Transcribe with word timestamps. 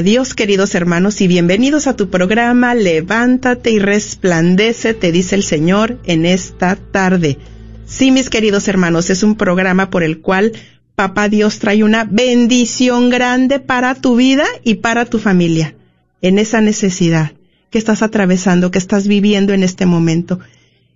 Gloria 0.00 0.12
a 0.12 0.14
Dios, 0.14 0.34
queridos 0.34 0.74
hermanos, 0.74 1.20
y 1.20 1.28
bienvenidos 1.28 1.86
a 1.86 1.94
tu 1.94 2.08
programa 2.08 2.74
Levántate 2.74 3.70
y 3.70 3.78
resplandece, 3.78 4.94
te 4.94 5.12
dice 5.12 5.34
el 5.34 5.42
Señor 5.42 5.98
en 6.04 6.24
esta 6.24 6.76
tarde. 6.76 7.36
Sí, 7.84 8.10
mis 8.10 8.30
queridos 8.30 8.66
hermanos, 8.66 9.10
es 9.10 9.22
un 9.22 9.34
programa 9.34 9.90
por 9.90 10.02
el 10.02 10.20
cual 10.20 10.52
Papá 10.94 11.28
Dios 11.28 11.58
trae 11.58 11.84
una 11.84 12.04
bendición 12.04 13.10
grande 13.10 13.60
para 13.60 13.94
tu 13.94 14.16
vida 14.16 14.46
y 14.64 14.76
para 14.76 15.04
tu 15.04 15.18
familia, 15.18 15.74
en 16.22 16.38
esa 16.38 16.62
necesidad 16.62 17.32
que 17.68 17.76
estás 17.76 18.00
atravesando, 18.00 18.70
que 18.70 18.78
estás 18.78 19.06
viviendo 19.06 19.52
en 19.52 19.62
este 19.62 19.84
momento, 19.84 20.40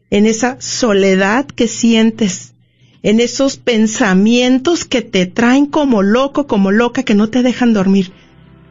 en 0.09 0.25
esa 0.25 0.57
soledad 0.61 1.45
que 1.45 1.69
sientes, 1.69 2.55
en 3.03 3.21
esos 3.21 3.59
pensamientos 3.59 4.87
que 4.87 5.03
te 5.03 5.27
traen 5.27 5.67
como 5.67 6.03
loco, 6.03 6.47
como 6.47 6.71
loca, 6.71 7.03
que 7.03 7.15
no 7.15 7.29
te 7.29 7.43
dejan 7.43 7.75
dormir. 7.75 8.11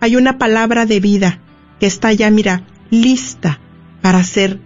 Hay 0.04 0.18
una 0.18 0.38
palabra 0.38 0.86
de 0.86 1.00
vida 1.00 1.40
que 1.80 1.86
está 1.86 2.12
ya, 2.12 2.30
mira, 2.30 2.64
lista 2.90 3.62
para 4.02 4.22
ser 4.26 4.60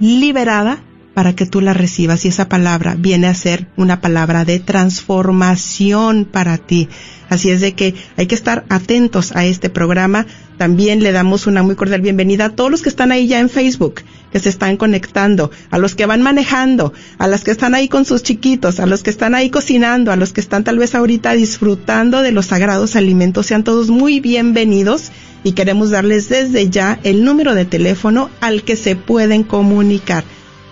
liberada 0.00 0.82
para 1.12 1.36
que 1.36 1.44
tú 1.44 1.60
la 1.60 1.74
recibas 1.74 2.24
y 2.24 2.28
esa 2.28 2.48
palabra 2.48 2.96
viene 2.98 3.26
a 3.26 3.34
ser 3.34 3.68
una 3.76 4.00
palabra 4.00 4.46
de 4.46 4.60
transformación 4.60 6.24
para 6.24 6.56
ti. 6.56 6.88
Así 7.28 7.50
es 7.50 7.60
de 7.60 7.74
que 7.74 7.94
hay 8.16 8.26
que 8.26 8.34
estar 8.34 8.64
atentos 8.70 9.36
a 9.36 9.44
este 9.44 9.68
programa. 9.68 10.24
También 10.56 11.02
le 11.02 11.12
damos 11.12 11.46
una 11.46 11.62
muy 11.62 11.74
cordial 11.74 12.00
bienvenida 12.00 12.46
a 12.46 12.56
todos 12.56 12.70
los 12.70 12.80
que 12.80 12.88
están 12.88 13.12
ahí 13.12 13.26
ya 13.26 13.40
en 13.40 13.50
Facebook, 13.50 13.96
que 14.34 14.40
se 14.40 14.48
están 14.48 14.76
conectando, 14.76 15.52
a 15.70 15.78
los 15.78 15.94
que 15.94 16.06
van 16.06 16.20
manejando, 16.20 16.92
a 17.18 17.28
los 17.28 17.44
que 17.44 17.52
están 17.52 17.76
ahí 17.76 17.86
con 17.86 18.04
sus 18.04 18.24
chiquitos, 18.24 18.80
a 18.80 18.86
los 18.86 19.04
que 19.04 19.10
están 19.10 19.36
ahí 19.36 19.48
cocinando, 19.48 20.10
a 20.10 20.16
los 20.16 20.32
que 20.32 20.40
están 20.40 20.64
tal 20.64 20.76
vez 20.76 20.96
ahorita 20.96 21.34
disfrutando 21.34 22.20
de 22.20 22.32
los 22.32 22.46
sagrados 22.46 22.96
alimentos. 22.96 23.46
Sean 23.46 23.62
todos 23.62 23.90
muy 23.90 24.18
bienvenidos 24.18 25.12
y 25.44 25.52
queremos 25.52 25.90
darles 25.90 26.28
desde 26.28 26.68
ya 26.68 26.98
el 27.04 27.24
número 27.24 27.54
de 27.54 27.64
teléfono 27.64 28.28
al 28.40 28.64
que 28.64 28.74
se 28.74 28.96
pueden 28.96 29.44
comunicar. 29.44 30.24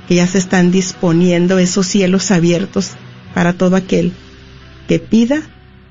que 0.08 0.16
ya 0.16 0.26
se 0.26 0.38
están 0.38 0.70
disponiendo 0.70 1.58
esos 1.58 1.86
cielos 1.86 2.30
abiertos 2.30 2.92
para 3.34 3.52
todo 3.52 3.76
aquel 3.76 4.12
que 4.88 4.98
pida 4.98 5.42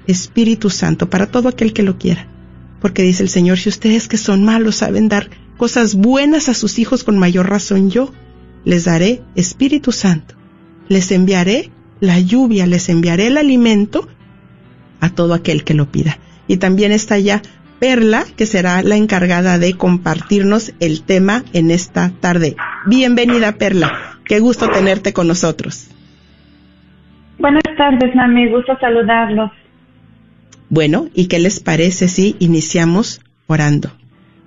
Espíritu 0.08 0.70
Santo, 0.70 1.10
para 1.10 1.28
todo 1.28 1.50
aquel 1.50 1.72
que 1.72 1.84
lo 1.84 1.98
quiera. 1.98 2.28
Porque 2.82 3.04
dice 3.04 3.24
el 3.24 3.30
Señor, 3.30 3.60
si 3.60 3.70
ustedes 3.70 4.08
que 4.08 4.18
son 4.18 4.44
malos 4.44 4.78
saben 4.78 5.08
dar 5.08 5.30
cosas 5.58 5.96
buenas 5.96 6.50
a 6.50 6.54
sus 6.54 6.80
hijos 6.80 7.04
con 7.04 7.20
mayor 7.20 7.50
razón, 7.50 7.92
yo 7.92 8.12
les 8.66 8.86
daré 8.86 9.22
Espíritu 9.36 9.92
Santo. 9.92 10.36
Les 10.90 11.12
enviaré 11.12 11.72
la 12.00 12.20
lluvia, 12.20 12.66
les 12.66 12.90
enviaré 12.90 13.28
el 13.28 13.38
alimento 13.38 14.08
a 15.00 15.10
todo 15.10 15.34
aquel 15.34 15.64
que 15.64 15.74
lo 15.74 15.92
pida 15.92 16.20
y 16.48 16.58
también 16.58 16.92
está 16.92 17.20
ya 17.20 17.42
Perla, 17.80 18.26
que 18.36 18.46
será 18.46 18.82
la 18.82 18.96
encargada 18.96 19.60
de 19.60 19.76
compartirnos 19.76 20.74
el 20.80 21.04
tema 21.04 21.44
en 21.54 21.70
esta 21.70 22.12
tarde. 22.20 22.56
Bienvenida, 22.88 23.54
Perla. 23.54 24.20
Qué 24.26 24.40
gusto 24.40 24.70
tenerte 24.70 25.14
con 25.14 25.28
nosotros. 25.28 25.88
Buenas 27.38 27.64
tardes, 27.78 28.16
Mami. 28.16 28.50
Gusto 28.50 28.78
saludarlos. 28.80 29.52
Bueno, 30.70 31.08
¿y 31.14 31.28
qué 31.28 31.40
les 31.40 31.60
parece 31.60 32.08
si 32.08 32.36
iniciamos 32.40 33.22
orando? 33.46 33.92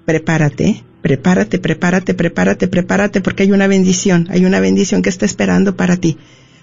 Prepárate, 0.04 0.82
prepárate, 1.00 1.58
prepárate, 1.60 2.14
prepárate, 2.14 2.68
prepárate, 2.68 3.20
porque 3.20 3.44
hay 3.44 3.52
una 3.52 3.68
bendición, 3.68 4.26
hay 4.30 4.44
una 4.44 4.60
bendición 4.60 5.02
que 5.02 5.08
está 5.08 5.24
esperando 5.24 5.76
para 5.76 5.96
ti. 5.96 6.18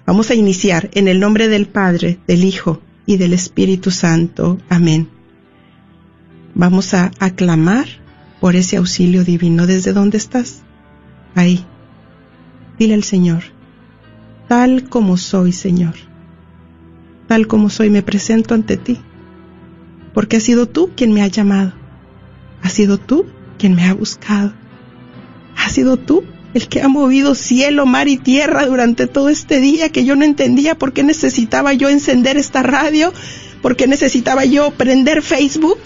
Vamos 0.05 0.29
a 0.29 0.35
iniciar 0.35 0.89
en 0.93 1.07
el 1.07 1.19
nombre 1.19 1.47
del 1.47 1.65
Padre, 1.65 2.19
del 2.27 2.43
Hijo 2.43 2.81
y 3.05 3.17
del 3.17 3.33
Espíritu 3.33 3.89
Santo. 3.89 4.57
Amén 4.69 5.16
vamos 6.57 6.95
a 6.95 7.11
aclamar 7.19 7.85
por 8.41 8.55
ese 8.55 8.77
auxilio 8.77 9.23
divino. 9.23 9.67
¿Desde 9.67 9.93
dónde 9.93 10.17
estás? 10.17 10.63
Ahí. 11.35 11.63
Dile 12.79 12.95
al 12.95 13.03
Señor, 13.03 13.43
tal 14.47 14.89
como 14.89 15.17
soy, 15.17 15.51
Señor, 15.51 15.95
tal 17.27 17.47
como 17.47 17.69
soy, 17.69 17.89
me 17.89 18.03
presento 18.03 18.53
ante 18.53 18.77
ti, 18.77 18.99
porque 20.13 20.37
has 20.37 20.43
sido 20.43 20.67
tú 20.67 20.91
quien 20.95 21.11
me 21.11 21.23
ha 21.23 21.27
llamado, 21.27 21.73
has 22.61 22.73
sido 22.73 22.99
tú 22.99 23.25
quien 23.57 23.73
me 23.73 23.85
ha 23.85 23.95
buscado, 23.95 24.53
has 25.55 25.71
sido 25.71 25.97
tú 25.97 26.23
el 26.53 26.67
que 26.67 26.83
ha 26.83 26.87
movido 26.87 27.33
cielo, 27.33 27.87
mar 27.87 28.07
y 28.07 28.17
tierra 28.17 28.67
durante 28.67 29.07
todo 29.07 29.29
este 29.29 29.59
día 29.59 29.89
que 29.89 30.05
yo 30.05 30.15
no 30.15 30.23
entendía 30.23 30.77
por 30.77 30.93
qué 30.93 31.01
necesitaba 31.01 31.73
yo 31.73 31.89
encender 31.89 32.37
esta 32.37 32.61
radio, 32.61 33.11
por 33.63 33.75
qué 33.75 33.87
necesitaba 33.87 34.45
yo 34.45 34.69
prender 34.69 35.23
Facebook, 35.23 35.79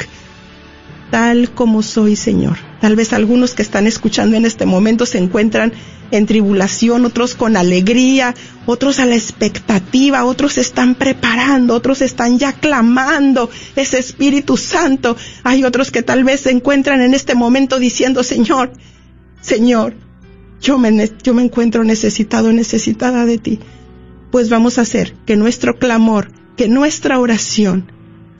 tal 1.11 1.51
como 1.51 1.83
soy, 1.83 2.15
Señor. 2.15 2.57
Tal 2.79 2.95
vez 2.95 3.13
algunos 3.13 3.53
que 3.53 3.61
están 3.61 3.85
escuchando 3.85 4.35
en 4.37 4.45
este 4.45 4.65
momento 4.65 5.05
se 5.05 5.19
encuentran 5.19 5.73
en 6.09 6.25
tribulación, 6.25 7.05
otros 7.05 7.35
con 7.35 7.55
alegría, 7.55 8.33
otros 8.65 8.99
a 8.99 9.05
la 9.05 9.15
expectativa, 9.15 10.25
otros 10.25 10.57
están 10.57 10.95
preparando, 10.95 11.75
otros 11.75 12.01
están 12.01 12.39
ya 12.39 12.53
clamando 12.53 13.49
ese 13.75 13.99
Espíritu 13.99 14.57
Santo. 14.57 15.15
Hay 15.43 15.63
otros 15.63 15.91
que 15.91 16.01
tal 16.01 16.23
vez 16.23 16.41
se 16.41 16.51
encuentran 16.51 17.01
en 17.01 17.13
este 17.13 17.35
momento 17.35 17.77
diciendo, 17.77 18.23
Señor, 18.23 18.71
Señor, 19.41 19.93
yo 20.61 20.77
me, 20.77 21.09
yo 21.23 21.33
me 21.33 21.43
encuentro 21.43 21.83
necesitado, 21.83 22.51
necesitada 22.51 23.25
de 23.25 23.37
ti. 23.37 23.59
Pues 24.31 24.49
vamos 24.49 24.77
a 24.77 24.81
hacer 24.81 25.13
que 25.25 25.35
nuestro 25.35 25.77
clamor, 25.77 26.31
que 26.55 26.67
nuestra 26.67 27.19
oración, 27.19 27.91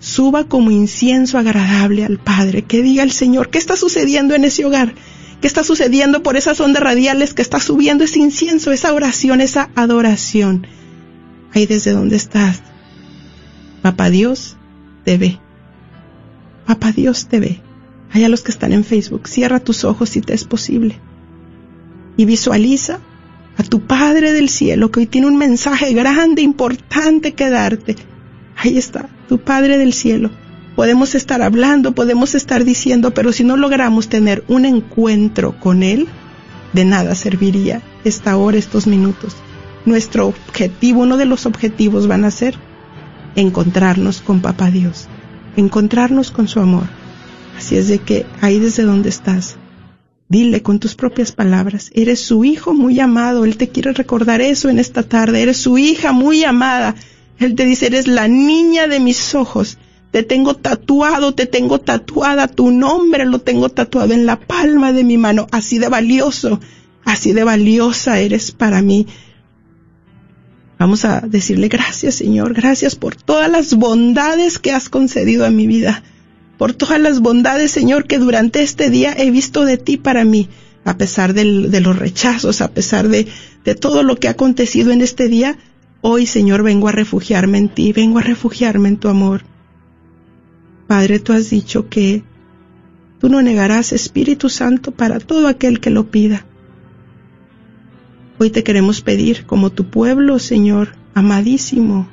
suba 0.02 0.46
como 0.46 0.72
incienso 0.72 1.38
agradable 1.38 2.04
al 2.04 2.18
Padre, 2.18 2.64
que 2.64 2.82
diga 2.82 3.04
el 3.04 3.12
Señor, 3.12 3.50
¿qué 3.50 3.60
está 3.60 3.78
sucediendo 3.78 4.36
en 4.36 4.44
ese 4.44 4.66
hogar? 4.66 4.96
¿Qué 5.40 5.48
está 5.48 5.64
sucediendo 5.64 6.24
por 6.24 6.36
esas 6.36 6.60
ondas 6.60 6.84
radiales 6.84 7.34
que 7.34 7.42
está 7.42 7.60
subiendo 7.60 8.04
ese 8.04 8.20
incienso, 8.20 8.72
esa 8.72 8.94
oración, 8.94 9.42
esa 9.42 9.70
adoración? 9.76 10.68
Ahí 11.54 11.68
desde 11.68 11.92
donde 11.92 12.16
estás. 12.16 12.62
Papá 13.82 14.10
Dios 14.10 14.58
te 15.06 15.18
ve. 15.18 15.40
Papá 16.66 16.92
Dios 16.92 17.28
te 17.28 17.40
ve. 17.40 17.62
Allá 18.12 18.28
los 18.28 18.42
que 18.42 18.52
están 18.52 18.74
en 18.74 18.84
Facebook, 18.84 19.28
cierra 19.28 19.60
tus 19.60 19.84
ojos 19.84 20.10
si 20.10 20.22
te 20.22 20.34
es 20.34 20.46
posible. 20.46 21.00
Y 22.18 22.26
visualiza 22.26 23.00
a 23.58 23.64
tu 23.64 23.82
Padre 23.82 24.34
del 24.34 24.50
cielo 24.50 24.92
que 24.92 25.02
hoy 25.02 25.06
tiene 25.06 25.28
un 25.28 25.38
mensaje 25.38 25.94
grande, 25.94 26.42
importante 26.42 27.34
que 27.34 27.50
darte 27.50 27.96
Ahí 28.64 28.78
está, 28.78 29.10
tu 29.28 29.40
Padre 29.40 29.80
del 29.80 29.92
cielo. 29.92 30.30
Podemos 30.76 31.16
estar 31.16 31.42
hablando, 31.42 31.96
podemos 31.96 32.36
estar 32.36 32.64
diciendo, 32.64 33.12
pero 33.12 33.32
si 33.32 33.44
no 33.44 33.58
logramos 33.58 34.08
tener 34.08 34.44
un 34.48 34.66
encuentro 34.66 35.60
con 35.60 35.82
Él, 35.82 36.08
de 36.72 36.86
nada 36.86 37.16
serviría 37.16 37.82
esta 38.04 38.38
hora, 38.38 38.60
estos 38.60 38.86
minutos. 38.86 39.36
Nuestro 39.86 40.28
objetivo, 40.28 41.02
uno 41.02 41.18
de 41.18 41.26
los 41.26 41.48
objetivos 41.48 42.06
van 42.06 42.24
a 42.24 42.30
ser 42.30 42.54
encontrarnos 43.36 44.22
con 44.22 44.42
Papá 44.42 44.70
Dios, 44.70 45.08
encontrarnos 45.56 46.30
con 46.30 46.48
su 46.48 46.60
amor. 46.60 46.86
Así 47.58 47.78
es 47.78 47.88
de 47.88 47.98
que 47.98 48.28
ahí 48.42 48.60
desde 48.60 48.84
donde 48.84 49.10
estás, 49.10 49.58
Dile 50.30 50.62
con 50.62 50.80
tus 50.80 50.96
propias 50.96 51.34
palabras, 51.34 51.92
eres 51.94 52.22
su 52.22 52.46
hijo 52.46 52.74
muy 52.74 53.02
amado, 53.02 53.44
Él 53.44 53.58
te 53.58 53.68
quiere 53.68 53.92
recordar 53.92 54.40
eso 54.40 54.70
en 54.70 54.80
esta 54.80 55.04
tarde, 55.04 55.42
eres 55.42 55.58
su 55.58 55.78
hija 55.78 56.14
muy 56.14 56.46
amada. 56.46 56.96
Él 57.42 57.56
te 57.56 57.66
dice, 57.66 57.88
eres 57.88 58.08
la 58.08 58.28
niña 58.28 58.88
de 58.88 59.00
mis 59.00 59.34
ojos, 59.34 59.78
te 60.12 60.24
tengo 60.24 60.56
tatuado, 60.56 61.34
te 61.34 61.46
tengo 61.46 61.80
tatuada, 61.80 62.48
tu 62.48 62.70
nombre 62.70 63.26
lo 63.26 63.40
tengo 63.40 63.70
tatuado 63.70 64.14
en 64.14 64.26
la 64.26 64.40
palma 64.40 64.94
de 64.94 65.04
mi 65.04 65.18
mano, 65.18 65.48
así 65.52 65.80
de 65.80 65.90
valioso, 65.90 66.60
así 67.04 67.34
de 67.34 67.44
valiosa 67.44 68.20
eres 68.20 68.52
para 68.52 68.82
mí. 68.82 69.08
Vamos 70.78 71.06
a 71.06 71.22
decirle 71.22 71.68
gracias 71.68 72.16
Señor, 72.16 72.54
gracias 72.54 72.96
por 72.96 73.16
todas 73.16 73.50
las 73.50 73.76
bondades 73.76 74.60
que 74.60 74.72
has 74.72 74.90
concedido 74.90 75.46
a 75.46 75.50
mi 75.50 75.68
vida. 75.68 76.04
Por 76.58 76.74
todas 76.74 77.00
las 77.00 77.22
bondades, 77.22 77.72
Señor, 77.72 78.06
que 78.06 78.20
durante 78.20 78.62
este 78.62 78.92
día 78.92 79.16
he 79.18 79.32
visto 79.32 79.66
de 79.66 79.78
ti 79.78 79.98
para 79.98 80.26
mí, 80.26 80.48
a 80.86 80.96
pesar 80.96 81.34
de 81.34 81.82
los 81.82 81.98
rechazos, 81.98 82.62
a 82.62 82.70
pesar 82.70 83.08
de, 83.08 83.28
de 83.64 83.74
todo 83.74 84.04
lo 84.04 84.18
que 84.18 84.28
ha 84.28 84.32
acontecido 84.32 84.92
en 84.92 85.02
este 85.02 85.28
día. 85.28 85.58
Hoy, 86.04 86.26
Señor, 86.26 86.64
vengo 86.64 86.88
a 86.88 86.92
refugiarme 86.92 87.60
en 87.60 87.70
ti, 87.70 87.94
vengo 87.94 88.18
a 88.18 88.24
refugiarme 88.24 88.90
en 88.90 88.98
tu 88.98 89.08
amor. 89.08 89.44
Padre, 90.88 91.20
tú 91.20 91.32
has 91.32 91.52
dicho 91.52 91.90
que 91.90 92.24
tú 93.20 93.30
no 93.30 93.44
negarás 93.44 93.94
Espíritu 93.94 94.50
Santo 94.50 94.92
para 94.92 95.20
todo 95.20 95.48
aquel 95.48 95.80
que 95.80 95.92
lo 95.92 96.10
pida. 96.10 96.46
Hoy 98.40 98.50
te 98.50 98.64
queremos 98.64 99.02
pedir, 99.02 99.46
como 99.46 99.70
tu 99.70 99.92
pueblo, 99.92 100.40
Señor, 100.40 100.96
amadísimo, 101.14 102.08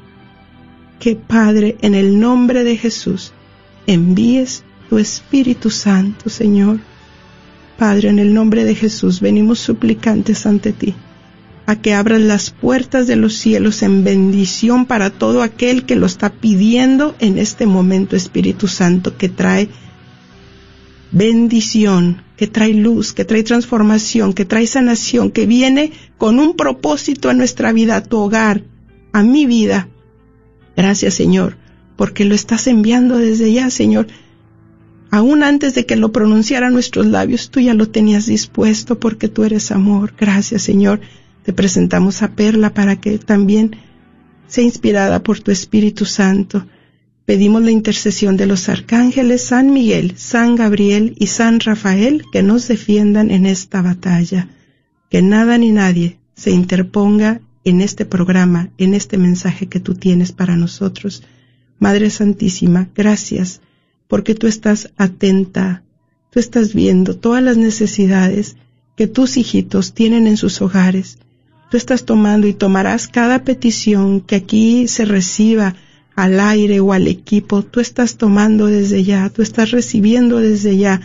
que 1.00 1.16
Padre, 1.16 1.78
en 1.80 1.94
el 1.94 2.20
nombre 2.20 2.64
de 2.64 2.76
Jesús, 2.76 3.32
envíes 3.86 4.64
tu 4.90 4.98
Espíritu 4.98 5.70
Santo, 5.70 6.28
Señor. 6.28 6.80
Padre, 7.78 8.10
en 8.10 8.18
el 8.18 8.34
nombre 8.34 8.64
de 8.64 8.74
Jesús, 8.74 9.22
venimos 9.22 9.60
suplicantes 9.60 10.44
ante 10.44 10.72
ti, 10.72 10.94
a 11.68 11.76
que 11.76 11.94
abras 11.94 12.20
las 12.20 12.50
puertas 12.50 13.06
de 13.06 13.14
los 13.14 13.36
cielos 13.36 13.82
en 13.82 14.02
bendición 14.02 14.86
para 14.86 15.10
todo 15.10 15.42
aquel 15.42 15.84
que 15.84 15.94
lo 15.94 16.06
está 16.06 16.30
pidiendo 16.30 17.14
en 17.20 17.38
este 17.38 17.66
momento, 17.66 18.16
Espíritu 18.16 18.66
Santo, 18.66 19.16
que 19.16 19.28
trae 19.28 19.68
bendición, 21.12 22.22
que 22.36 22.48
trae 22.48 22.74
luz, 22.74 23.12
que 23.12 23.24
trae 23.24 23.44
transformación, 23.44 24.32
que 24.32 24.44
trae 24.44 24.66
sanación, 24.66 25.30
que 25.30 25.46
viene 25.46 25.92
con 26.16 26.40
un 26.40 26.56
propósito 26.56 27.30
a 27.30 27.34
nuestra 27.34 27.72
vida, 27.72 27.94
a 27.96 28.02
tu 28.02 28.18
hogar, 28.18 28.64
a 29.12 29.22
mi 29.22 29.46
vida. 29.46 29.88
Gracias, 30.76 31.14
Señor 31.14 31.56
porque 31.98 32.24
lo 32.24 32.36
estás 32.36 32.68
enviando 32.68 33.18
desde 33.18 33.52
ya, 33.52 33.70
Señor. 33.70 34.06
Aún 35.10 35.42
antes 35.42 35.74
de 35.74 35.84
que 35.84 35.96
lo 35.96 36.12
pronunciara 36.12 36.70
nuestros 36.70 37.06
labios, 37.06 37.50
tú 37.50 37.58
ya 37.58 37.74
lo 37.74 37.88
tenías 37.88 38.26
dispuesto 38.26 39.00
porque 39.00 39.26
tú 39.26 39.42
eres 39.42 39.72
amor. 39.72 40.14
Gracias, 40.16 40.62
Señor. 40.62 41.00
Te 41.48 41.54
presentamos 41.54 42.20
a 42.20 42.32
Perla 42.32 42.74
para 42.74 43.00
que 43.00 43.16
también 43.16 43.74
sea 44.48 44.64
inspirada 44.64 45.22
por 45.22 45.40
tu 45.40 45.50
Espíritu 45.50 46.04
Santo. 46.04 46.66
Pedimos 47.24 47.62
la 47.62 47.70
intercesión 47.70 48.36
de 48.36 48.44
los 48.44 48.68
arcángeles 48.68 49.44
San 49.44 49.72
Miguel, 49.72 50.12
San 50.18 50.56
Gabriel 50.56 51.14
y 51.18 51.28
San 51.28 51.60
Rafael 51.60 52.22
que 52.30 52.42
nos 52.42 52.68
defiendan 52.68 53.30
en 53.30 53.46
esta 53.46 53.80
batalla. 53.80 54.50
Que 55.08 55.22
nada 55.22 55.56
ni 55.56 55.72
nadie 55.72 56.18
se 56.34 56.50
interponga 56.50 57.40
en 57.64 57.80
este 57.80 58.04
programa, 58.04 58.68
en 58.76 58.92
este 58.92 59.16
mensaje 59.16 59.68
que 59.68 59.80
tú 59.80 59.94
tienes 59.94 60.32
para 60.32 60.54
nosotros. 60.54 61.22
Madre 61.78 62.10
Santísima, 62.10 62.90
gracias, 62.94 63.62
porque 64.06 64.34
tú 64.34 64.48
estás 64.48 64.92
atenta, 64.98 65.82
tú 66.30 66.40
estás 66.40 66.74
viendo 66.74 67.16
todas 67.16 67.42
las 67.42 67.56
necesidades 67.56 68.56
que 68.96 69.06
tus 69.06 69.38
hijitos 69.38 69.94
tienen 69.94 70.26
en 70.26 70.36
sus 70.36 70.60
hogares. 70.60 71.16
Tú 71.70 71.76
estás 71.76 72.04
tomando 72.04 72.46
y 72.46 72.54
tomarás 72.54 73.08
cada 73.08 73.44
petición 73.44 74.20
que 74.20 74.36
aquí 74.36 74.88
se 74.88 75.04
reciba 75.04 75.74
al 76.16 76.40
aire 76.40 76.80
o 76.80 76.92
al 76.92 77.06
equipo, 77.06 77.62
tú 77.62 77.80
estás 77.80 78.16
tomando 78.16 78.66
desde 78.66 79.04
ya, 79.04 79.28
tú 79.28 79.42
estás 79.42 79.70
recibiendo 79.70 80.38
desde 80.38 80.76
ya 80.76 81.00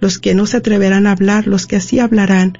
los 0.00 0.18
que 0.18 0.34
no 0.34 0.46
se 0.46 0.56
atreverán 0.56 1.06
a 1.06 1.12
hablar, 1.12 1.46
los 1.46 1.66
que 1.66 1.76
así 1.76 2.00
hablarán, 2.00 2.58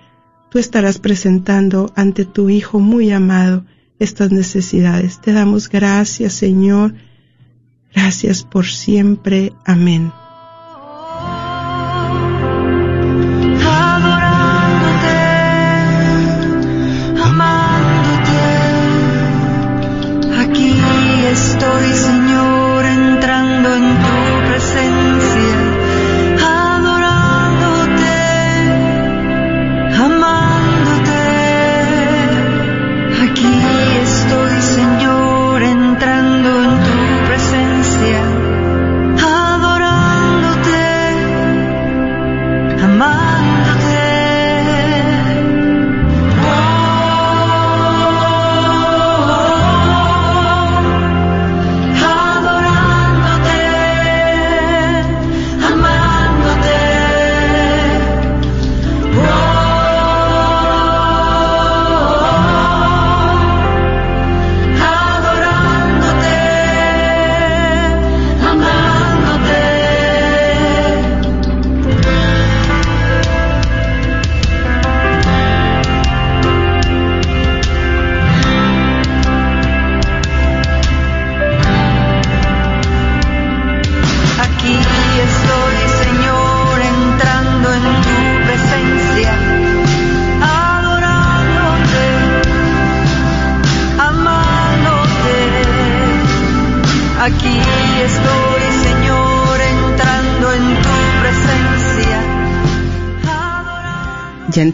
tú 0.50 0.58
estarás 0.58 0.98
presentando 0.98 1.92
ante 1.96 2.24
tu 2.24 2.48
Hijo 2.48 2.78
muy 2.78 3.10
amado 3.10 3.64
estas 3.98 4.30
necesidades. 4.30 5.20
Te 5.20 5.32
damos 5.32 5.68
gracias, 5.68 6.34
Señor, 6.34 6.94
Gracias 7.96 8.42
por 8.42 8.66
siempre. 8.66 9.54
Amén. 9.64 10.12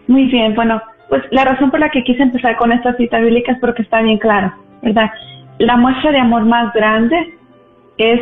Muy 0.08 0.24
bien, 0.24 0.54
bueno, 0.54 0.80
pues 1.08 1.22
la 1.30 1.44
razón 1.44 1.70
por 1.70 1.80
la 1.80 1.90
que 1.90 2.04
quise 2.04 2.22
empezar 2.22 2.56
con 2.56 2.72
esta 2.72 2.94
cita 2.96 3.18
bíblica 3.18 3.52
es 3.52 3.58
porque 3.60 3.82
está 3.82 4.00
bien 4.02 4.18
claro, 4.18 4.52
¿verdad? 4.82 5.10
La 5.58 5.76
muestra 5.76 6.12
de 6.12 6.18
amor 6.18 6.44
más 6.44 6.72
grande 6.72 7.34
es 7.96 8.20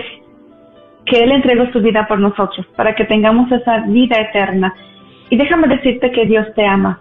que 1.05 1.23
Él 1.23 1.33
entregó 1.33 1.71
su 1.73 1.81
vida 1.81 2.07
por 2.07 2.19
nosotros, 2.19 2.67
para 2.77 2.95
que 2.95 3.05
tengamos 3.05 3.51
esa 3.53 3.81
vida 3.87 4.17
eterna. 4.19 4.75
Y 5.31 5.37
déjame 5.37 5.69
decirte 5.69 6.11
que 6.13 6.27
Dios 6.27 6.47
te 6.55 6.67
ama. 6.67 7.01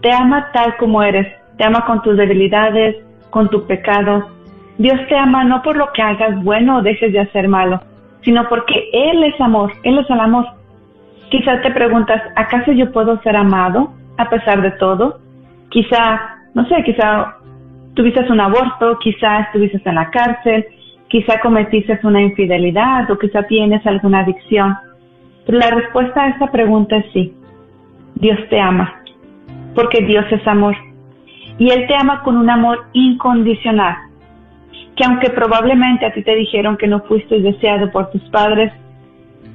Te 0.00 0.12
ama 0.12 0.50
tal 0.52 0.76
como 0.76 1.02
eres. 1.02 1.26
Te 1.56 1.64
ama 1.64 1.84
con 1.84 2.02
tus 2.02 2.16
debilidades, 2.16 2.96
con 3.30 3.48
tu 3.48 3.66
pecado. 3.66 4.30
Dios 4.78 4.98
te 5.08 5.16
ama 5.16 5.44
no 5.44 5.62
por 5.62 5.76
lo 5.76 5.92
que 5.92 6.02
hagas 6.02 6.42
bueno 6.42 6.78
o 6.78 6.82
dejes 6.82 7.12
de 7.12 7.20
hacer 7.20 7.48
malo, 7.48 7.80
sino 8.22 8.48
porque 8.48 8.88
Él 8.92 9.22
es 9.24 9.38
amor. 9.40 9.72
Él 9.82 9.98
es 9.98 10.08
el 10.08 10.20
amor. 10.20 10.46
Quizás 11.30 11.62
te 11.62 11.70
preguntas, 11.70 12.22
¿acaso 12.36 12.72
yo 12.72 12.92
puedo 12.92 13.20
ser 13.22 13.36
amado 13.36 13.92
a 14.16 14.28
pesar 14.28 14.62
de 14.62 14.72
todo? 14.72 15.20
Quizá, 15.70 16.38
no 16.54 16.66
sé, 16.66 16.82
quizá 16.84 17.36
tuviste 17.94 18.20
un 18.30 18.40
aborto, 18.40 18.98
quizá 18.98 19.40
estuviste 19.40 19.80
en 19.84 19.94
la 19.94 20.10
cárcel, 20.10 20.66
quizá 21.08 21.40
cometiste 21.40 21.98
una 22.04 22.22
infidelidad 22.22 23.10
o 23.10 23.18
quizá 23.18 23.42
tienes 23.44 23.86
alguna 23.86 24.20
adicción. 24.20 24.76
Pero 25.46 25.58
la 25.58 25.70
respuesta 25.70 26.22
a 26.22 26.28
esta 26.28 26.50
pregunta 26.50 26.96
es 26.96 27.06
sí. 27.12 27.34
Dios 28.14 28.38
te 28.48 28.60
ama, 28.60 29.02
porque 29.74 30.02
Dios 30.04 30.24
es 30.30 30.46
amor. 30.46 30.76
Y 31.58 31.70
Él 31.70 31.86
te 31.86 31.94
ama 31.94 32.22
con 32.22 32.36
un 32.36 32.48
amor 32.48 32.86
incondicional, 32.92 33.96
que 34.96 35.04
aunque 35.04 35.30
probablemente 35.30 36.06
a 36.06 36.12
ti 36.12 36.22
te 36.22 36.34
dijeron 36.34 36.76
que 36.76 36.88
no 36.88 37.00
fuiste 37.00 37.40
deseado 37.40 37.90
por 37.90 38.10
tus 38.10 38.22
padres, 38.30 38.72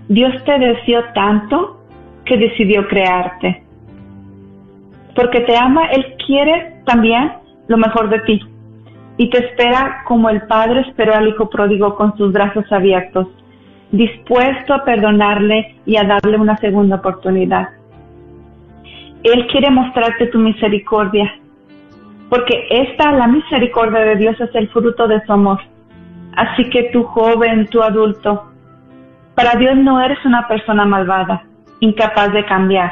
Dios 0.07 0.33
te 0.45 0.59
deseó 0.59 1.03
tanto 1.13 1.81
que 2.25 2.37
decidió 2.37 2.87
crearte. 2.87 3.63
Porque 5.17 5.41
te 5.41 5.57
ama, 5.57 5.87
Él 5.87 6.15
quiere 6.25 6.81
también 6.85 7.33
lo 7.67 7.77
mejor 7.77 8.09
de 8.09 8.19
ti 8.19 8.39
y 9.17 9.29
te 9.31 9.39
espera 9.39 10.03
como 10.05 10.29
el 10.29 10.43
Padre 10.43 10.81
esperó 10.81 11.15
al 11.15 11.27
Hijo 11.27 11.49
pródigo 11.49 11.95
con 11.95 12.15
sus 12.17 12.31
brazos 12.31 12.71
abiertos, 12.71 13.27
dispuesto 13.91 14.75
a 14.75 14.85
perdonarle 14.85 15.75
y 15.87 15.97
a 15.97 16.03
darle 16.03 16.37
una 16.37 16.55
segunda 16.57 16.97
oportunidad. 16.97 17.69
Él 19.23 19.47
quiere 19.47 19.71
mostrarte 19.71 20.27
tu 20.27 20.37
misericordia, 20.37 21.33
porque 22.29 22.67
esta, 22.69 23.11
la 23.11 23.27
misericordia 23.27 24.01
de 24.01 24.15
Dios, 24.17 24.39
es 24.39 24.53
el 24.53 24.69
fruto 24.69 25.07
de 25.07 25.25
su 25.25 25.33
amor. 25.33 25.59
Así 26.35 26.69
que 26.69 26.91
tú 26.93 27.03
joven, 27.03 27.67
tú 27.71 27.81
adulto, 27.81 28.51
para 29.33 29.55
Dios 29.55 29.75
no 29.77 29.99
eres 29.99 30.23
una 30.25 30.47
persona 30.47 30.85
malvada, 30.85 31.43
incapaz 31.79 32.31
de 32.33 32.45
cambiar. 32.45 32.91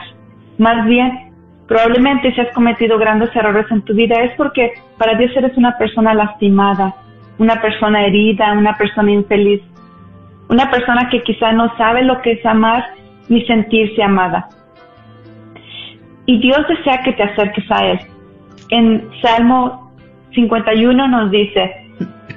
Más 0.57 0.85
bien, 0.87 1.24
probablemente 1.67 2.33
si 2.33 2.41
has 2.41 2.53
cometido 2.53 2.97
grandes 2.97 3.35
errores 3.35 3.65
en 3.71 3.81
tu 3.81 3.93
vida 3.93 4.15
es 4.23 4.35
porque 4.37 4.73
para 4.97 5.17
Dios 5.17 5.31
eres 5.35 5.55
una 5.57 5.77
persona 5.77 6.13
lastimada, 6.13 6.95
una 7.37 7.61
persona 7.61 8.05
herida, 8.05 8.53
una 8.53 8.77
persona 8.77 9.11
infeliz, 9.11 9.61
una 10.49 10.69
persona 10.69 11.09
que 11.09 11.23
quizá 11.23 11.51
no 11.51 11.75
sabe 11.77 12.03
lo 12.03 12.21
que 12.21 12.33
es 12.33 12.45
amar 12.45 12.85
ni 13.29 13.45
sentirse 13.45 14.01
amada. 14.03 14.47
Y 16.27 16.39
Dios 16.39 16.59
desea 16.67 17.01
que 17.03 17.13
te 17.13 17.23
acerques 17.23 17.65
a 17.71 17.85
Él. 17.85 17.99
En 18.69 19.09
Salmo 19.21 19.91
51 20.33 21.07
nos 21.07 21.31
dice, 21.31 21.71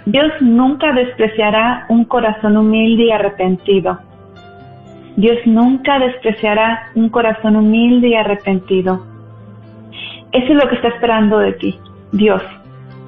Dios 0.07 0.33
nunca 0.41 0.93
despreciará 0.93 1.87
un 1.89 2.05
corazón 2.05 2.57
humilde 2.57 3.05
y 3.05 3.11
arrepentido. 3.11 3.99
Dios 5.17 5.39
nunca 5.47 5.99
despreciará 5.99 6.91
un 6.95 7.09
corazón 7.09 7.57
humilde 7.57 8.09
y 8.09 8.15
arrepentido. 8.15 9.05
Eso 10.33 10.53
es 10.53 10.63
lo 10.63 10.69
que 10.69 10.77
está 10.77 10.89
esperando 10.89 11.39
de 11.39 11.53
ti, 11.55 11.79
Dios, 12.13 12.43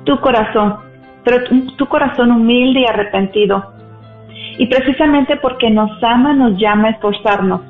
tu 0.04 0.18
corazón, 0.20 0.76
pero 1.24 1.44
tu, 1.76 1.86
corazón 1.86 2.30
humilde 2.30 2.80
y 2.80 2.86
arrepentido. 2.86 3.72
Y 4.58 4.66
precisamente 4.66 5.36
porque 5.36 5.70
nos 5.70 5.90
ama, 6.02 6.32
nos 6.32 6.58
llama 6.58 6.88
a 6.88 6.90
esforzarnos, 6.92 7.60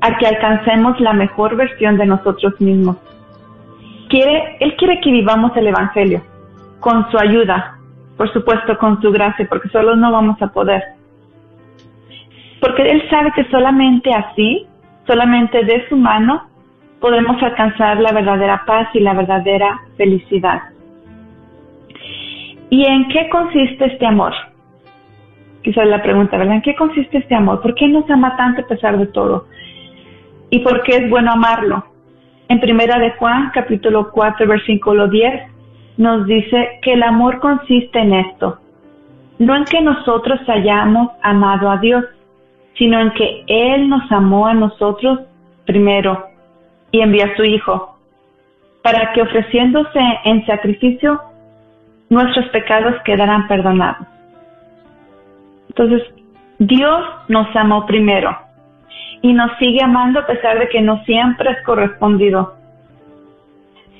a 0.00 0.16
que 0.16 0.26
alcancemos 0.26 1.00
la 1.00 1.12
mejor 1.12 1.56
versión 1.56 1.96
de 1.96 2.06
nosotros 2.06 2.60
mismos. 2.60 2.96
Quiere, 4.08 4.56
él 4.60 4.74
quiere 4.76 5.00
que 5.00 5.10
vivamos 5.10 5.56
el 5.56 5.66
Evangelio, 5.68 6.22
con 6.80 7.10
su 7.10 7.18
ayuda, 7.18 7.78
por 8.16 8.32
supuesto 8.32 8.76
con 8.78 9.00
su 9.00 9.10
gracia, 9.10 9.46
porque 9.48 9.68
solos 9.68 9.96
no 9.98 10.12
vamos 10.12 10.40
a 10.42 10.48
poder. 10.48 10.82
Porque 12.60 12.82
Él 12.82 13.02
sabe 13.10 13.32
que 13.34 13.44
solamente 13.50 14.14
así, 14.14 14.66
solamente 15.06 15.64
de 15.64 15.88
su 15.88 15.96
mano, 15.96 16.44
podremos 17.02 17.42
alcanzar 17.42 18.00
la 18.00 18.12
verdadera 18.12 18.62
paz 18.64 18.88
y 18.94 19.00
la 19.00 19.12
verdadera 19.12 19.82
felicidad. 19.96 20.62
¿Y 22.70 22.86
en 22.86 23.08
qué 23.08 23.28
consiste 23.28 23.86
este 23.86 24.06
amor? 24.06 24.32
Quizás 25.62 25.86
la 25.86 26.02
pregunta, 26.02 26.38
¿verdad? 26.38 26.54
¿En 26.54 26.62
qué 26.62 26.74
consiste 26.76 27.18
este 27.18 27.34
amor? 27.34 27.60
¿Por 27.60 27.74
qué 27.74 27.88
nos 27.88 28.08
ama 28.08 28.36
tanto 28.36 28.62
a 28.62 28.66
pesar 28.66 28.96
de 28.98 29.06
todo? 29.06 29.46
¿Y 30.48 30.60
por 30.60 30.82
qué 30.84 30.96
es 30.96 31.10
bueno 31.10 31.32
amarlo? 31.32 31.84
En 32.48 32.60
primera 32.60 32.98
de 32.98 33.10
Juan, 33.12 33.50
capítulo 33.52 34.10
4, 34.12 34.46
versículo 34.46 35.08
10, 35.08 35.42
nos 35.96 36.26
dice 36.26 36.78
que 36.82 36.94
el 36.94 37.02
amor 37.02 37.40
consiste 37.40 37.98
en 37.98 38.14
esto, 38.14 38.58
no 39.38 39.56
en 39.56 39.64
que 39.64 39.80
nosotros 39.80 40.40
hayamos 40.48 41.10
amado 41.22 41.68
a 41.70 41.78
Dios, 41.78 42.04
sino 42.78 43.00
en 43.00 43.10
que 43.12 43.44
Él 43.46 43.88
nos 43.88 44.10
amó 44.12 44.46
a 44.46 44.54
nosotros 44.54 45.20
primero 45.66 46.31
y 46.92 47.00
envía 47.00 47.26
a 47.26 47.36
su 47.36 47.42
Hijo, 47.42 47.98
para 48.82 49.12
que 49.12 49.22
ofreciéndose 49.22 50.00
en 50.24 50.46
sacrificio, 50.46 51.20
nuestros 52.10 52.46
pecados 52.50 52.94
quedarán 53.04 53.48
perdonados. 53.48 54.06
Entonces, 55.68 56.02
Dios 56.58 57.02
nos 57.28 57.48
amó 57.56 57.86
primero 57.86 58.36
y 59.22 59.32
nos 59.32 59.50
sigue 59.58 59.82
amando 59.82 60.20
a 60.20 60.26
pesar 60.26 60.58
de 60.58 60.68
que 60.68 60.80
no 60.80 61.02
siempre 61.04 61.50
es 61.50 61.62
correspondido. 61.64 62.54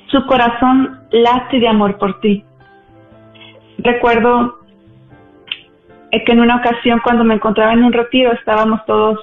Su 0.07 0.25
corazón 0.27 0.99
late 1.11 1.59
de 1.59 1.67
amor 1.67 1.97
por 1.97 2.19
ti. 2.19 2.45
Recuerdo 3.79 4.59
que 6.11 6.31
en 6.31 6.41
una 6.41 6.57
ocasión 6.57 7.01
cuando 7.03 7.23
me 7.23 7.33
encontraba 7.33 7.73
en 7.73 7.83
un 7.83 7.91
retiro 7.91 8.31
estábamos 8.33 8.85
todos 8.85 9.19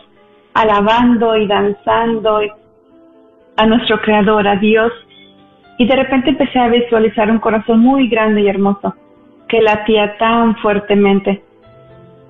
alabando 0.54 1.36
y 1.36 1.46
danzando 1.46 2.42
y 2.42 2.50
a 3.60 3.66
nuestro 3.66 4.00
Creador, 4.00 4.48
a 4.48 4.56
Dios, 4.56 4.90
y 5.76 5.86
de 5.86 5.94
repente 5.94 6.30
empecé 6.30 6.58
a 6.58 6.68
visualizar 6.68 7.30
un 7.30 7.40
corazón 7.40 7.80
muy 7.80 8.08
grande 8.08 8.40
y 8.40 8.48
hermoso 8.48 8.94
que 9.48 9.60
latía 9.60 10.16
tan 10.16 10.56
fuertemente. 10.56 11.42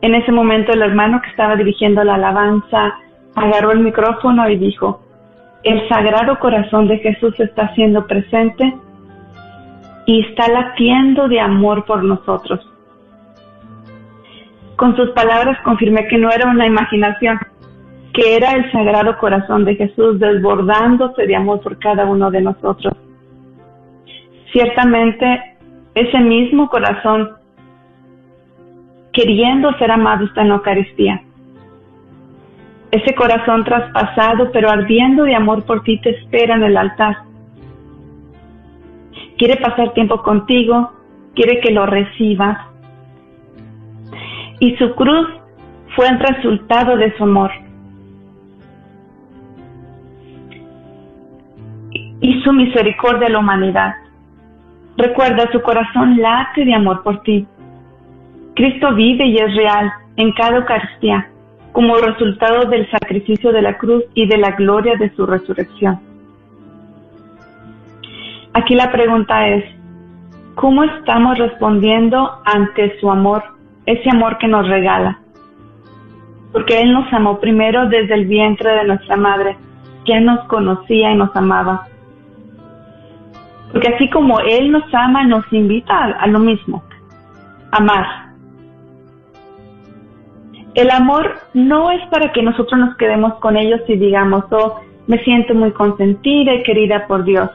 En 0.01 0.17
ese 0.17 0.33
momento 0.33 0.73
el 0.73 0.83
hermano 0.83 1.23
que 1.23 1.31
estaba 1.31 1.55
dirigiendo 1.55 2.03
la 2.03 2.15
alabanza 2.15 2.97
agarró 3.37 3.71
el 3.71 3.79
micrófono 3.79 4.49
y 4.51 4.57
dijo, 4.57 5.03
el 5.63 5.89
sagrado 5.89 6.37
corazón 6.41 6.89
de 6.89 6.99
Jesús 6.99 7.39
está 7.39 7.73
siendo 7.75 8.09
presente 8.09 8.75
y 10.07 10.27
está 10.27 10.49
latiendo 10.49 11.29
de 11.29 11.39
amor 11.39 11.85
por 11.85 12.03
nosotros. 12.03 12.59
Con 14.75 14.97
sus 14.97 15.11
palabras 15.11 15.59
confirmé 15.63 16.09
que 16.09 16.19
no 16.19 16.33
era 16.33 16.51
una 16.51 16.67
imaginación, 16.67 17.39
que 18.13 18.37
era 18.37 18.53
el 18.53 18.71
sagrado 18.73 19.17
corazón 19.19 19.65
de 19.65 19.77
Jesús 19.77 20.19
desbordándose 20.19 21.27
de 21.27 21.37
amor 21.37 21.61
por 21.61 21.79
cada 21.79 22.07
uno 22.07 22.31
de 22.31 22.41
nosotros. 22.41 22.95
Ciertamente, 24.53 25.57
ese 25.95 26.19
mismo 26.19 26.69
corazón, 26.69 27.31
queriendo 29.13 29.73
ser 29.79 29.93
amado, 29.93 30.25
está 30.25 30.43
en 30.43 30.49
la 30.49 30.55
Eucaristía. 30.57 31.23
Ese 32.91 33.15
corazón 33.15 33.65
traspasado, 33.65 34.51
pero 34.51 34.69
ardiendo 34.69 35.23
de 35.23 35.37
amor 35.37 35.65
por 35.65 35.85
ti, 35.85 36.01
te 36.01 36.11
espera 36.11 36.57
en 36.57 36.65
el 36.65 36.77
altar. 36.77 37.19
Quiere 39.39 39.57
pasar 39.57 39.95
tiempo 39.95 40.21
contigo, 40.23 40.91
quiere 41.35 41.61
que 41.61 41.71
lo 41.71 41.87
recibas. 41.87 42.59
Y 44.59 44.77
su 44.77 44.95
cruz 44.97 45.29
fue 45.95 46.09
el 46.09 46.19
resultado 46.19 46.97
de 46.97 47.17
su 47.17 47.23
amor. 47.23 47.51
Y 52.21 52.41
su 52.43 52.53
misericordia 52.53 53.29
a 53.29 53.31
la 53.31 53.39
humanidad. 53.39 53.95
Recuerda, 54.97 55.51
su 55.53 55.61
corazón 55.63 56.21
late 56.21 56.65
de 56.65 56.75
amor 56.75 57.03
por 57.03 57.23
ti. 57.23 57.47
Cristo 58.55 58.95
vive 58.95 59.27
y 59.27 59.37
es 59.37 59.55
real 59.55 59.91
en 60.17 60.33
cada 60.33 60.59
Eucaristía 60.59 61.27
como 61.73 61.97
resultado 61.97 62.69
del 62.69 62.91
sacrificio 62.91 63.53
de 63.53 63.63
la 63.63 63.79
cruz 63.79 64.05
y 64.15 64.27
de 64.27 64.39
la 64.39 64.51
gloria 64.53 64.97
de 64.97 65.11
su 65.15 65.25
resurrección. 65.25 66.01
Aquí 68.53 68.75
la 68.75 68.91
pregunta 68.91 69.47
es, 69.49 69.65
¿cómo 70.57 70.83
estamos 70.83 71.39
respondiendo 71.39 72.41
ante 72.45 72.99
su 72.99 73.11
amor, 73.11 73.45
ese 73.87 74.11
amor 74.11 74.39
que 74.39 74.49
nos 74.49 74.69
regala? 74.69 75.21
Porque 76.53 76.81
Él 76.81 76.93
nos 76.93 77.11
amó 77.13 77.39
primero 77.39 77.89
desde 77.89 78.15
el 78.15 78.27
vientre 78.27 78.71
de 78.71 78.85
nuestra 78.85 79.17
madre, 79.17 79.57
que 80.05 80.21
nos 80.21 80.41
conocía 80.49 81.13
y 81.13 81.17
nos 81.17 81.35
amaba. 81.37 81.87
Porque 83.73 83.89
así 83.89 84.11
como 84.11 84.41
Él 84.41 84.73
nos 84.73 84.83
ama, 84.93 85.25
nos 85.25 85.45
invita 85.53 85.95
a, 85.97 86.27
lo 86.27 86.41
mismo, 86.41 86.83
amar. 87.71 88.31
El 90.75 90.91
amor 90.91 91.37
no 91.55 91.91
es 91.91 92.05
para 92.09 92.33
que 92.33 92.43
nosotros 92.43 92.81
nos 92.81 92.97
quedemos 92.97 93.35
con 93.35 93.57
ellos 93.57 93.81
y 93.89 93.97
digamos, 93.97 94.45
oh, 94.51 94.81
me 95.07 95.19
siento 95.25 95.55
muy 95.55 95.73
consentida 95.73 96.55
y 96.55 96.63
querida 96.63 97.07
por 97.07 97.25
Dios. 97.25 97.51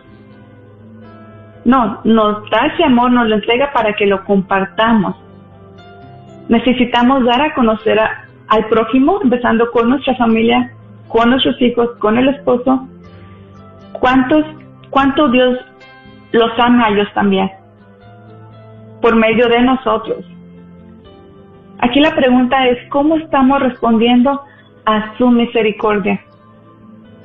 No, 1.66 2.00
nos 2.04 2.50
da 2.50 2.68
ese 2.68 2.84
amor, 2.84 3.12
nos 3.12 3.28
lo 3.28 3.36
entrega 3.36 3.72
para 3.74 3.94
que 3.96 4.06
lo 4.06 4.24
compartamos. 4.24 5.16
Necesitamos 6.48 7.26
dar 7.26 7.42
a 7.42 7.54
conocer 7.56 8.00
al 8.48 8.66
prójimo, 8.68 9.20
empezando 9.24 9.72
con 9.72 9.90
nuestra 9.90 10.16
familia, 10.16 10.72
con 11.08 11.32
nuestros 11.32 11.60
hijos, 11.62 11.90
con 12.00 12.18
el 12.18 12.28
esposo, 12.30 12.88
cuántos, 13.94 14.46
cuánto 14.92 15.30
Dios 15.30 15.58
los 16.32 16.52
ama 16.60 16.86
a 16.86 16.90
ellos 16.90 17.08
también, 17.14 17.50
por 19.02 19.16
medio 19.16 19.48
de 19.48 19.62
nosotros. 19.62 20.26
Aquí 21.80 22.00
la 22.00 22.16
pregunta 22.16 22.68
es, 22.68 22.78
¿cómo 22.90 23.18
estamos 23.18 23.60
respondiendo 23.62 24.42
a 24.86 25.16
su 25.18 25.30
misericordia? 25.30 26.22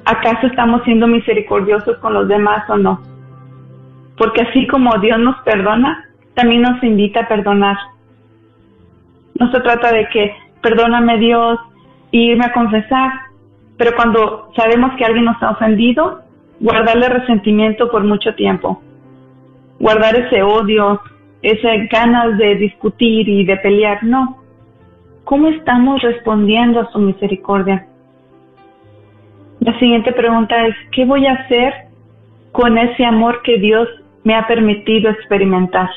¿Acaso 0.04 0.46
estamos 0.46 0.82
siendo 0.84 1.06
misericordiosos 1.06 1.98
con 1.98 2.14
los 2.14 2.28
demás 2.28 2.68
o 2.68 2.76
no? 2.76 3.00
Porque 4.16 4.42
así 4.42 4.66
como 4.66 4.98
Dios 4.98 5.18
nos 5.18 5.36
perdona, 5.42 6.04
también 6.34 6.62
nos 6.62 6.82
invita 6.82 7.20
a 7.20 7.28
perdonar. 7.28 7.76
No 9.38 9.50
se 9.50 9.60
trata 9.60 9.92
de 9.92 10.08
que 10.08 10.34
perdóname 10.62 11.18
Dios 11.18 11.58
y 12.10 12.32
irme 12.32 12.46
a 12.46 12.52
confesar, 12.52 13.12
pero 13.76 13.92
cuando 13.96 14.50
sabemos 14.56 14.92
que 14.96 15.04
alguien 15.04 15.24
nos 15.24 15.42
ha 15.42 15.50
ofendido, 15.50 16.22
guardarle 16.60 17.08
resentimiento 17.08 17.90
por 17.90 18.04
mucho 18.04 18.34
tiempo, 18.34 18.82
guardar 19.80 20.14
ese 20.14 20.42
odio, 20.42 21.00
esas 21.42 21.88
ganas 21.90 22.36
de 22.38 22.54
discutir 22.56 23.28
y 23.28 23.44
de 23.44 23.56
pelear, 23.56 24.04
no. 24.04 24.38
¿Cómo 25.24 25.48
estamos 25.48 26.02
respondiendo 26.02 26.80
a 26.80 26.90
su 26.92 26.98
misericordia? 26.98 27.86
La 29.60 29.78
siguiente 29.78 30.12
pregunta 30.12 30.66
es, 30.66 30.74
¿qué 30.92 31.04
voy 31.04 31.26
a 31.26 31.32
hacer 31.32 31.74
con 32.52 32.78
ese 32.78 33.04
amor 33.04 33.42
que 33.42 33.58
Dios 33.58 33.88
me 34.22 34.34
ha 34.34 34.46
permitido 34.46 35.10
experimentar? 35.10 35.88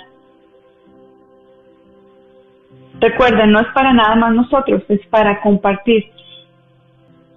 Recuerden, 3.00 3.52
no 3.52 3.60
es 3.60 3.68
para 3.74 3.92
nada 3.92 4.16
más 4.16 4.34
nosotros, 4.34 4.84
es 4.88 5.06
para 5.08 5.42
compartir. 5.42 6.06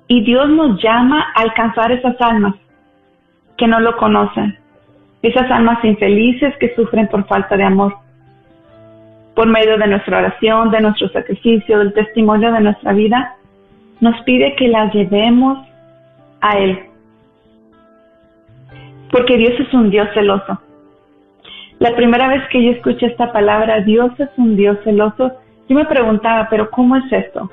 Y 0.06 0.22
Dios 0.22 0.48
nos 0.48 0.80
llama 0.80 1.26
a 1.34 1.42
alcanzar 1.42 1.90
esas 1.90 2.20
almas 2.20 2.54
que 3.56 3.66
no 3.66 3.80
lo 3.80 3.96
conocen, 3.96 4.56
esas 5.22 5.50
almas 5.50 5.84
infelices 5.84 6.54
que 6.58 6.74
sufren 6.74 7.08
por 7.08 7.26
falta 7.26 7.56
de 7.56 7.64
amor. 7.64 7.96
Por 9.34 9.48
medio 9.48 9.76
de 9.76 9.86
nuestra 9.86 10.18
oración, 10.18 10.70
de 10.70 10.80
nuestro 10.80 11.08
sacrificio, 11.08 11.78
del 11.78 11.92
testimonio 11.92 12.52
de 12.52 12.60
nuestra 12.60 12.92
vida, 12.92 13.34
nos 14.00 14.20
pide 14.22 14.54
que 14.56 14.68
las 14.68 14.92
llevemos 14.94 15.66
a 16.40 16.58
Él. 16.58 16.80
Porque 19.10 19.36
Dios 19.36 19.52
es 19.58 19.72
un 19.72 19.90
Dios 19.90 20.08
celoso. 20.14 20.60
La 21.78 21.94
primera 21.94 22.28
vez 22.28 22.42
que 22.50 22.64
yo 22.64 22.70
escuché 22.70 23.06
esta 23.06 23.32
palabra, 23.32 23.80
Dios 23.80 24.10
es 24.18 24.30
un 24.36 24.56
Dios 24.56 24.78
celoso, 24.84 25.32
yo 25.68 25.76
me 25.76 25.84
preguntaba, 25.84 26.48
pero 26.48 26.70
¿cómo 26.70 26.96
es 26.96 27.12
esto? 27.12 27.50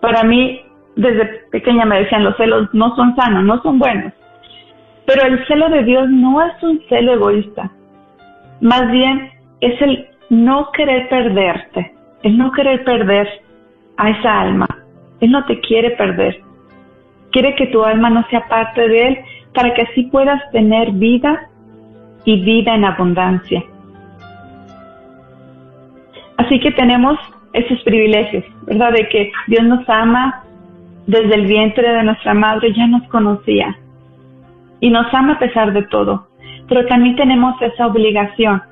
Para 0.00 0.22
mí, 0.22 0.60
desde 0.96 1.24
pequeña 1.50 1.84
me 1.86 2.00
decían, 2.00 2.24
los 2.24 2.36
celos 2.36 2.68
no 2.72 2.94
son 2.96 3.14
sanos, 3.16 3.44
no 3.44 3.62
son 3.62 3.78
buenos. 3.78 4.12
Pero 5.08 5.26
el 5.26 5.46
celo 5.46 5.70
de 5.70 5.84
Dios 5.84 6.06
no 6.10 6.42
es 6.42 6.62
un 6.62 6.82
celo 6.86 7.14
egoísta. 7.14 7.70
Más 8.60 8.90
bien 8.90 9.30
es 9.62 9.80
el 9.80 10.06
no 10.28 10.70
querer 10.72 11.08
perderte, 11.08 11.94
el 12.24 12.36
no 12.36 12.52
querer 12.52 12.84
perder 12.84 13.26
a 13.96 14.10
esa 14.10 14.42
alma. 14.42 14.68
Él 15.20 15.30
no 15.30 15.46
te 15.46 15.58
quiere 15.60 15.92
perder. 15.92 16.42
Quiere 17.32 17.54
que 17.54 17.68
tu 17.68 17.82
alma 17.82 18.10
no 18.10 18.22
sea 18.28 18.46
parte 18.48 18.86
de 18.86 19.08
Él 19.08 19.18
para 19.54 19.72
que 19.72 19.80
así 19.80 20.02
puedas 20.12 20.42
tener 20.52 20.92
vida 20.92 21.48
y 22.26 22.42
vida 22.44 22.74
en 22.74 22.84
abundancia. 22.84 23.64
Así 26.36 26.60
que 26.60 26.70
tenemos 26.72 27.18
esos 27.54 27.80
privilegios, 27.82 28.44
¿verdad? 28.66 28.92
De 28.92 29.08
que 29.08 29.32
Dios 29.46 29.64
nos 29.64 29.88
ama 29.88 30.44
desde 31.06 31.34
el 31.34 31.46
vientre 31.46 31.94
de 31.94 32.02
nuestra 32.02 32.34
madre, 32.34 32.74
ya 32.74 32.86
nos 32.86 33.08
conocía 33.08 33.74
y 34.80 34.90
nos 34.90 35.12
ama 35.12 35.34
a 35.34 35.38
pesar 35.38 35.72
de 35.72 35.82
todo. 35.84 36.28
Pero 36.68 36.86
también 36.86 37.16
tenemos 37.16 37.60
esa 37.62 37.86
obligación. 37.86 38.62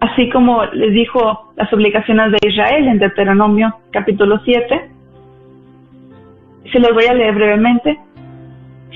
Así 0.00 0.28
como 0.30 0.64
les 0.66 0.92
dijo 0.92 1.52
las 1.56 1.72
obligaciones 1.72 2.32
de 2.32 2.48
Israel 2.48 2.86
en 2.86 2.98
Deuteronomio 2.98 3.74
capítulo 3.90 4.40
7, 4.44 4.90
se 6.72 6.78
los 6.78 6.92
voy 6.94 7.06
a 7.06 7.14
leer 7.14 7.34
brevemente. 7.34 7.98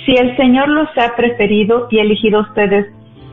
Si 0.04 0.12
el 0.12 0.36
Señor 0.36 0.68
los 0.68 0.88
ha 0.96 1.14
preferido 1.16 1.88
y 1.90 1.98
elegido 1.98 2.38
a 2.38 2.42
ustedes, 2.42 2.86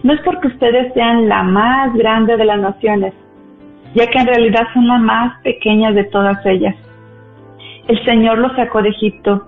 no 0.04 0.14
es 0.14 0.22
porque 0.22 0.48
ustedes 0.48 0.94
sean 0.94 1.28
la 1.28 1.44
más 1.44 1.94
grande 1.94 2.38
de 2.38 2.46
las 2.46 2.60
naciones, 2.60 3.14
ya 3.94 4.08
que 4.08 4.20
en 4.20 4.28
realidad 4.28 4.68
son 4.74 4.88
la 4.88 4.98
más 4.98 5.40
pequeña 5.42 5.92
de 5.92 6.06
todas 6.06 6.44
ellas. 6.46 6.76
El 7.88 8.04
Señor 8.06 8.38
los 8.38 8.56
sacó 8.56 8.82
de 8.82 8.90
Egipto, 8.90 9.48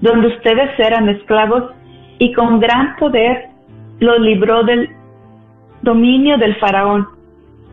donde 0.00 0.28
ustedes 0.28 0.78
eran 0.78 1.08
esclavos 1.08 1.72
y 2.18 2.32
con 2.32 2.60
gran 2.60 2.96
poder 2.96 3.48
los 4.00 4.20
libró 4.20 4.64
del 4.64 4.90
dominio 5.82 6.38
del 6.38 6.56
faraón, 6.56 7.06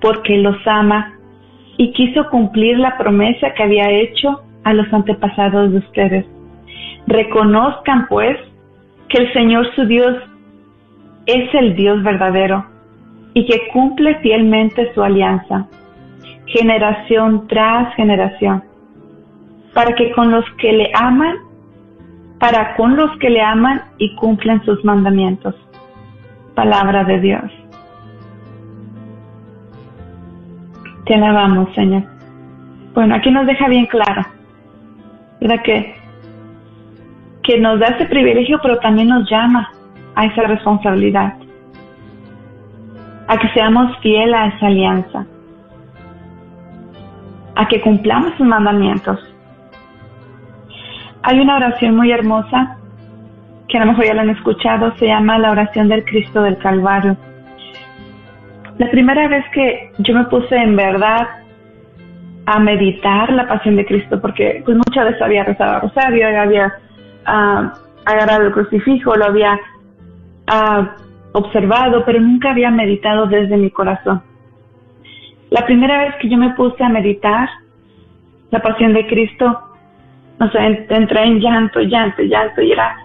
porque 0.01 0.37
los 0.37 0.55
ama 0.65 1.13
y 1.77 1.91
quiso 1.93 2.29
cumplir 2.29 2.77
la 2.79 2.97
promesa 2.97 3.53
que 3.53 3.63
había 3.63 3.89
hecho 3.89 4.41
a 4.63 4.73
los 4.73 4.91
antepasados 4.93 5.71
de 5.71 5.77
ustedes. 5.79 6.25
Reconozcan 7.07 8.07
pues 8.07 8.37
que 9.09 9.17
el 9.19 9.33
Señor 9.33 9.67
su 9.75 9.85
Dios 9.85 10.17
es 11.25 11.53
el 11.53 11.75
Dios 11.75 12.03
verdadero 12.03 12.65
y 13.33 13.45
que 13.45 13.67
cumple 13.71 14.15
fielmente 14.19 14.93
su 14.93 15.01
alianza, 15.03 15.67
generación 16.45 17.47
tras 17.47 17.95
generación, 17.95 18.63
para 19.73 19.95
que 19.95 20.11
con 20.11 20.31
los 20.31 20.45
que 20.57 20.73
le 20.73 20.91
aman 20.93 21.37
para 22.41 22.75
con 22.75 22.95
los 22.95 23.15
que 23.19 23.29
le 23.29 23.39
aman 23.39 23.83
y 23.99 24.15
cumplen 24.15 24.65
sus 24.65 24.83
mandamientos. 24.83 25.53
Palabra 26.55 27.03
de 27.03 27.19
Dios. 27.19 27.43
Te 31.05 31.13
alabamos, 31.13 31.71
Señor. 31.75 32.01
Bueno, 32.95 33.13
aquí 33.13 33.29
nos 33.29 33.45
deja 33.45 33.67
bien 33.67 33.85
claro, 33.85 34.23
¿verdad? 35.39 35.61
Que, 35.61 35.95
que 37.43 37.59
nos 37.59 37.79
da 37.79 37.89
ese 37.89 38.05
privilegio, 38.07 38.59
pero 38.63 38.79
también 38.79 39.09
nos 39.09 39.29
llama 39.29 39.71
a 40.15 40.25
esa 40.25 40.41
responsabilidad, 40.41 41.35
a 43.27 43.37
que 43.37 43.49
seamos 43.49 43.95
fieles 43.99 44.35
a 44.35 44.47
esa 44.47 44.65
alianza, 44.65 45.25
a 47.55 47.67
que 47.67 47.79
cumplamos 47.81 48.33
sus 48.35 48.47
mandamientos 48.47 49.30
hay 51.23 51.39
una 51.39 51.57
oración 51.57 51.95
muy 51.95 52.11
hermosa 52.11 52.77
que 53.67 53.77
a 53.77 53.85
lo 53.85 53.91
mejor 53.91 54.05
ya 54.05 54.13
la 54.13 54.21
han 54.23 54.29
escuchado, 54.29 54.93
se 54.97 55.07
llama 55.07 55.37
la 55.37 55.51
oración 55.51 55.87
del 55.87 56.03
Cristo 56.03 56.41
del 56.41 56.57
Calvario. 56.57 57.15
La 58.77 58.89
primera 58.89 59.27
vez 59.27 59.45
que 59.53 59.91
yo 59.99 60.13
me 60.13 60.25
puse 60.25 60.55
en 60.55 60.75
verdad 60.75 61.27
a 62.45 62.59
meditar 62.59 63.31
la 63.31 63.47
pasión 63.47 63.75
de 63.75 63.85
Cristo, 63.85 64.19
porque 64.19 64.61
pues 64.65 64.75
muchas 64.75 65.05
veces 65.05 65.21
había 65.21 65.43
rezado 65.43 65.81
rosario, 65.81 66.27
había 66.27 66.73
ah, 67.25 67.73
agarrado 68.05 68.47
el 68.47 68.51
crucifijo, 68.51 69.15
lo 69.15 69.25
había 69.25 69.57
ah, 70.47 70.95
observado, 71.33 72.03
pero 72.03 72.19
nunca 72.19 72.51
había 72.51 72.71
meditado 72.71 73.27
desde 73.27 73.55
mi 73.55 73.69
corazón. 73.69 74.21
La 75.49 75.65
primera 75.65 75.99
vez 75.99 76.15
que 76.19 76.29
yo 76.29 76.37
me 76.37 76.53
puse 76.55 76.83
a 76.83 76.89
meditar 76.89 77.47
la 78.49 78.61
pasión 78.61 78.93
de 78.93 79.05
Cristo, 79.07 79.70
no 80.41 80.49
sé, 80.49 80.57
entré 80.89 81.23
en 81.23 81.39
llanto, 81.39 81.81
llanto, 81.81 82.23
llanto 82.23 82.63
y 82.63 82.71
era, 82.71 82.97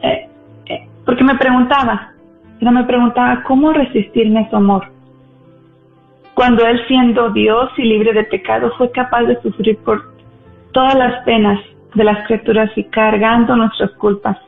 eh, 0.00 0.26
eh, 0.64 0.88
porque 1.04 1.22
me 1.22 1.34
preguntaba, 1.34 2.12
no 2.60 2.72
me 2.72 2.82
preguntaba 2.84 3.42
cómo 3.42 3.74
resistirme 3.74 4.40
a 4.40 4.48
su 4.48 4.56
amor. 4.56 4.86
Cuando 6.32 6.66
Él 6.66 6.80
siendo 6.88 7.28
Dios 7.28 7.68
y 7.76 7.82
libre 7.82 8.14
de 8.14 8.24
pecado 8.24 8.72
fue 8.78 8.90
capaz 8.90 9.24
de 9.24 9.38
sufrir 9.42 9.76
por 9.84 10.02
todas 10.72 10.94
las 10.94 11.22
penas 11.24 11.60
de 11.94 12.04
las 12.04 12.26
criaturas 12.26 12.70
y 12.74 12.84
cargando 12.84 13.54
nuestras 13.54 13.90
culpas. 13.90 14.38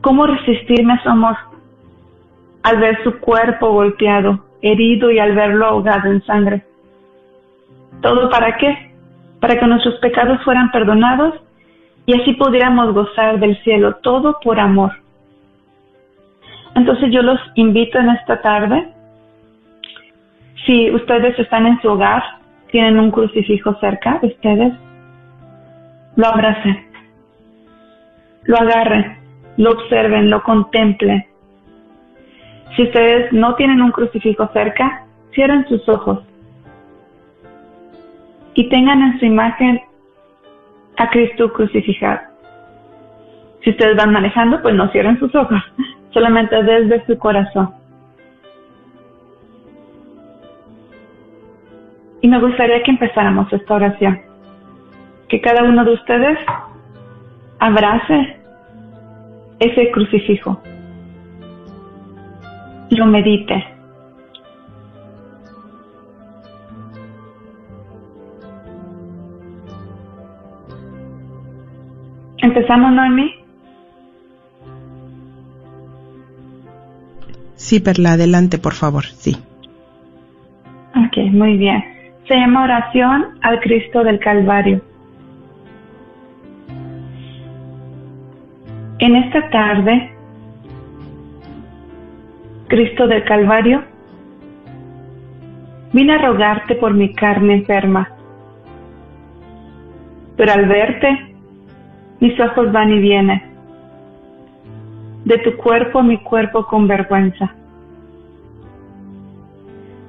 ¿Cómo 0.00 0.26
resistirme 0.26 0.94
a 0.94 1.02
su 1.02 1.08
amor? 1.10 1.36
Al 2.62 2.78
ver 2.78 3.04
su 3.04 3.18
cuerpo 3.18 3.72
golpeado, 3.72 4.42
herido 4.62 5.10
y 5.10 5.18
al 5.18 5.34
verlo 5.34 5.66
ahogado 5.66 6.10
en 6.10 6.24
sangre. 6.24 6.64
¿Todo 8.00 8.30
para 8.30 8.56
qué? 8.56 8.93
Para 9.44 9.60
que 9.60 9.66
nuestros 9.66 9.96
pecados 9.96 10.42
fueran 10.42 10.70
perdonados 10.70 11.34
y 12.06 12.18
así 12.18 12.32
pudiéramos 12.32 12.94
gozar 12.94 13.38
del 13.38 13.62
cielo, 13.62 13.96
todo 13.96 14.38
por 14.42 14.58
amor. 14.58 14.92
Entonces 16.74 17.12
yo 17.12 17.20
los 17.20 17.38
invito 17.54 17.98
en 17.98 18.08
esta 18.08 18.40
tarde, 18.40 18.88
si 20.64 20.90
ustedes 20.92 21.38
están 21.38 21.66
en 21.66 21.78
su 21.82 21.88
hogar, 21.88 22.22
tienen 22.70 22.98
un 22.98 23.10
crucifijo 23.10 23.74
cerca 23.80 24.18
de 24.22 24.28
ustedes, 24.28 24.72
lo 26.16 26.26
abracen, 26.26 26.86
lo 28.44 28.56
agarren, 28.56 29.18
lo 29.58 29.72
observen, 29.72 30.30
lo 30.30 30.42
contemplen. 30.42 31.22
Si 32.76 32.84
ustedes 32.84 33.30
no 33.34 33.54
tienen 33.56 33.82
un 33.82 33.92
crucifijo 33.92 34.48
cerca, 34.54 35.04
cierren 35.34 35.68
sus 35.68 35.86
ojos 35.86 36.20
y 38.54 38.68
tengan 38.68 39.02
en 39.02 39.18
su 39.18 39.26
imagen 39.26 39.80
a 40.96 41.10
Cristo 41.10 41.52
crucificado. 41.52 42.20
Si 43.62 43.70
ustedes 43.70 43.96
van 43.96 44.12
manejando, 44.12 44.60
pues 44.62 44.74
no 44.74 44.88
cierren 44.88 45.18
sus 45.18 45.34
ojos, 45.34 45.60
solamente 46.12 46.62
desde 46.62 47.04
su 47.06 47.18
corazón. 47.18 47.74
Y 52.20 52.28
me 52.28 52.40
gustaría 52.40 52.82
que 52.82 52.90
empezáramos 52.90 53.52
esta 53.52 53.74
oración. 53.74 54.20
Que 55.28 55.40
cada 55.40 55.62
uno 55.64 55.84
de 55.84 55.92
ustedes 55.92 56.38
abrace 57.58 58.38
ese 59.58 59.90
crucifijo. 59.90 60.60
Lo 62.90 63.06
medite. 63.06 63.73
¿Empezamos, 72.54 72.92
Noemi? 72.92 73.34
Sí, 77.56 77.80
Perla, 77.80 78.12
adelante, 78.12 78.58
por 78.58 78.74
favor, 78.74 79.04
sí. 79.06 79.36
Ok, 80.94 81.16
muy 81.32 81.56
bien 81.56 81.94
se 82.26 82.34
llama 82.34 82.64
oración 82.64 83.38
al 83.42 83.60
Cristo 83.60 84.02
del 84.02 84.18
Calvario. 84.18 84.80
En 88.98 89.16
esta 89.16 89.50
tarde, 89.50 90.14
Cristo 92.68 93.06
del 93.06 93.24
Calvario, 93.24 93.84
vine 95.92 96.14
a 96.14 96.18
rogarte 96.18 96.76
por 96.76 96.94
mi 96.94 97.12
carne 97.12 97.54
enferma, 97.54 98.10
pero 100.36 100.52
al 100.52 100.66
verte, 100.66 101.33
mis 102.20 102.38
ojos 102.40 102.72
van 102.72 102.90
y 102.92 103.00
vienen, 103.00 103.42
de 105.24 105.38
tu 105.38 105.56
cuerpo 105.56 106.02
mi 106.02 106.18
cuerpo 106.18 106.66
con 106.66 106.86
vergüenza. 106.86 107.54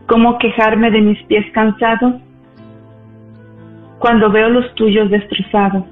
¿Cómo 0.08 0.38
quejarme 0.38 0.92
de 0.92 1.02
mis 1.02 1.22
pies 1.24 1.46
cansados 1.52 2.16
cuando 3.98 4.30
veo 4.30 4.50
los 4.50 4.74
tuyos 4.76 5.10
destrozados? 5.10 5.84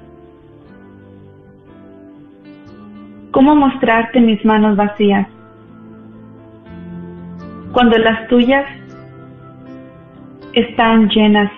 ¿Cómo 3.32 3.56
mostrarte 3.56 4.20
mis 4.20 4.44
manos 4.44 4.76
vacías 4.76 5.26
cuando 7.72 7.98
las 7.98 8.28
tuyas 8.28 8.64
están 10.52 11.08
llenas, 11.08 11.50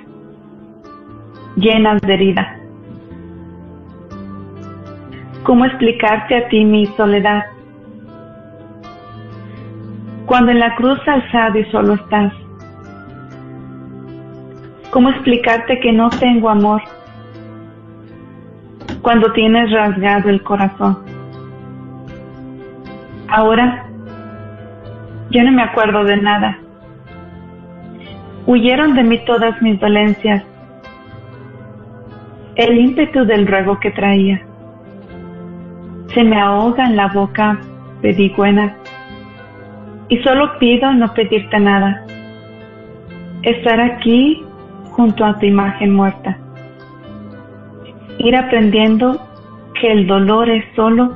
llenas 1.57 2.01
de 2.01 2.15
herida? 2.15 2.56
¿Cómo 5.47 5.65
explicarte 5.65 6.37
a 6.37 6.49
ti 6.49 6.65
mi 6.65 6.87
soledad? 6.97 7.45
Cuando 10.27 10.51
en 10.51 10.59
la 10.59 10.75
cruz 10.75 10.99
alzado 11.07 11.57
y 11.59 11.65
solo 11.67 11.95
estás, 11.95 12.33
¿Cómo 14.91 15.11
explicarte 15.11 15.79
que 15.81 15.93
no 15.93 16.09
tengo 16.09 16.49
amor 16.49 16.81
cuando 19.03 19.31
tienes 19.35 19.71
rasgado 19.71 20.31
el 20.31 20.43
corazón? 20.43 21.05
Ahora 23.29 23.85
yo 25.31 25.45
no 25.45 25.53
me 25.53 25.63
acuerdo 25.63 26.03
de 26.05 26.17
nada. 26.17 26.59
Huyeron 28.47 28.95
de 28.95 29.03
mí 29.03 29.19
todas 29.27 29.61
mis 29.61 29.79
dolencias, 29.79 30.43
el 32.55 32.79
ímpetu 32.79 33.27
del 33.27 33.47
ruego 33.47 33.79
que 33.81 33.91
traía. 33.91 34.46
Se 36.17 36.25
me 36.25 36.41
ahoga 36.41 36.87
en 36.87 36.97
la 36.97 37.09
boca 37.09 37.61
pedigüena 38.01 38.75
y 40.09 40.17
solo 40.23 40.59
pido 40.59 40.91
no 40.95 41.13
pedirte 41.13 41.61
nada. 41.61 42.07
Estar 43.43 43.79
aquí 43.79 44.43
junto 44.93 45.27
a 45.27 45.39
tu 45.39 45.45
imagen 45.45 45.93
muerta. 45.93 46.39
Ir 48.17 48.35
aprendiendo 48.35 49.21
que 49.79 49.93
el 49.93 50.07
dolor 50.07 50.49
es 50.49 50.65
solo 50.75 51.15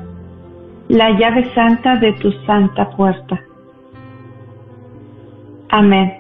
la 0.89 1.19
llave 1.19 1.51
santa 1.55 1.97
de 1.97 2.13
tu 2.21 2.31
santa 2.45 2.91
puerta. 2.91 3.41
Amén. 5.71 6.13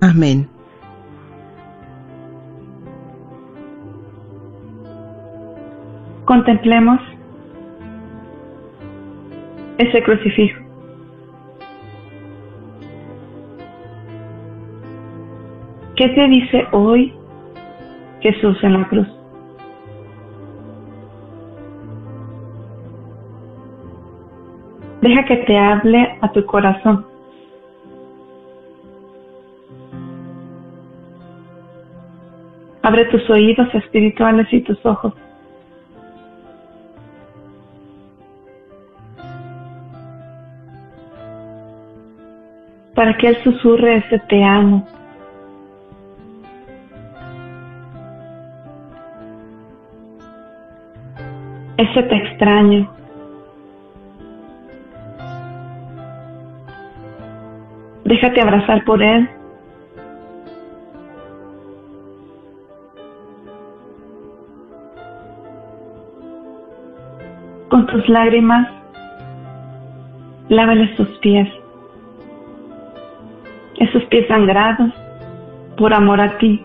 Amén. 0.00 0.48
Contemplemos 6.28 7.00
ese 9.78 10.02
crucifijo. 10.02 10.62
¿Qué 15.96 16.08
te 16.10 16.28
dice 16.28 16.66
hoy 16.72 17.14
Jesús 18.20 18.62
en 18.62 18.72
la 18.74 18.88
cruz? 18.88 19.08
Deja 25.00 25.24
que 25.24 25.36
te 25.46 25.58
hable 25.58 26.18
a 26.20 26.30
tu 26.32 26.44
corazón. 26.44 27.06
Abre 32.82 33.06
tus 33.06 33.30
oídos 33.30 33.74
espirituales 33.74 34.46
y 34.52 34.60
tus 34.60 34.84
ojos. 34.84 35.14
Para 42.98 43.16
que 43.16 43.28
Él 43.28 43.36
susurre 43.44 43.98
ese 43.98 44.18
te 44.18 44.42
amo, 44.42 44.84
ese 51.76 52.02
te 52.02 52.16
extraño. 52.16 52.92
Déjate 58.02 58.40
abrazar 58.40 58.84
por 58.84 59.00
Él. 59.00 59.30
Con 67.68 67.86
tus 67.86 68.08
lágrimas, 68.08 68.68
lávale 70.48 70.96
sus 70.96 71.06
pies, 71.18 71.48
esos 73.88 74.04
pies 74.04 74.26
sangrados 74.28 74.92
por 75.76 75.92
amor 75.94 76.20
a 76.20 76.38
ti. 76.38 76.64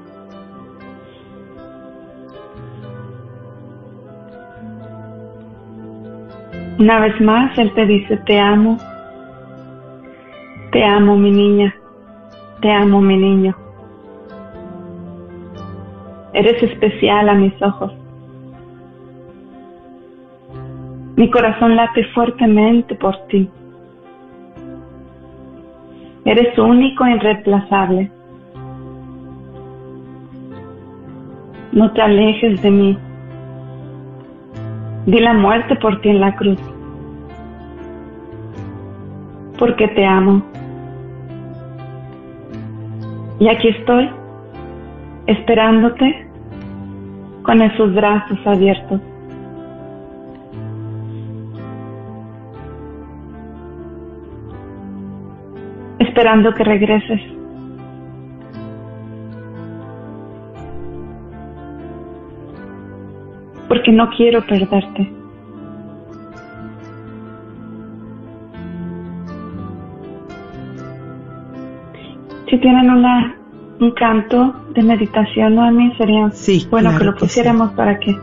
Una 6.80 7.00
vez 7.00 7.22
más, 7.22 7.58
Él 7.58 7.72
te 7.76 7.86
dice, 7.86 8.18
te 8.26 8.40
amo, 8.40 8.78
te 10.72 10.84
amo 10.84 11.16
mi 11.16 11.32
niña, 11.32 11.74
te 12.62 12.72
amo 12.72 13.00
mi 13.00 13.16
niño. 13.16 13.56
Eres 16.34 16.62
especial 16.64 17.30
a 17.30 17.36
mis 17.36 17.54
ojos. 17.62 17.94
Mi 21.16 21.30
corazón 21.30 21.76
late 21.76 22.04
fuertemente 22.16 22.96
por 22.96 23.16
ti. 23.28 23.48
Eres 26.34 26.58
único 26.58 27.06
e 27.06 27.12
irreemplazable. 27.12 28.12
No 31.72 31.92
te 31.92 32.02
alejes 32.02 32.60
de 32.64 32.72
mí. 32.72 32.98
Di 35.06 35.20
la 35.20 35.34
muerte 35.34 35.76
por 35.76 36.02
ti 36.02 36.10
en 36.10 36.22
la 36.22 36.36
cruz 36.36 36.60
porque 39.60 39.88
te 39.90 40.06
amo. 40.06 40.42
Y 43.40 43.48
aquí 43.48 43.70
estoy, 43.70 44.10
esperándote 45.28 46.28
con 47.44 47.62
esos 47.62 47.94
brazos 47.94 48.40
abiertos. 48.46 49.00
Esperando 56.04 56.54
que 56.54 56.64
regreses. 56.64 57.22
Porque 63.68 63.92
no 63.92 64.10
quiero 64.16 64.46
perderte. 64.46 65.12
Si 72.50 72.58
tienen 72.60 72.90
una, 72.90 73.36
un 73.80 73.92
canto 73.92 74.54
de 74.76 74.84
meditación, 74.84 75.58
a 75.60 75.72
mí 75.72 75.94
sería 75.98 76.30
Sí, 76.32 76.68
bueno 76.70 76.96
que 76.98 77.04
lo 77.06 77.14
que 77.14 77.20
sí. 77.22 77.26
pusiéramos 77.26 77.72
para 77.74 77.98
que 78.00 78.16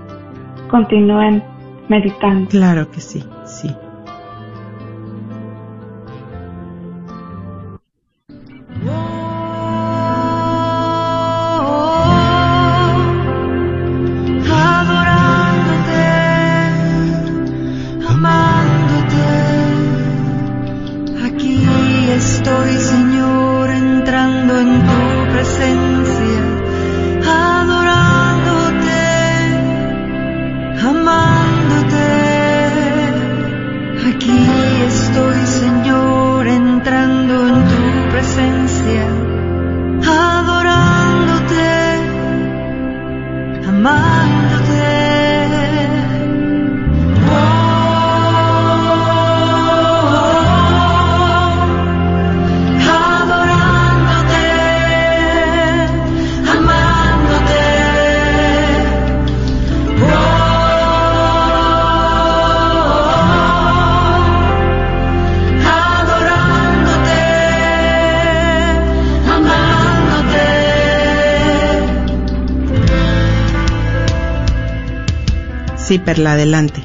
continúen 0.68 1.42
meditando. 1.88 2.48
Claro 2.48 2.88
que 2.90 3.00
sí, 3.00 3.24
Sí, 75.90 75.98
Perla, 75.98 76.34
adelante. 76.34 76.80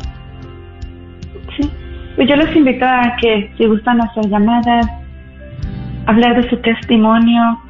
Sí. 1.55 1.69
Pues 2.15 2.27
yo 2.27 2.35
los 2.37 2.55
invito 2.55 2.85
a 2.85 3.15
que 3.21 3.53
si 3.55 3.67
gustan 3.67 4.01
hacer 4.01 4.27
llamadas, 4.31 4.87
hablar 6.07 6.41
de 6.41 6.49
su 6.49 6.57
testimonio, 6.57 7.61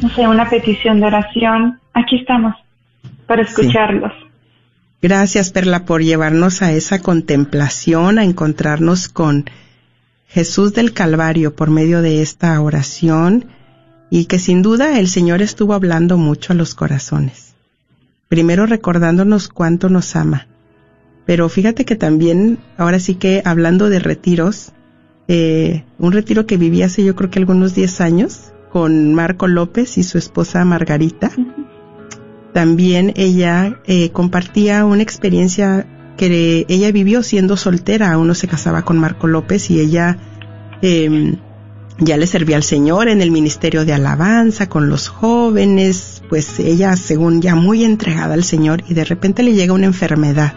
no 0.00 0.08
sé, 0.08 0.26
una 0.26 0.48
petición 0.48 1.00
de 1.00 1.08
oración, 1.08 1.78
aquí 1.92 2.20
estamos 2.20 2.54
para 3.26 3.42
escucharlos. 3.42 4.12
Gracias, 5.02 5.50
Perla, 5.50 5.84
por 5.84 6.02
llevarnos 6.02 6.62
a 6.62 6.72
esa 6.72 7.02
contemplación, 7.02 8.18
a 8.18 8.24
encontrarnos 8.24 9.10
con 9.10 9.44
Jesús 10.26 10.72
del 10.72 10.94
Calvario 10.94 11.54
por 11.54 11.68
medio 11.68 12.00
de 12.00 12.22
esta 12.22 12.58
oración 12.62 13.44
y 14.08 14.24
que 14.24 14.38
sin 14.38 14.62
duda 14.62 14.98
el 14.98 15.08
Señor 15.08 15.42
estuvo 15.42 15.74
hablando 15.74 16.16
mucho 16.16 16.54
a 16.54 16.56
los 16.56 16.74
corazones. 16.74 17.53
Primero 18.34 18.66
recordándonos 18.66 19.46
cuánto 19.46 19.88
nos 19.88 20.16
ama. 20.16 20.48
Pero 21.24 21.48
fíjate 21.48 21.84
que 21.84 21.94
también, 21.94 22.58
ahora 22.76 22.98
sí 22.98 23.14
que 23.14 23.42
hablando 23.44 23.88
de 23.90 24.00
retiros, 24.00 24.72
eh, 25.28 25.84
un 26.00 26.10
retiro 26.10 26.44
que 26.44 26.56
viví 26.56 26.82
hace 26.82 27.04
yo 27.04 27.14
creo 27.14 27.30
que 27.30 27.38
algunos 27.38 27.76
10 27.76 28.00
años 28.00 28.52
con 28.72 29.14
Marco 29.14 29.46
López 29.46 29.98
y 29.98 30.02
su 30.02 30.18
esposa 30.18 30.64
Margarita, 30.64 31.30
también 32.52 33.12
ella 33.14 33.80
eh, 33.86 34.10
compartía 34.10 34.84
una 34.84 35.04
experiencia 35.04 35.86
que 36.16 36.66
ella 36.68 36.90
vivió 36.90 37.22
siendo 37.22 37.56
soltera. 37.56 38.10
Aún 38.10 38.26
no 38.26 38.34
se 38.34 38.48
casaba 38.48 38.84
con 38.84 38.98
Marco 38.98 39.28
López 39.28 39.70
y 39.70 39.78
ella 39.78 40.18
eh, 40.82 41.36
ya 42.00 42.16
le 42.16 42.26
servía 42.26 42.56
al 42.56 42.64
Señor 42.64 43.06
en 43.06 43.22
el 43.22 43.30
ministerio 43.30 43.84
de 43.84 43.92
alabanza 43.92 44.68
con 44.68 44.88
los 44.88 45.06
jóvenes. 45.06 46.13
Pues 46.28 46.58
ella, 46.58 46.96
según 46.96 47.42
ya 47.42 47.54
muy 47.54 47.84
entregada 47.84 48.34
al 48.34 48.44
Señor, 48.44 48.82
y 48.88 48.94
de 48.94 49.04
repente 49.04 49.42
le 49.42 49.54
llega 49.54 49.72
una 49.72 49.86
enfermedad. 49.86 50.54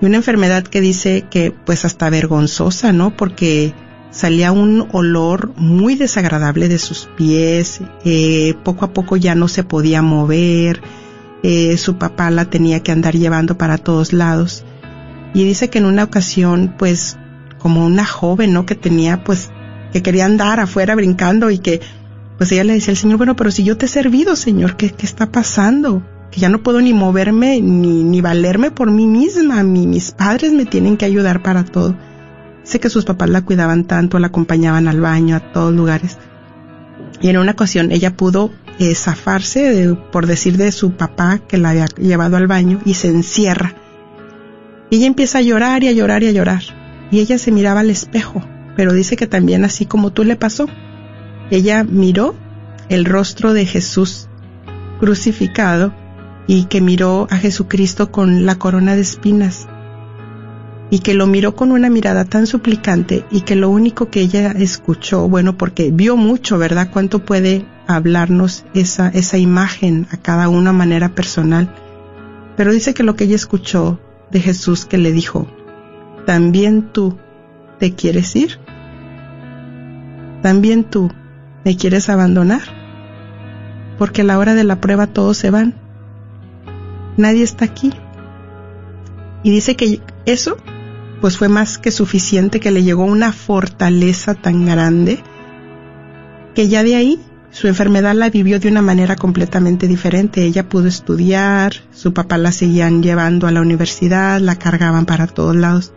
Y 0.00 0.06
una 0.06 0.16
enfermedad 0.16 0.64
que 0.64 0.80
dice 0.80 1.26
que, 1.30 1.52
pues 1.52 1.84
hasta 1.84 2.08
vergonzosa, 2.08 2.92
¿no? 2.92 3.16
Porque 3.16 3.74
salía 4.10 4.52
un 4.52 4.88
olor 4.92 5.52
muy 5.56 5.94
desagradable 5.94 6.68
de 6.68 6.78
sus 6.78 7.08
pies, 7.16 7.80
eh, 8.04 8.54
poco 8.64 8.84
a 8.84 8.92
poco 8.92 9.16
ya 9.16 9.34
no 9.34 9.48
se 9.48 9.62
podía 9.64 10.02
mover, 10.02 10.82
eh, 11.42 11.76
su 11.76 11.96
papá 11.96 12.30
la 12.30 12.46
tenía 12.46 12.82
que 12.82 12.92
andar 12.92 13.14
llevando 13.14 13.56
para 13.56 13.78
todos 13.78 14.12
lados. 14.12 14.64
Y 15.32 15.44
dice 15.44 15.70
que 15.70 15.78
en 15.78 15.86
una 15.86 16.04
ocasión, 16.04 16.74
pues, 16.78 17.16
como 17.58 17.84
una 17.84 18.04
joven, 18.04 18.52
¿no? 18.52 18.66
Que 18.66 18.74
tenía, 18.74 19.22
pues, 19.22 19.50
que 19.92 20.02
quería 20.02 20.26
andar 20.26 20.60
afuera 20.60 20.94
brincando 20.94 21.50
y 21.50 21.58
que, 21.58 21.80
pues 22.40 22.52
ella 22.52 22.64
le 22.64 22.72
decía 22.72 22.92
al 22.92 22.96
Señor, 22.96 23.18
bueno, 23.18 23.36
pero 23.36 23.50
si 23.50 23.64
yo 23.64 23.76
te 23.76 23.84
he 23.84 23.88
servido, 23.90 24.34
Señor, 24.34 24.78
¿qué, 24.78 24.88
qué 24.88 25.04
está 25.04 25.30
pasando? 25.30 26.02
Que 26.30 26.40
ya 26.40 26.48
no 26.48 26.62
puedo 26.62 26.80
ni 26.80 26.94
moverme 26.94 27.60
ni, 27.60 28.02
ni 28.02 28.22
valerme 28.22 28.70
por 28.70 28.90
mí 28.90 29.06
misma, 29.06 29.62
mi, 29.62 29.86
mis 29.86 30.12
padres 30.12 30.50
me 30.54 30.64
tienen 30.64 30.96
que 30.96 31.04
ayudar 31.04 31.42
para 31.42 31.66
todo. 31.66 31.98
Sé 32.62 32.80
que 32.80 32.88
sus 32.88 33.04
papás 33.04 33.28
la 33.28 33.42
cuidaban 33.42 33.84
tanto, 33.84 34.18
la 34.18 34.28
acompañaban 34.28 34.88
al 34.88 35.02
baño, 35.02 35.36
a 35.36 35.52
todos 35.52 35.74
lugares. 35.74 36.16
Y 37.20 37.28
en 37.28 37.36
una 37.36 37.52
ocasión 37.52 37.92
ella 37.92 38.16
pudo 38.16 38.50
eh, 38.78 38.94
zafarse, 38.94 39.94
por 40.10 40.26
decir 40.26 40.56
de 40.56 40.72
su 40.72 40.92
papá 40.92 41.40
que 41.46 41.58
la 41.58 41.68
había 41.68 41.88
llevado 41.98 42.38
al 42.38 42.46
baño, 42.46 42.80
y 42.86 42.94
se 42.94 43.08
encierra. 43.08 43.74
Y 44.88 44.96
ella 44.96 45.08
empieza 45.08 45.36
a 45.36 45.42
llorar 45.42 45.84
y 45.84 45.88
a 45.88 45.92
llorar 45.92 46.22
y 46.22 46.28
a 46.28 46.32
llorar. 46.32 46.62
Y 47.10 47.18
ella 47.18 47.36
se 47.36 47.52
miraba 47.52 47.80
al 47.80 47.90
espejo, 47.90 48.42
pero 48.76 48.94
dice 48.94 49.16
que 49.16 49.26
también 49.26 49.62
así 49.66 49.84
como 49.84 50.10
tú 50.10 50.24
le 50.24 50.36
pasó. 50.36 50.70
Ella 51.50 51.84
miró 51.84 52.34
el 52.88 53.04
rostro 53.04 53.52
de 53.52 53.66
Jesús 53.66 54.28
crucificado 55.00 55.92
y 56.46 56.64
que 56.64 56.80
miró 56.80 57.26
a 57.30 57.36
Jesucristo 57.36 58.10
con 58.10 58.46
la 58.46 58.56
corona 58.56 58.94
de 58.94 59.02
espinas 59.02 59.68
y 60.90 60.98
que 60.98 61.14
lo 61.14 61.26
miró 61.26 61.54
con 61.54 61.70
una 61.70 61.88
mirada 61.88 62.24
tan 62.24 62.46
suplicante 62.46 63.24
y 63.30 63.42
que 63.42 63.54
lo 63.54 63.70
único 63.70 64.10
que 64.10 64.20
ella 64.20 64.50
escuchó, 64.50 65.28
bueno, 65.28 65.56
porque 65.56 65.90
vio 65.92 66.16
mucho, 66.16 66.58
¿verdad? 66.58 66.90
Cuánto 66.92 67.24
puede 67.24 67.64
hablarnos 67.86 68.64
esa, 68.74 69.08
esa 69.08 69.38
imagen 69.38 70.08
a 70.10 70.16
cada 70.16 70.48
uno 70.48 70.70
a 70.70 70.72
manera 70.74 71.14
personal. 71.14 71.72
Pero 72.56 72.72
dice 72.72 72.92
que 72.92 73.04
lo 73.04 73.14
que 73.14 73.24
ella 73.24 73.36
escuchó 73.36 74.00
de 74.32 74.40
Jesús 74.40 74.84
que 74.84 74.98
le 74.98 75.12
dijo, 75.12 75.46
¿también 76.26 76.92
tú 76.92 77.16
te 77.78 77.94
quieres 77.94 78.34
ir? 78.34 78.58
¿También 80.42 80.84
tú 80.84 81.10
me 81.64 81.76
quieres 81.76 82.08
abandonar? 82.08 82.62
Porque 83.98 84.22
a 84.22 84.24
la 84.24 84.38
hora 84.38 84.54
de 84.54 84.64
la 84.64 84.80
prueba 84.80 85.06
todos 85.06 85.36
se 85.36 85.50
van. 85.50 85.74
Nadie 87.16 87.42
está 87.42 87.64
aquí. 87.64 87.92
Y 89.42 89.50
dice 89.50 89.76
que 89.76 90.00
eso 90.26 90.56
pues 91.20 91.36
fue 91.36 91.48
más 91.48 91.78
que 91.78 91.90
suficiente, 91.90 92.60
que 92.60 92.70
le 92.70 92.82
llegó 92.82 93.04
una 93.04 93.32
fortaleza 93.32 94.34
tan 94.34 94.64
grande 94.64 95.22
que 96.54 96.68
ya 96.68 96.82
de 96.82 96.96
ahí 96.96 97.20
su 97.50 97.68
enfermedad 97.68 98.14
la 98.14 98.30
vivió 98.30 98.60
de 98.60 98.68
una 98.68 98.82
manera 98.82 99.16
completamente 99.16 99.88
diferente. 99.88 100.44
Ella 100.44 100.68
pudo 100.68 100.86
estudiar, 100.86 101.74
su 101.92 102.12
papá 102.12 102.38
la 102.38 102.52
seguían 102.52 103.02
llevando 103.02 103.46
a 103.46 103.50
la 103.50 103.60
universidad, 103.60 104.40
la 104.40 104.56
cargaban 104.56 105.04
para 105.04 105.26
todos 105.26 105.56
lados. 105.56 105.92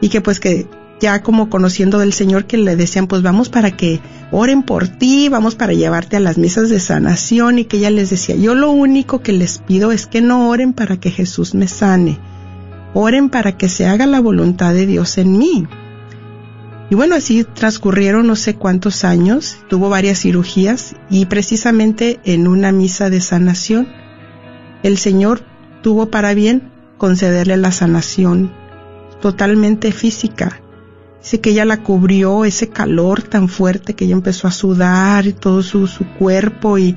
Y 0.00 0.08
que 0.08 0.20
pues 0.20 0.40
que 0.40 0.68
ya 1.00 1.22
como 1.22 1.48
conociendo 1.48 1.98
del 1.98 2.12
Señor 2.12 2.46
que 2.46 2.56
le 2.56 2.76
decían 2.76 3.06
pues 3.06 3.22
vamos 3.22 3.48
para 3.48 3.76
que 3.76 4.00
oren 4.30 4.62
por 4.62 4.88
ti, 4.88 5.28
vamos 5.28 5.54
para 5.54 5.72
llevarte 5.72 6.16
a 6.16 6.20
las 6.20 6.38
misas 6.38 6.68
de 6.68 6.80
sanación 6.80 7.58
y 7.58 7.64
que 7.64 7.78
ella 7.78 7.90
les 7.90 8.10
decía 8.10 8.36
yo 8.36 8.54
lo 8.54 8.70
único 8.70 9.20
que 9.20 9.32
les 9.32 9.58
pido 9.58 9.92
es 9.92 10.06
que 10.06 10.20
no 10.20 10.48
oren 10.48 10.72
para 10.72 10.98
que 10.98 11.10
Jesús 11.10 11.54
me 11.54 11.68
sane, 11.68 12.18
oren 12.94 13.30
para 13.30 13.56
que 13.56 13.68
se 13.68 13.86
haga 13.86 14.06
la 14.06 14.20
voluntad 14.20 14.74
de 14.74 14.86
Dios 14.86 15.18
en 15.18 15.38
mí. 15.38 15.66
Y 16.90 16.94
bueno, 16.94 17.16
así 17.16 17.44
transcurrieron 17.44 18.26
no 18.26 18.34
sé 18.34 18.54
cuántos 18.54 19.04
años, 19.04 19.58
tuvo 19.68 19.90
varias 19.90 20.20
cirugías 20.20 20.96
y 21.10 21.26
precisamente 21.26 22.18
en 22.24 22.48
una 22.48 22.72
misa 22.72 23.10
de 23.10 23.20
sanación, 23.20 23.88
el 24.82 24.96
Señor 24.96 25.42
tuvo 25.82 26.10
para 26.10 26.32
bien 26.32 26.70
concederle 26.96 27.58
la 27.58 27.72
sanación 27.72 28.50
totalmente 29.20 29.92
física, 29.92 30.62
Dice 31.28 31.42
que 31.42 31.50
ella 31.50 31.66
la 31.66 31.82
cubrió 31.82 32.46
ese 32.46 32.70
calor 32.70 33.20
tan 33.20 33.50
fuerte 33.50 33.92
que 33.92 34.06
ella 34.06 34.14
empezó 34.14 34.48
a 34.48 34.50
sudar 34.50 35.26
y 35.26 35.34
todo 35.34 35.62
su, 35.62 35.86
su 35.86 36.06
cuerpo 36.14 36.78
y, 36.78 36.96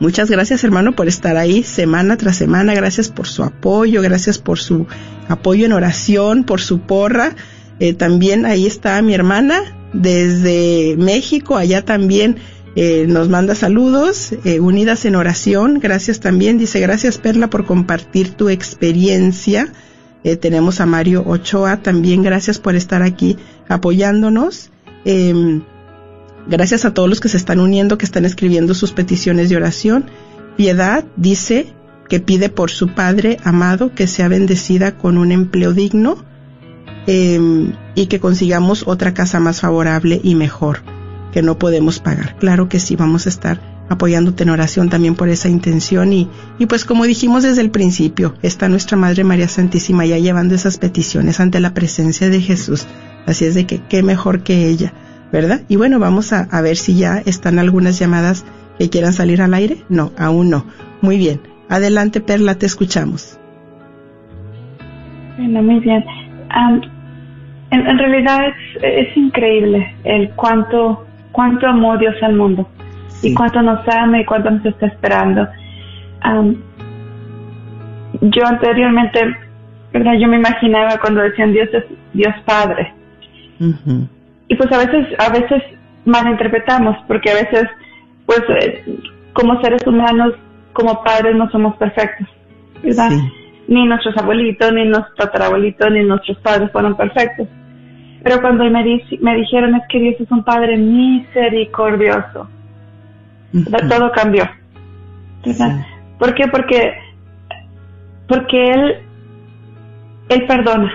Muchas 0.00 0.30
gracias 0.30 0.62
hermano 0.62 0.94
por 0.94 1.08
estar 1.08 1.38
ahí 1.38 1.62
semana 1.62 2.18
tras 2.18 2.36
semana, 2.36 2.74
gracias 2.74 3.08
por 3.08 3.26
su 3.26 3.42
apoyo, 3.42 4.02
gracias 4.02 4.38
por 4.38 4.58
su 4.58 4.86
apoyo 5.28 5.64
en 5.64 5.72
oración, 5.72 6.44
por 6.44 6.60
su 6.60 6.80
porra. 6.80 7.34
Eh, 7.80 7.94
también 7.94 8.44
ahí 8.44 8.66
está 8.66 9.00
mi 9.00 9.14
hermana 9.14 9.62
desde 10.00 10.96
México, 10.98 11.56
allá 11.56 11.84
también 11.84 12.36
eh, 12.74 13.06
nos 13.08 13.28
manda 13.28 13.54
saludos, 13.54 14.32
eh, 14.44 14.60
unidas 14.60 15.04
en 15.04 15.16
oración, 15.16 15.80
gracias 15.80 16.20
también, 16.20 16.58
dice 16.58 16.80
gracias 16.80 17.18
Perla 17.18 17.48
por 17.48 17.64
compartir 17.64 18.30
tu 18.30 18.48
experiencia. 18.48 19.72
tenemos 20.40 20.80
a 20.80 20.86
Mario 20.86 21.22
Ochoa 21.26 21.82
también, 21.82 22.22
gracias 22.22 22.58
por 22.58 22.74
estar 22.74 23.02
aquí 23.02 23.36
apoyándonos. 23.68 24.70
Em, 25.04 25.62
Gracias 26.48 26.84
a 26.84 26.94
todos 26.94 27.08
los 27.08 27.20
que 27.20 27.28
se 27.28 27.36
están 27.36 27.58
uniendo, 27.58 27.98
que 27.98 28.04
están 28.04 28.24
escribiendo 28.24 28.74
sus 28.74 28.92
peticiones 28.92 29.48
de 29.48 29.56
oración. 29.56 30.06
Piedad 30.56 31.04
dice 31.16 31.72
que 32.08 32.20
pide 32.20 32.48
por 32.48 32.70
su 32.70 32.88
padre 32.94 33.38
amado 33.42 33.92
que 33.94 34.06
sea 34.06 34.28
bendecida 34.28 34.96
con 34.96 35.18
un 35.18 35.32
empleo 35.32 35.72
digno 35.72 36.24
eh, 37.06 37.72
y 37.94 38.06
que 38.06 38.20
consigamos 38.20 38.84
otra 38.86 39.14
casa 39.14 39.40
más 39.40 39.60
favorable 39.60 40.20
y 40.22 40.34
mejor 40.34 40.82
que 41.32 41.42
no 41.42 41.58
podemos 41.58 41.98
pagar. 41.98 42.36
Claro 42.38 42.68
que 42.68 42.80
sí, 42.80 42.96
vamos 42.96 43.26
a 43.26 43.28
estar 43.28 43.60
apoyándote 43.88 44.42
en 44.42 44.50
oración 44.50 44.88
también 44.88 45.14
por 45.14 45.28
esa 45.28 45.48
intención 45.48 46.12
y, 46.12 46.28
y 46.58 46.66
pues 46.66 46.84
como 46.84 47.04
dijimos 47.04 47.44
desde 47.44 47.60
el 47.60 47.70
principio, 47.70 48.34
está 48.42 48.68
nuestra 48.68 48.96
Madre 48.96 49.22
María 49.22 49.46
Santísima 49.46 50.04
ya 50.06 50.18
llevando 50.18 50.54
esas 50.54 50.78
peticiones 50.78 51.38
ante 51.38 51.60
la 51.60 51.74
presencia 51.74 52.28
de 52.28 52.40
Jesús. 52.40 52.86
Así 53.26 53.44
es 53.44 53.54
de 53.54 53.66
que 53.66 53.80
qué 53.88 54.02
mejor 54.02 54.42
que 54.42 54.68
ella. 54.68 54.92
¿verdad? 55.32 55.62
Y 55.68 55.76
bueno, 55.76 55.98
vamos 55.98 56.32
a, 56.32 56.42
a, 56.50 56.60
ver 56.60 56.76
si 56.76 56.96
ya 56.96 57.18
están 57.18 57.58
algunas 57.58 57.98
llamadas 57.98 58.44
que 58.78 58.88
quieran 58.88 59.12
salir 59.12 59.42
al 59.42 59.54
aire. 59.54 59.78
No, 59.88 60.12
aún 60.18 60.50
no. 60.50 60.64
Muy 61.02 61.18
bien. 61.18 61.40
Adelante, 61.68 62.20
Perla, 62.20 62.54
te 62.54 62.66
escuchamos. 62.66 63.38
Bueno, 65.36 65.62
muy 65.62 65.80
bien. 65.80 66.04
En, 67.76 67.86
en, 67.86 67.98
realidad 67.98 68.48
es, 68.48 69.08
es, 69.08 69.16
increíble 69.16 69.94
el 70.04 70.30
cuánto, 70.30 71.06
cuánto 71.32 71.66
amó 71.66 71.96
Dios 71.96 72.14
al 72.22 72.34
mundo 72.34 72.68
sí. 73.08 73.30
y 73.30 73.34
cuánto 73.34 73.62
nos 73.62 73.86
ama 73.88 74.20
y 74.20 74.24
cuánto 74.24 74.50
nos 74.50 74.66
está 74.66 74.86
esperando. 74.86 75.46
Um, 76.24 76.56
yo 78.20 78.46
anteriormente, 78.46 79.20
¿verdad? 79.92 80.14
Yo 80.18 80.28
me 80.28 80.36
imaginaba 80.36 80.98
cuando 81.00 81.22
decían 81.22 81.52
Dios 81.52 81.68
es 81.72 81.84
Dios 82.12 82.34
Padre. 82.44 82.92
Uh 83.60 83.64
-huh 83.64 84.08
y 84.48 84.54
pues 84.54 84.70
a 84.72 84.78
veces 84.78 85.06
a 85.18 85.30
veces 85.30 85.62
malinterpretamos 86.04 86.96
porque 87.06 87.30
a 87.30 87.34
veces 87.34 87.64
pues 88.26 88.42
eh, 88.60 88.98
como 89.32 89.60
seres 89.62 89.86
humanos 89.86 90.34
como 90.72 91.02
padres 91.02 91.34
no 91.34 91.50
somos 91.50 91.76
perfectos 91.76 92.28
verdad 92.82 93.10
sí. 93.10 93.32
ni 93.68 93.86
nuestros 93.86 94.16
abuelitos 94.16 94.72
ni 94.72 94.84
nuestros 94.84 95.16
tatarabuelitos 95.16 95.90
ni 95.90 96.04
nuestros 96.04 96.38
padres 96.38 96.70
fueron 96.70 96.96
perfectos 96.96 97.48
pero 98.22 98.40
cuando 98.40 98.64
me, 98.70 98.82
di 98.82 99.02
me 99.20 99.36
dijeron 99.36 99.74
es 99.74 99.82
que 99.88 100.00
Dios 100.00 100.20
es 100.20 100.30
un 100.30 100.44
padre 100.44 100.76
misericordioso 100.76 102.48
uh 103.52 103.56
-huh. 103.56 103.88
todo 103.88 104.12
cambió 104.12 104.48
¿verdad? 105.44 105.78
Sí. 105.78 105.84
¿por 106.18 106.34
qué? 106.34 106.48
porque 106.48 106.98
porque 108.28 108.70
él 108.70 108.96
él 110.28 110.46
perdona 110.46 110.92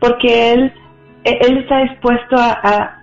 porque 0.00 0.52
él 0.52 0.72
él 1.24 1.58
está 1.58 1.80
dispuesto 1.80 2.36
a, 2.36 2.52
a, 2.62 3.02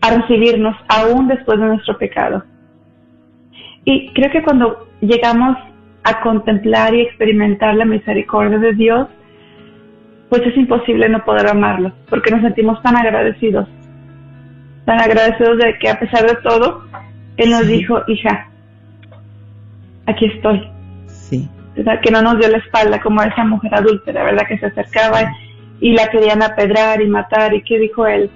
a, 0.00 0.16
recibirnos 0.16 0.76
aún 0.88 1.28
después 1.28 1.58
de 1.58 1.66
nuestro 1.66 1.96
pecado. 1.96 2.44
Y 3.84 4.12
creo 4.12 4.30
que 4.30 4.42
cuando 4.42 4.88
llegamos 5.00 5.56
a 6.02 6.20
contemplar 6.20 6.94
y 6.94 7.02
experimentar 7.02 7.74
la 7.76 7.84
misericordia 7.84 8.58
de 8.58 8.72
Dios, 8.74 9.08
pues 10.28 10.42
es 10.42 10.56
imposible 10.56 11.08
no 11.08 11.24
poder 11.24 11.48
amarlo, 11.48 11.92
porque 12.08 12.30
nos 12.30 12.42
sentimos 12.42 12.82
tan 12.82 12.96
agradecidos, 12.96 13.68
tan 14.84 15.00
agradecidos 15.00 15.58
de 15.58 15.78
que 15.78 15.88
a 15.88 15.98
pesar 15.98 16.26
de 16.26 16.36
todo, 16.42 16.84
Él 17.36 17.50
nos 17.50 17.62
sí. 17.62 17.78
dijo, 17.78 18.02
hija, 18.08 18.48
aquí 20.06 20.26
estoy. 20.26 20.68
Sí. 21.06 21.48
¿verdad? 21.78 22.00
Que 22.00 22.10
no 22.10 22.22
nos 22.22 22.38
dio 22.38 22.48
la 22.48 22.58
espalda 22.58 23.00
como 23.00 23.22
esa 23.22 23.44
mujer 23.44 23.74
adúltera, 23.74 24.24
¿verdad? 24.24 24.46
Que 24.48 24.58
se 24.58 24.66
acercaba. 24.66 25.32
Y 25.80 25.92
la 25.92 26.08
querían 26.08 26.42
apedrar 26.42 27.00
y 27.00 27.06
matar. 27.06 27.54
¿Y 27.54 27.62
qué 27.62 27.78
dijo 27.78 28.06
él? 28.06 28.28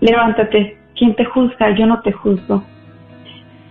Levántate, 0.00 0.76
¿quién 0.96 1.14
te 1.16 1.24
juzga? 1.24 1.74
Yo 1.74 1.86
no 1.86 2.02
te 2.02 2.12
juzgo. 2.12 2.62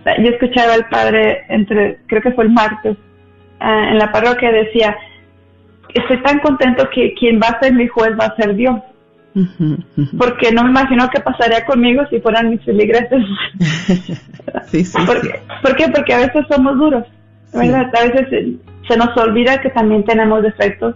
Yo 0.04 0.30
escuchaba 0.30 0.74
al 0.74 0.88
padre, 0.88 1.44
entre, 1.48 2.00
creo 2.06 2.20
que 2.20 2.32
fue 2.32 2.44
el 2.44 2.50
martes, 2.50 2.96
uh, 3.60 3.64
en 3.90 3.98
la 3.98 4.12
parroquia, 4.12 4.50
decía, 4.52 4.94
estoy 5.94 6.22
tan 6.22 6.38
contento 6.40 6.88
que 6.94 7.14
quien 7.14 7.40
va 7.40 7.48
a 7.48 7.60
ser 7.60 7.72
mi 7.72 7.86
juez 7.88 8.12
va 8.18 8.26
a 8.26 8.36
ser 8.36 8.54
Dios. 8.54 8.80
Uh 9.34 9.40
-huh, 9.40 9.84
uh 9.96 10.00
-huh. 10.00 10.18
Porque 10.18 10.52
no 10.52 10.62
me 10.62 10.70
imagino 10.70 11.08
qué 11.10 11.20
pasaría 11.20 11.64
conmigo 11.64 12.02
si 12.10 12.20
fueran 12.20 12.50
mis 12.50 12.62
feligreses. 12.64 13.22
sí, 14.66 14.84
sí, 14.84 14.98
¿Por, 15.06 15.20
sí. 15.20 15.28
¿Por 15.62 15.76
qué? 15.76 15.88
Porque 15.88 16.14
a 16.14 16.18
veces 16.18 16.44
somos 16.48 16.76
duros, 16.76 17.04
¿verdad? 17.52 17.90
A 17.98 18.04
veces 18.04 18.28
se, 18.30 18.56
se 18.88 18.96
nos 18.96 19.16
olvida 19.16 19.60
que 19.60 19.70
también 19.70 20.04
tenemos 20.04 20.42
defectos 20.42 20.94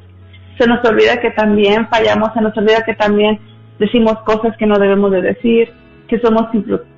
se 0.58 0.66
nos 0.66 0.84
olvida 0.84 1.20
que 1.20 1.30
también 1.30 1.88
fallamos, 1.88 2.32
se 2.34 2.40
nos 2.40 2.56
olvida 2.56 2.82
que 2.84 2.94
también 2.94 3.38
decimos 3.78 4.18
cosas 4.24 4.56
que 4.58 4.66
no 4.66 4.78
debemos 4.78 5.10
de 5.12 5.22
decir, 5.22 5.72
que 6.08 6.18
somos 6.20 6.46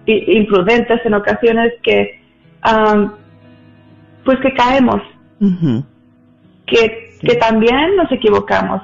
imprudentes 0.06 1.00
en 1.04 1.14
ocasiones, 1.14 1.74
que 1.82 2.20
um, 2.64 3.12
pues 4.24 4.38
que 4.40 4.54
caemos, 4.54 5.02
uh 5.40 5.46
-huh. 5.46 5.84
que. 6.66 7.09
Que 7.20 7.34
también 7.36 7.96
nos 7.96 8.10
equivocamos 8.10 8.82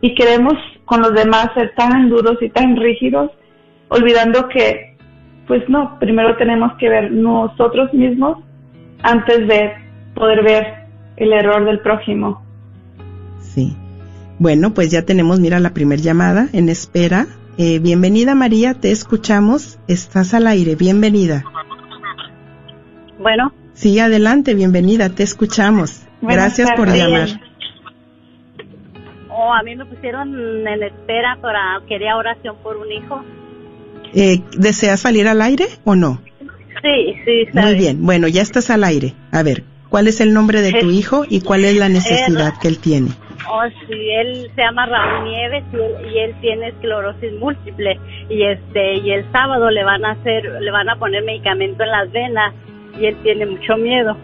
y 0.00 0.14
queremos 0.14 0.54
con 0.84 1.02
los 1.02 1.14
demás 1.14 1.50
ser 1.54 1.74
tan 1.74 2.08
duros 2.08 2.38
y 2.40 2.48
tan 2.48 2.76
rígidos, 2.76 3.30
olvidando 3.88 4.48
que 4.48 4.96
pues 5.46 5.68
no, 5.68 5.98
primero 5.98 6.36
tenemos 6.36 6.72
que 6.78 6.88
ver 6.88 7.10
nosotros 7.10 7.92
mismos 7.92 8.38
antes 9.02 9.48
de 9.48 9.72
poder 10.14 10.44
ver 10.44 10.66
el 11.16 11.32
error 11.32 11.64
del 11.64 11.80
prójimo 11.80 12.42
Sí. 13.40 13.76
Bueno, 14.38 14.72
pues 14.74 14.90
ya 14.90 15.02
tenemos, 15.02 15.40
mira, 15.40 15.58
la 15.58 15.70
primer 15.70 16.00
llamada 16.00 16.48
en 16.52 16.68
espera. 16.68 17.26
Eh, 17.58 17.78
bienvenida 17.80 18.34
María, 18.34 18.74
te 18.74 18.90
escuchamos. 18.92 19.78
Estás 19.88 20.34
al 20.34 20.46
aire, 20.46 20.76
bienvenida. 20.76 21.44
Bueno, 23.18 23.52
Sí, 23.74 23.98
adelante, 23.98 24.54
bienvenida, 24.54 25.08
te 25.08 25.22
escuchamos. 25.22 26.02
Buenas 26.20 26.56
Gracias 26.56 26.72
por 26.72 26.88
llamar. 26.88 27.28
oh, 29.30 29.52
a 29.52 29.62
mí 29.62 29.74
me 29.74 29.84
pusieron 29.86 30.34
en 30.66 30.82
espera 30.82 31.38
para 31.40 31.80
quería 31.88 32.16
oración 32.16 32.56
por 32.62 32.76
un 32.76 32.92
hijo. 32.92 33.24
Eh, 34.14 34.40
¿Deseas 34.56 35.00
salir 35.00 35.28
al 35.28 35.40
aire 35.40 35.66
o 35.84 35.94
no? 35.94 36.20
Sí, 36.82 37.14
sí, 37.24 37.42
está 37.46 37.62
Muy 37.62 37.74
bien, 37.74 38.04
bueno, 38.04 38.28
ya 38.28 38.42
estás 38.42 38.70
al 38.70 38.84
aire. 38.84 39.14
A 39.32 39.42
ver, 39.42 39.64
¿cuál 39.88 40.08
es 40.08 40.20
el 40.20 40.32
nombre 40.32 40.62
de 40.62 40.72
tu 40.72 40.90
hijo 40.90 41.24
y 41.28 41.42
cuál 41.42 41.64
es 41.64 41.76
la 41.76 41.88
necesidad 41.88 42.54
que 42.60 42.68
él 42.68 42.78
tiene? 42.78 43.10
Oh, 43.48 43.64
sí, 43.86 44.10
él 44.10 44.50
se 44.54 44.62
llama 44.62 44.86
Raúl 44.86 45.24
Nieves 45.24 45.64
y 45.72 45.76
él, 45.76 46.12
y 46.12 46.18
él 46.18 46.34
tiene 46.40 46.68
esclerosis 46.68 47.32
múltiple 47.38 47.98
y 48.28 48.42
este 48.44 48.94
y 48.96 49.10
el 49.12 49.30
sábado 49.32 49.70
le 49.70 49.82
van 49.82 50.04
a 50.04 50.12
hacer 50.12 50.44
le 50.60 50.70
van 50.70 50.88
a 50.88 50.96
poner 50.96 51.24
medicamento 51.24 51.82
en 51.82 51.90
las 51.90 52.12
venas 52.12 52.54
y 53.00 53.06
él 53.06 53.16
tiene 53.22 53.46
mucho 53.46 53.76
miedo. 53.76 54.16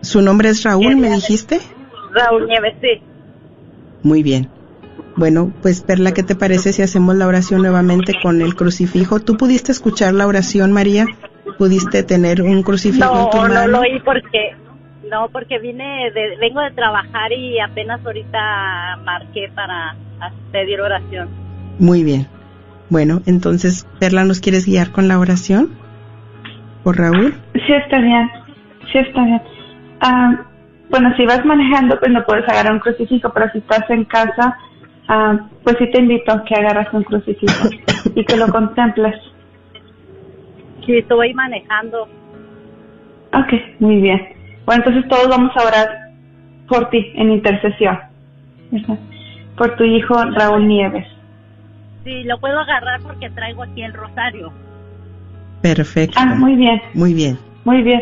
¿Su 0.00 0.22
nombre 0.22 0.48
es 0.50 0.62
Raúl, 0.64 0.96
me 0.96 1.10
dijiste? 1.10 1.60
Raúl 2.12 2.46
Nieves, 2.46 2.74
sí. 2.80 3.02
Muy 4.02 4.22
bien. 4.22 4.48
Bueno, 5.16 5.52
pues 5.62 5.82
Perla, 5.82 6.12
¿qué 6.12 6.22
te 6.22 6.36
parece 6.36 6.72
si 6.72 6.82
hacemos 6.82 7.16
la 7.16 7.26
oración 7.26 7.62
nuevamente 7.62 8.14
con 8.22 8.40
el 8.40 8.54
crucifijo? 8.54 9.18
¿Tú 9.18 9.36
pudiste 9.36 9.72
escuchar 9.72 10.14
la 10.14 10.26
oración, 10.26 10.70
María? 10.72 11.06
¿Pudiste 11.58 12.04
tener 12.04 12.42
un 12.42 12.62
crucifijo 12.62 13.24
en 13.24 13.30
tu 13.30 13.36
No, 13.38 13.48
no 13.48 13.54
mano? 13.54 13.66
lo 13.68 13.80
oí 13.80 13.98
porque 14.04 14.54
no, 15.10 15.28
porque 15.30 15.58
vine 15.58 16.10
de, 16.14 16.36
vengo 16.40 16.60
de 16.60 16.70
trabajar 16.70 17.32
y 17.32 17.58
apenas 17.58 18.04
ahorita 18.04 18.98
marqué 19.04 19.50
para 19.54 19.96
pedir 20.52 20.80
oración. 20.80 21.28
Muy 21.80 22.04
bien. 22.04 22.28
Bueno, 22.90 23.22
entonces, 23.26 23.86
Perla, 23.98 24.24
¿nos 24.24 24.40
quieres 24.40 24.66
guiar 24.66 24.92
con 24.92 25.08
la 25.08 25.18
oración? 25.18 25.70
¿Por 26.84 26.96
Raúl? 26.98 27.34
Sí, 27.54 27.72
está 27.72 27.98
bien. 27.98 28.30
Sí, 28.92 28.98
está 28.98 29.24
bien. 29.24 29.42
Ah, 30.00 30.44
bueno, 30.90 31.14
si 31.16 31.26
vas 31.26 31.44
manejando, 31.44 31.98
pues 31.98 32.10
no 32.12 32.24
puedes 32.24 32.48
agarrar 32.48 32.72
un 32.72 32.80
crucifijo, 32.80 33.30
pero 33.32 33.50
si 33.50 33.58
estás 33.58 33.88
en 33.90 34.04
casa, 34.04 34.56
ah, 35.08 35.38
pues 35.62 35.76
sí 35.78 35.90
te 35.90 36.00
invito 36.00 36.32
a 36.32 36.44
que 36.44 36.54
agarras 36.54 36.92
un 36.92 37.04
crucifijo 37.04 37.68
y 38.14 38.24
que 38.24 38.36
lo 38.36 38.48
contemples. 38.48 39.14
Sí, 40.86 40.98
estoy 40.98 41.34
manejando. 41.34 42.08
Ok, 43.34 43.52
muy 43.80 44.00
bien. 44.00 44.20
Bueno, 44.64 44.84
entonces 44.84 45.08
todos 45.08 45.28
vamos 45.28 45.54
a 45.56 45.66
orar 45.66 45.88
por 46.66 46.88
ti 46.90 47.12
en 47.14 47.32
intercesión. 47.32 47.98
Por 49.56 49.76
tu 49.76 49.84
hijo 49.84 50.14
Raúl 50.24 50.66
Nieves. 50.66 51.06
Sí, 52.04 52.24
lo 52.24 52.38
puedo 52.38 52.58
agarrar 52.58 53.00
porque 53.02 53.28
traigo 53.30 53.62
aquí 53.62 53.82
el 53.82 53.92
rosario. 53.92 54.52
Perfecto. 55.60 56.18
Ah, 56.18 56.34
muy 56.36 56.54
bien, 56.54 56.80
Muy 56.94 57.12
bien. 57.12 57.38
muy 57.64 57.82
bien. 57.82 58.00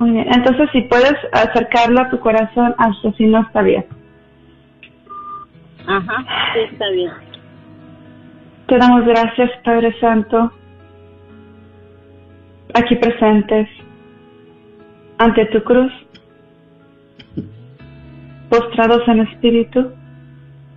Muy 0.00 0.12
bien. 0.12 0.26
Entonces, 0.32 0.68
si 0.72 0.80
puedes 0.82 1.14
acercarlo 1.32 2.00
a 2.00 2.08
tu 2.08 2.18
corazón, 2.18 2.74
hasta 2.78 3.12
si 3.12 3.26
no 3.26 3.42
está 3.42 3.60
bien. 3.60 3.84
Ajá, 5.86 6.24
sí, 6.54 6.60
está 6.72 6.88
bien. 6.90 7.10
Te 8.66 8.78
damos 8.78 9.04
gracias, 9.04 9.50
Padre 9.62 9.94
Santo, 10.00 10.52
aquí 12.72 12.94
presentes, 12.96 13.68
ante 15.18 15.44
tu 15.46 15.62
cruz, 15.64 15.92
postrados 18.48 19.06
en 19.08 19.20
espíritu, 19.20 19.90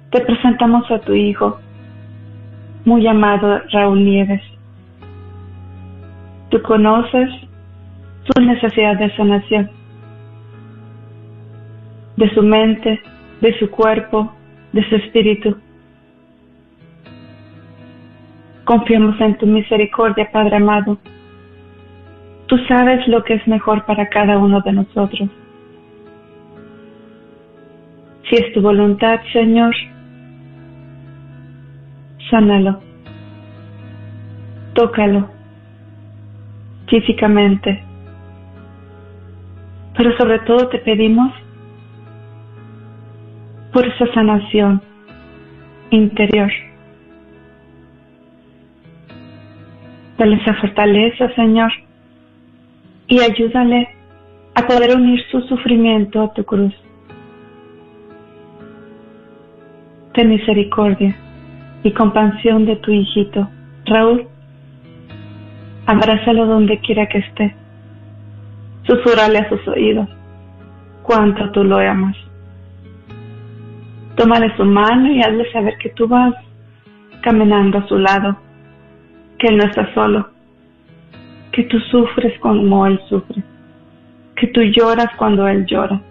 te 0.09 0.21
presentamos 0.21 0.89
a 0.89 0.99
tu 0.99 1.13
Hijo, 1.13 1.59
muy 2.83 3.05
amado 3.07 3.61
Raúl 3.71 4.03
Nieves. 4.03 4.41
Tú 6.49 6.61
conoces 6.63 7.29
su 8.23 8.41
necesidad 8.41 8.97
de 8.97 9.15
sanación, 9.15 9.69
de 12.17 12.29
su 12.33 12.41
mente, 12.41 13.01
de 13.41 13.57
su 13.59 13.69
cuerpo, 13.69 14.33
de 14.71 14.87
su 14.89 14.95
espíritu. 14.95 15.57
Confiamos 18.63 19.19
en 19.19 19.37
tu 19.37 19.45
misericordia, 19.45 20.29
Padre 20.31 20.55
amado. 20.55 20.97
Tú 22.47 22.57
sabes 22.67 23.07
lo 23.07 23.23
que 23.23 23.33
es 23.33 23.47
mejor 23.47 23.85
para 23.85 24.07
cada 24.09 24.37
uno 24.37 24.61
de 24.61 24.71
nosotros. 24.71 25.29
Si 28.29 28.35
es 28.35 28.53
tu 28.53 28.61
voluntad, 28.61 29.19
Señor, 29.33 29.75
sánalo. 32.29 32.79
Tócalo 34.73 35.29
físicamente. 36.87 37.92
Pero 39.95 40.17
sobre 40.17 40.39
todo 40.39 40.69
te 40.69 40.79
pedimos 40.79 41.31
por 43.71 43.85
esa 43.87 44.11
sanación 44.13 44.81
interior. 45.89 46.51
Dale 50.17 50.35
esa 50.35 50.53
fortaleza, 50.55 51.33
Señor, 51.35 51.71
y 53.07 53.19
ayúdale 53.19 53.89
a 54.55 54.65
poder 54.67 54.95
unir 54.95 55.19
su 55.31 55.41
sufrimiento 55.41 56.21
a 56.21 56.33
tu 56.33 56.43
cruz. 56.43 56.73
Ten 60.13 60.29
misericordia 60.29 61.15
y 61.83 61.91
compasión 61.91 62.65
de 62.65 62.75
tu 62.77 62.91
hijito, 62.91 63.49
Raúl. 63.85 64.27
Abrázalo 65.87 66.45
donde 66.45 66.79
quiera 66.79 67.07
que 67.07 67.17
esté. 67.17 67.62
Susurrale 68.83 69.39
a 69.39 69.49
sus 69.49 69.67
oídos 69.67 70.09
cuánto 71.03 71.51
tú 71.51 71.63
lo 71.63 71.77
amas. 71.77 72.15
Tómale 74.15 74.55
su 74.55 74.65
mano 74.65 75.11
y 75.11 75.21
hazle 75.21 75.51
saber 75.51 75.77
que 75.77 75.89
tú 75.89 76.07
vas 76.07 76.33
caminando 77.21 77.77
a 77.77 77.87
su 77.87 77.97
lado, 77.97 78.37
que 79.39 79.47
él 79.47 79.57
no 79.57 79.63
está 79.63 79.93
solo, 79.93 80.29
que 81.51 81.63
tú 81.63 81.79
sufres 81.79 82.37
como 82.39 82.85
él 82.85 82.99
sufre, 83.09 83.43
que 84.35 84.47
tú 84.47 84.61
lloras 84.61 85.07
cuando 85.17 85.47
él 85.47 85.65
llora. 85.65 86.01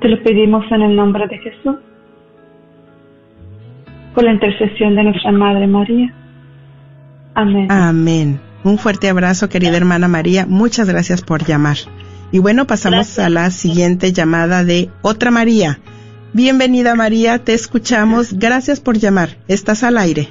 Te 0.00 0.08
lo 0.08 0.22
pedimos 0.22 0.70
en 0.70 0.82
el 0.82 0.94
nombre 0.94 1.26
de 1.26 1.38
Jesús, 1.38 1.76
por 4.14 4.24
la 4.24 4.32
intercesión 4.32 4.94
de 4.94 5.04
nuestra 5.04 5.32
Madre 5.32 5.66
María. 5.66 6.12
Amén. 7.34 7.66
Amén. 7.70 8.45
Un 8.66 8.78
fuerte 8.78 9.08
abrazo, 9.08 9.48
querida 9.48 9.76
hermana 9.76 10.08
María. 10.08 10.44
Muchas 10.44 10.88
gracias 10.88 11.22
por 11.22 11.44
llamar. 11.44 11.76
Y 12.32 12.40
bueno, 12.40 12.66
pasamos 12.66 12.96
Gracias. 13.16 13.24
a 13.26 13.30
la 13.30 13.50
siguiente 13.52 14.12
llamada 14.12 14.64
de 14.64 14.90
otra 15.02 15.30
María. 15.30 15.78
Bienvenida 16.32 16.96
María, 16.96 17.38
te 17.38 17.54
escuchamos. 17.54 18.32
Gracias 18.36 18.80
por 18.80 18.98
llamar. 18.98 19.28
Estás 19.46 19.84
al 19.84 19.96
aire. 19.96 20.30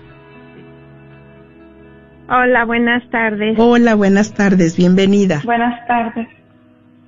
Hola, 2.27 2.65
buenas 2.65 3.09
tardes. 3.09 3.55
Hola, 3.57 3.95
buenas 3.95 4.33
tardes. 4.33 4.75
Bienvenida. 4.75 5.41
Buenas 5.45 5.87
tardes. 5.87 6.27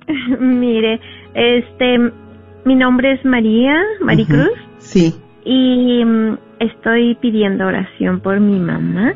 Mire, 0.40 0.98
este, 1.34 1.98
mi 2.64 2.74
nombre 2.74 3.12
es 3.12 3.24
María, 3.26 3.74
Maricruz, 4.00 4.48
Ujú. 4.48 4.60
Sí. 4.78 5.14
y 5.44 6.02
mm, 6.06 6.38
estoy 6.60 7.16
pidiendo 7.16 7.66
oración 7.66 8.20
por 8.20 8.40
mi 8.40 8.58
mamá. 8.58 9.12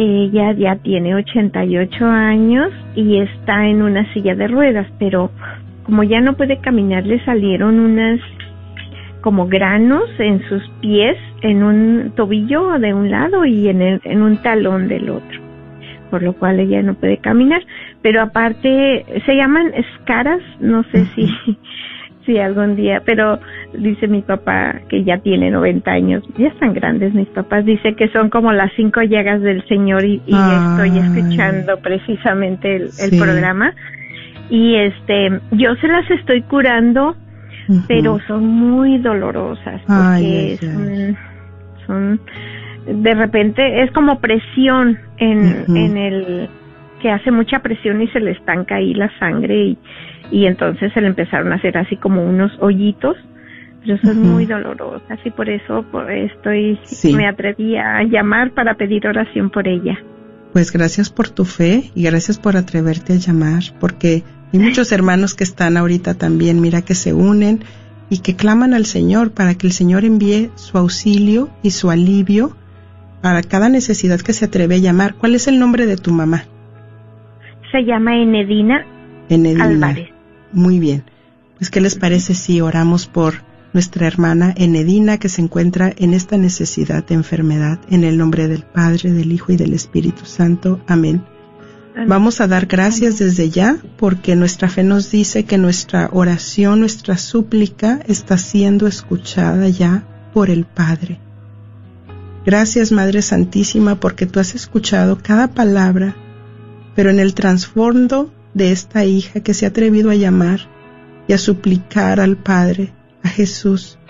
Ella 0.00 0.52
ya 0.52 0.76
tiene 0.76 1.16
88 1.16 2.06
años 2.06 2.70
y 2.94 3.16
está 3.18 3.66
en 3.66 3.82
una 3.82 4.04
silla 4.12 4.36
de 4.36 4.46
ruedas, 4.46 4.86
pero 5.00 5.32
como 5.82 6.04
ya 6.04 6.20
no 6.20 6.34
puede 6.34 6.58
caminar, 6.58 7.04
le 7.04 7.18
salieron 7.24 7.80
unas 7.80 8.20
como 9.22 9.48
granos 9.48 10.04
en 10.18 10.40
sus 10.48 10.62
pies, 10.80 11.16
en 11.42 11.64
un 11.64 12.12
tobillo 12.14 12.78
de 12.78 12.94
un 12.94 13.10
lado 13.10 13.44
y 13.44 13.68
en, 13.68 13.82
el- 13.82 14.00
en 14.04 14.22
un 14.22 14.36
talón 14.42 14.86
del 14.86 15.10
otro, 15.10 15.40
por 16.10 16.22
lo 16.22 16.32
cual 16.34 16.60
ella 16.60 16.80
no 16.82 16.94
puede 16.94 17.16
caminar. 17.18 17.62
Pero 18.00 18.22
aparte, 18.22 19.04
se 19.26 19.34
llaman 19.34 19.72
escaras, 19.74 20.40
no 20.60 20.84
sé 20.92 21.04
si, 21.16 21.26
si 22.28 22.38
algún 22.38 22.76
día, 22.76 23.00
pero 23.06 23.38
dice 23.72 24.06
mi 24.06 24.20
papá 24.20 24.80
que 24.90 25.02
ya 25.02 25.16
tiene 25.18 25.50
90 25.50 25.90
años, 25.90 26.22
ya 26.36 26.48
están 26.48 26.74
grandes 26.74 27.14
mis 27.14 27.28
papás, 27.28 27.64
dice 27.64 27.94
que 27.94 28.08
son 28.08 28.28
como 28.28 28.52
las 28.52 28.70
cinco 28.76 29.00
llagas 29.00 29.40
del 29.40 29.66
Señor 29.66 30.04
y, 30.04 30.20
y 30.26 30.34
estoy 30.36 30.98
escuchando 30.98 31.78
precisamente 31.78 32.76
el, 32.76 32.82
el 32.98 33.10
Sí. 33.10 33.18
programa. 33.18 33.72
Y 34.50 34.74
este, 34.76 35.40
yo 35.52 35.74
se 35.76 35.88
las 35.88 36.10
estoy 36.10 36.42
curando 36.42 37.16
pero 37.86 38.18
son 38.26 38.46
muy 38.46 38.96
dolorosas 38.98 39.80
porque 39.86 39.98
Ay, 40.00 40.56
son, 40.58 41.16
son 41.86 42.20
de 43.02 43.14
repente 43.14 43.82
es 43.82 43.90
como 43.92 44.20
presión 44.20 44.98
en, 45.18 45.64
en 45.76 45.96
el 45.98 46.48
que 47.00 47.10
hace 47.10 47.30
mucha 47.30 47.60
presión 47.60 48.02
y 48.02 48.08
se 48.08 48.20
le 48.20 48.32
estanca 48.32 48.76
ahí 48.76 48.94
la 48.94 49.10
sangre 49.18 49.56
y, 49.56 49.78
y 50.30 50.46
entonces 50.46 50.92
se 50.92 51.00
le 51.00 51.06
empezaron 51.08 51.52
a 51.52 51.56
hacer 51.56 51.76
así 51.78 51.96
como 51.96 52.24
unos 52.24 52.52
hoyitos. 52.60 53.16
Pero 53.80 53.94
eso 53.94 54.10
es 54.10 54.16
Ujú. 54.16 54.26
muy 54.26 54.44
doloroso, 54.46 55.02
así 55.08 55.30
por 55.30 55.48
eso 55.48 55.84
por 55.92 56.10
estoy 56.10 56.78
Sí. 56.84 57.14
me 57.14 57.28
atreví 57.28 57.76
a 57.76 58.02
llamar 58.02 58.50
para 58.50 58.74
pedir 58.74 59.06
oración 59.06 59.50
por 59.50 59.68
ella. 59.68 59.96
Pues 60.52 60.72
gracias 60.72 61.10
por 61.10 61.28
tu 61.28 61.44
fe 61.44 61.90
y 61.94 62.02
gracias 62.02 62.38
por 62.38 62.56
atreverte 62.56 63.12
a 63.12 63.16
llamar, 63.16 63.62
porque 63.78 64.24
hay 64.52 64.58
muchos 64.58 64.90
hermanos 64.92 65.34
que 65.34 65.44
están 65.44 65.76
ahorita 65.76 66.14
también, 66.14 66.60
mira, 66.60 66.82
que 66.82 66.94
se 66.94 67.12
unen 67.12 67.60
y 68.10 68.18
que 68.20 68.34
claman 68.34 68.74
al 68.74 68.84
Señor 68.86 69.30
para 69.30 69.54
que 69.54 69.66
el 69.66 69.72
Señor 69.72 70.04
envíe 70.04 70.50
su 70.56 70.76
auxilio 70.78 71.48
y 71.62 71.70
su 71.70 71.90
alivio 71.90 72.56
para 73.22 73.42
cada 73.42 73.68
necesidad 73.68 74.20
que 74.20 74.32
se 74.32 74.46
atreve 74.46 74.76
a 74.76 74.78
llamar. 74.78 75.14
¿Cuál 75.14 75.34
es 75.34 75.46
el 75.48 75.58
nombre 75.58 75.86
de 75.86 75.96
tu 75.96 76.10
mamá? 76.12 76.44
Se 77.72 77.84
llama 77.84 78.16
Enedina 78.16 78.84
Enedina. 79.28 79.64
Álvarez. 79.64 80.08
Muy 80.52 80.78
bien. 80.78 81.04
Pues, 81.58 81.70
¿qué 81.70 81.80
les 81.80 81.96
parece 81.96 82.34
si 82.34 82.60
oramos 82.60 83.06
por 83.06 83.42
nuestra 83.72 84.06
hermana 84.06 84.54
Enedina 84.56 85.18
que 85.18 85.28
se 85.28 85.42
encuentra 85.42 85.92
en 85.96 86.14
esta 86.14 86.36
necesidad 86.36 87.04
de 87.04 87.14
enfermedad? 87.14 87.78
En 87.90 88.04
el 88.04 88.16
nombre 88.16 88.48
del 88.48 88.62
Padre, 88.62 89.12
del 89.12 89.32
Hijo 89.32 89.52
y 89.52 89.56
del 89.56 89.74
Espíritu 89.74 90.24
Santo. 90.24 90.80
Amén. 90.86 91.22
Vamos 92.06 92.40
a 92.40 92.46
dar 92.46 92.66
gracias 92.66 93.18
desde 93.18 93.50
ya 93.50 93.76
porque 93.96 94.36
nuestra 94.36 94.68
fe 94.68 94.84
nos 94.84 95.10
dice 95.10 95.44
que 95.44 95.58
nuestra 95.58 96.08
oración, 96.12 96.80
nuestra 96.80 97.16
súplica 97.16 98.00
está 98.06 98.38
siendo 98.38 98.86
escuchada 98.86 99.68
ya 99.68 100.04
por 100.32 100.48
el 100.48 100.64
Padre. 100.64 101.18
Gracias 102.46 102.92
Madre 102.92 103.20
Santísima 103.20 103.98
porque 103.98 104.26
tú 104.26 104.38
has 104.38 104.54
escuchado 104.54 105.18
cada 105.20 105.48
palabra, 105.48 106.14
pero 106.98 107.10
en 107.10 107.20
el 107.20 107.32
trasfondo 107.32 108.34
de 108.54 108.72
esta 108.72 109.04
hija 109.04 109.38
que 109.38 109.54
se 109.54 109.66
ha 109.66 109.68
atrevido 109.68 110.10
a 110.10 110.16
llamar 110.16 110.62
y 111.28 111.32
a 111.32 111.38
suplicar 111.38 112.18
al 112.18 112.36
Padre, 112.36 112.92
a 113.22 113.28
Jesús, 113.28 114.00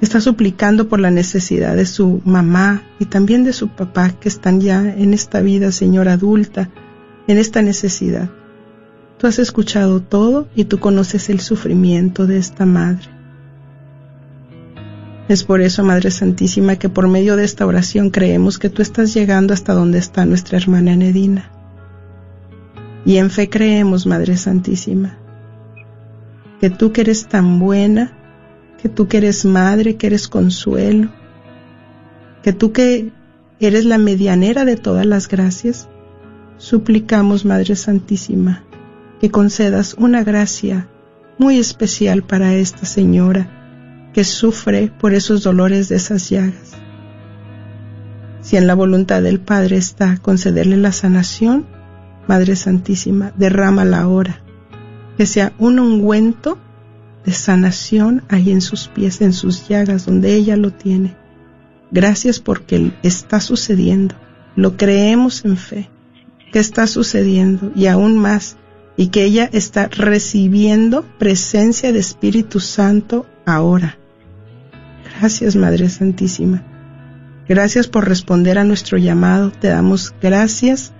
está 0.00 0.20
suplicando 0.20 0.88
por 0.88 1.00
la 1.00 1.10
necesidad 1.10 1.74
de 1.74 1.84
su 1.84 2.22
mamá 2.24 2.84
y 3.00 3.06
también 3.06 3.42
de 3.42 3.52
su 3.52 3.66
papá 3.66 4.10
que 4.10 4.28
están 4.28 4.60
ya 4.60 4.80
en 4.80 5.12
esta 5.12 5.40
vida, 5.40 5.72
Señor, 5.72 6.08
adulta, 6.08 6.70
en 7.26 7.36
esta 7.36 7.62
necesidad. 7.62 8.30
Tú 9.18 9.26
has 9.26 9.40
escuchado 9.40 10.00
todo 10.00 10.46
y 10.54 10.66
tú 10.66 10.78
conoces 10.78 11.30
el 11.30 11.40
sufrimiento 11.40 12.28
de 12.28 12.38
esta 12.38 12.64
madre. 12.64 13.08
Es 15.28 15.42
por 15.42 15.60
eso, 15.60 15.82
Madre 15.82 16.12
Santísima, 16.12 16.76
que 16.76 16.88
por 16.88 17.08
medio 17.08 17.34
de 17.34 17.42
esta 17.42 17.66
oración 17.66 18.10
creemos 18.10 18.60
que 18.60 18.70
tú 18.70 18.82
estás 18.82 19.12
llegando 19.14 19.52
hasta 19.52 19.72
donde 19.72 19.98
está 19.98 20.24
nuestra 20.26 20.58
hermana 20.58 20.92
Enedina. 20.92 21.55
Y 23.06 23.18
en 23.18 23.30
fe 23.30 23.48
creemos, 23.48 24.04
Madre 24.04 24.36
Santísima, 24.36 25.16
que 26.60 26.70
tú 26.70 26.90
que 26.90 27.02
eres 27.02 27.28
tan 27.28 27.60
buena, 27.60 28.12
que 28.82 28.88
tú 28.88 29.06
que 29.06 29.18
eres 29.18 29.44
madre, 29.44 29.94
que 29.94 30.08
eres 30.08 30.26
consuelo, 30.26 31.10
que 32.42 32.52
tú 32.52 32.72
que 32.72 33.12
eres 33.60 33.84
la 33.84 33.98
medianera 33.98 34.64
de 34.64 34.76
todas 34.76 35.06
las 35.06 35.28
gracias, 35.28 35.88
suplicamos, 36.58 37.44
Madre 37.44 37.76
Santísima, 37.76 38.64
que 39.20 39.30
concedas 39.30 39.94
una 39.94 40.24
gracia 40.24 40.88
muy 41.38 41.58
especial 41.58 42.24
para 42.24 42.54
esta 42.54 42.86
señora 42.86 44.10
que 44.14 44.24
sufre 44.24 44.90
por 44.98 45.14
esos 45.14 45.44
dolores 45.44 45.88
de 45.88 45.96
esas 45.96 46.28
llagas. 46.28 46.72
Si 48.40 48.56
en 48.56 48.66
la 48.66 48.74
voluntad 48.74 49.22
del 49.22 49.38
Padre 49.38 49.76
está 49.76 50.16
concederle 50.18 50.76
la 50.76 50.90
sanación, 50.90 51.75
Madre 52.26 52.56
Santísima, 52.56 53.32
derrámala 53.36 54.00
ahora, 54.00 54.40
que 55.16 55.26
sea 55.26 55.52
un 55.58 55.78
ungüento 55.78 56.58
de 57.24 57.32
sanación 57.32 58.22
ahí 58.28 58.50
en 58.50 58.60
sus 58.60 58.88
pies, 58.88 59.20
en 59.20 59.32
sus 59.32 59.68
llagas, 59.68 60.06
donde 60.06 60.34
ella 60.34 60.56
lo 60.56 60.72
tiene. 60.72 61.16
Gracias 61.90 62.40
porque 62.40 62.92
está 63.02 63.40
sucediendo. 63.40 64.14
Lo 64.54 64.76
creemos 64.76 65.44
en 65.44 65.56
fe, 65.56 65.90
que 66.52 66.58
está 66.58 66.86
sucediendo 66.86 67.72
y 67.74 67.86
aún 67.86 68.18
más, 68.18 68.56
y 68.96 69.08
que 69.08 69.24
ella 69.24 69.48
está 69.52 69.88
recibiendo 69.88 71.04
presencia 71.18 71.92
de 71.92 71.98
Espíritu 71.98 72.60
Santo 72.60 73.26
ahora. 73.44 73.98
Gracias, 75.18 75.56
Madre 75.56 75.88
Santísima. 75.88 76.64
Gracias 77.48 77.86
por 77.86 78.08
responder 78.08 78.58
a 78.58 78.64
nuestro 78.64 78.98
llamado. 78.98 79.52
Te 79.52 79.68
damos 79.68 80.14
gracias. 80.20 80.92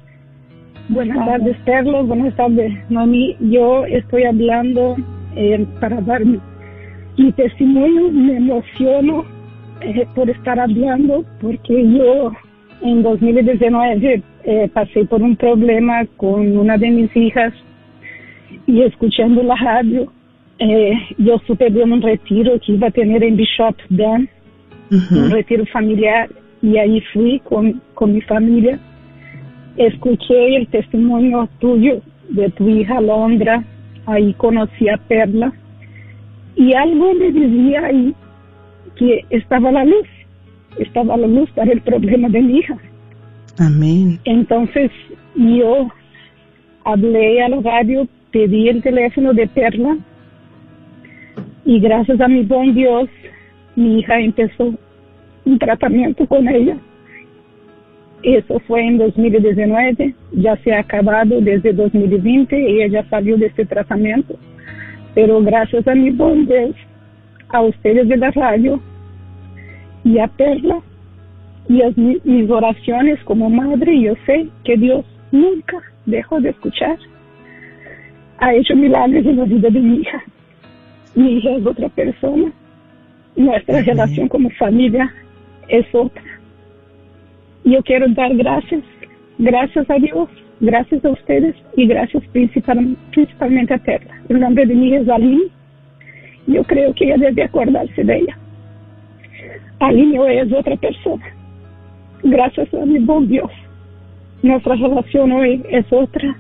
Buenas 0.89 1.25
tardes, 1.25 1.57
Carlos. 1.65 2.07
Buenas 2.07 2.35
tardes, 2.35 2.73
Noemí. 2.89 3.35
Yo 3.39 3.85
estoy 3.85 4.23
hablando 4.23 4.95
eh, 5.35 5.65
para 5.79 6.01
dar 6.01 6.25
mi, 6.25 6.39
mi 7.17 7.31
testimonio. 7.33 8.11
Me 8.11 8.37
emociono 8.37 9.23
eh, 9.81 10.05
por 10.15 10.29
estar 10.29 10.59
hablando 10.59 11.23
porque 11.39 11.83
yo 11.89 12.31
en 12.81 13.03
2019 13.03 14.23
eh, 14.43 14.69
pasé 14.73 15.05
por 15.05 15.21
un 15.21 15.35
problema 15.35 16.05
con 16.17 16.57
una 16.57 16.77
de 16.77 16.89
mis 16.89 17.15
hijas 17.15 17.53
y 18.65 18.81
escuchando 18.81 19.43
la 19.43 19.55
radio, 19.55 20.11
eh, 20.59 20.93
yo 21.17 21.39
supe 21.45 21.69
de 21.69 21.83
un 21.83 22.01
retiro 22.01 22.59
que 22.65 22.73
iba 22.73 22.87
a 22.87 22.91
tener 22.91 23.23
en 23.23 23.37
Bishop 23.37 23.75
Dan 23.89 24.27
un 24.91 25.29
retiro 25.29 25.65
familiar 25.67 26.29
y 26.63 26.77
ahí 26.77 26.99
fui 27.13 27.39
con, 27.41 27.79
con 27.93 28.13
mi 28.13 28.21
familia. 28.21 28.79
Escuché 29.80 30.57
el 30.57 30.67
testimonio 30.67 31.47
tuyo 31.59 32.01
de 32.30 32.49
tu 32.49 32.67
hija 32.69 32.99
Londra, 32.99 33.63
ahí 34.05 34.34
conocí 34.34 34.89
a 34.89 34.97
Perla 34.97 35.53
y 36.55 36.73
algo 36.73 37.13
me 37.13 37.32
decía 37.32 37.86
ahí 37.86 38.13
que 38.97 39.23
estaba 39.30 39.71
la 39.71 39.86
luz, 39.86 40.07
estaba 40.77 41.15
la 41.15 41.27
luz 41.27 41.49
para 41.51 41.71
el 41.71 41.82
problema 41.82 42.27
de 42.27 42.41
mi 42.41 42.57
hija. 42.57 42.77
Amén. 43.57 44.19
Entonces 44.25 44.91
yo 45.36 45.88
hablé 46.84 47.41
a 47.41 47.47
la 47.47 47.61
radio, 47.61 48.05
pedí 48.32 48.67
el 48.67 48.84
teléfono 48.84 49.34
de 49.34 49.47
Perla 49.47 49.97
y 51.63 51.80
gracias 51.80 52.19
a 52.19 52.27
mi 52.27 52.43
buen 52.43 52.75
Dios 52.75 53.09
mi 53.77 53.99
hija 53.99 54.19
empezó 54.19 54.73
un 55.45 55.57
tratamiento 55.57 56.27
con 56.27 56.45
ella. 56.49 56.77
Eso 58.24 58.59
fue 58.67 58.86
en 58.86 58.97
2019, 58.97 60.13
ya 60.34 60.55
se 60.57 60.74
ha 60.74 60.80
acabado 60.80 61.39
desde 61.41 61.72
2020 61.74 62.59
y 62.59 62.82
ella 62.82 63.05
salió 63.09 63.38
de 63.38 63.45
este 63.47 63.65
tratamiento. 63.65 64.36
Pero 65.15 65.41
gracias 65.41 65.88
a 65.88 65.95
mi 65.95 66.09
buen 66.11 66.45
Dios, 66.45 66.76
a 67.49 67.61
ustedes 67.61 68.07
de 68.09 68.17
la 68.17 68.30
radio 68.32 68.80
y 70.03 70.20
a 70.20 70.28
Perla, 70.28 70.82
y 71.70 71.82
a 71.84 71.91
mi- 71.95 72.17
mis 72.24 72.49
oraciones 72.49 73.20
como 73.24 73.49
madre, 73.49 73.99
yo 74.01 74.13
sé 74.26 74.47
que 74.63 74.76
Dios 74.76 75.05
nunca 75.32 75.78
dejó 76.05 76.41
de 76.41 76.49
escuchar. 76.49 76.97
Ha 78.39 78.53
hecho 78.53 78.76
milagros 78.76 79.26
en 79.26 79.38
la 79.38 79.45
vida 79.45 79.70
de 79.70 79.80
mi 79.80 79.97
hija. 80.01 80.24
Mi 81.15 81.34
hija 81.38 81.51
es 81.51 81.65
otra 81.65 81.88
persona. 81.89 82.51
Nuestra 83.36 83.82
relación 83.82 84.28
como 84.28 84.49
familia 84.51 85.13
es 85.67 85.86
otra. 85.93 86.24
Yo 87.64 87.82
quiero 87.84 88.07
dar 88.10 88.36
gracias, 88.36 88.84
gracias 89.38 89.89
a 89.89 89.95
Dios, 89.95 90.30
gracias 90.60 91.03
a 91.05 91.10
ustedes 91.10 91.55
y 91.76 91.88
gracias 91.88 92.24
principal- 92.34 92.95
principalmente 93.12 93.74
a 93.74 93.78
Perla. 93.78 94.22
El 94.30 94.39
nombre 94.39 94.66
de 94.66 94.74
hija 94.74 94.97
es 94.99 95.10
Aline. 95.10 95.43
Yo 96.47 96.64
creo 96.64 96.93
que 96.93 97.05
ella 97.05 97.18
debe 97.18 97.43
acordarse 97.43 98.03
de 98.03 98.18
ella. 98.18 98.38
Aline 99.80 100.20
hoy 100.20 100.38
es 100.38 100.51
otra 100.51 100.76
persona 100.76 101.26
gracias 102.24 102.74
a 102.74 102.86
mi 102.86 102.99
buen 102.99 103.28
Dios. 103.28 103.51
Nuestra 104.41 104.76
relación 104.76 105.32
hoy 105.32 105.64
es 105.70 105.86
otra. 105.91 106.38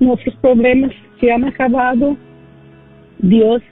Nuestros 0.00 0.34
problemas 0.36 0.92
se 1.20 1.32
han 1.32 1.44
acabado. 1.44 2.16
Dios 3.18 3.62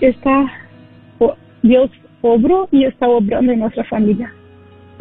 está, 0.00 0.50
Dios 1.62 1.90
obró 2.22 2.68
y 2.70 2.84
está 2.84 3.08
obrando 3.08 3.52
en 3.52 3.60
nuestra 3.60 3.84
familia. 3.84 4.32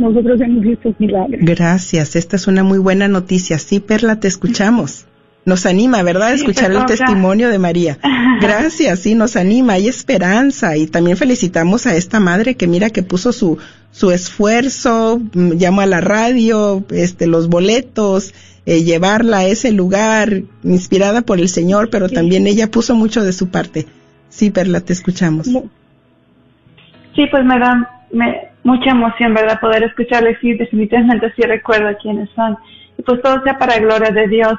Nosotros 0.02 0.42
hemos 0.42 0.64
visto 0.64 0.94
milagros. 1.00 1.40
Gracias, 1.42 2.16
esta 2.16 2.36
es 2.36 2.48
una 2.48 2.64
muy 2.64 2.80
buena 2.80 3.08
noticia. 3.08 3.58
Sí, 3.60 3.80
Perla, 3.80 4.20
te 4.20 4.28
escuchamos. 4.28 5.06
Nos 5.44 5.66
anima, 5.66 6.04
¿verdad? 6.04 6.30
Sí, 6.36 6.42
Escuchar 6.42 6.72
el 6.72 6.86
testimonio 6.86 7.50
de 7.50 7.58
María. 7.58 7.98
Gracias, 8.42 9.00
sí, 9.00 9.16
nos 9.16 9.36
anima, 9.36 9.74
hay 9.74 9.88
esperanza. 9.88 10.78
Y 10.78 10.86
también 10.88 11.18
felicitamos 11.18 11.88
a 11.88 11.96
esta 11.96 12.20
madre 12.20 12.56
que 12.56 12.68
mira 12.68 12.90
que 12.92 13.02
puso 13.02 13.32
su, 13.32 13.58
su 13.92 14.12
esfuerzo, 14.12 15.20
mm, 15.34 15.54
llamó 15.54 15.82
a 15.82 15.88
la 15.88 16.00
radio, 16.02 16.84
este, 16.92 17.26
los 17.26 17.48
boletos, 17.50 18.34
eh, 18.68 18.84
llevarla 18.84 19.40
a 19.40 19.46
ese 19.46 19.72
lugar, 19.72 20.44
inspirada 20.64 21.24
por 21.24 21.40
el 21.40 21.50
Señor, 21.50 21.90
pero 21.90 22.08
también 22.08 22.46
ella 22.46 22.70
puso 22.70 22.94
mucho 22.94 23.24
de 23.24 23.34
su 23.34 23.50
parte. 23.50 23.88
Sí, 24.30 24.52
Perla, 24.52 24.82
te 24.82 24.94
escuchamos. 24.94 25.48
Sí, 25.48 27.26
pues 27.32 27.44
me 27.46 27.58
da 27.60 27.90
me- 28.14 28.51
mucha 28.64 28.92
emoción, 28.92 29.34
¿verdad? 29.34 29.60
Poder 29.60 29.84
escucharles 29.84 30.38
y 30.42 30.54
definitivamente 30.54 31.34
sí 31.36 31.42
recuerdo 31.44 31.98
quiénes 32.02 32.30
son. 32.32 32.58
Y 32.98 33.02
pues 33.04 33.22
todo 33.22 33.42
sea 33.44 33.58
para 33.58 33.80
gloria 33.80 34.12
de 34.12 34.28
Dios. 34.28 34.54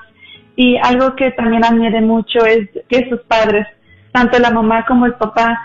Y 0.57 0.77
algo 0.77 1.15
que 1.17 1.31
también 1.33 1.65
admire 1.65 2.01
mucho 2.01 2.45
es 2.45 2.69
que 2.89 3.09
sus 3.09 3.21
padres, 3.23 3.67
tanto 4.13 4.39
la 4.39 4.51
mamá 4.51 4.85
como 4.87 5.07
el 5.07 5.15
papá, 5.15 5.61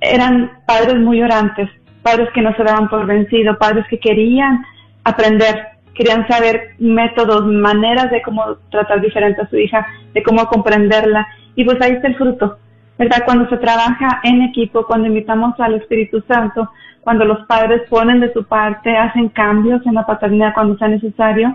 eran 0.00 0.50
padres 0.66 0.96
muy 0.96 1.22
orantes, 1.22 1.70
padres 2.02 2.28
que 2.34 2.42
no 2.42 2.54
se 2.56 2.64
daban 2.64 2.88
por 2.88 3.06
vencido, 3.06 3.58
padres 3.58 3.86
que 3.88 3.98
querían 3.98 4.64
aprender, 5.04 5.68
querían 5.94 6.26
saber 6.28 6.74
métodos, 6.78 7.46
maneras 7.46 8.10
de 8.10 8.20
cómo 8.22 8.56
tratar 8.70 9.00
diferente 9.00 9.40
a 9.40 9.48
su 9.48 9.56
hija, 9.56 9.86
de 10.12 10.22
cómo 10.22 10.46
comprenderla. 10.46 11.26
Y 11.56 11.64
pues 11.64 11.80
ahí 11.80 11.92
está 11.92 12.08
el 12.08 12.16
fruto, 12.16 12.58
¿verdad? 12.98 13.22
Cuando 13.24 13.48
se 13.48 13.56
trabaja 13.56 14.20
en 14.22 14.42
equipo, 14.42 14.86
cuando 14.86 15.08
invitamos 15.08 15.58
al 15.58 15.74
Espíritu 15.74 16.22
Santo, 16.28 16.70
cuando 17.02 17.24
los 17.24 17.46
padres 17.46 17.82
ponen 17.88 18.20
de 18.20 18.32
su 18.32 18.44
parte, 18.44 18.96
hacen 18.96 19.28
cambios 19.28 19.84
en 19.86 19.94
la 19.94 20.06
paternidad 20.06 20.54
cuando 20.54 20.76
sea 20.78 20.88
necesario, 20.88 21.54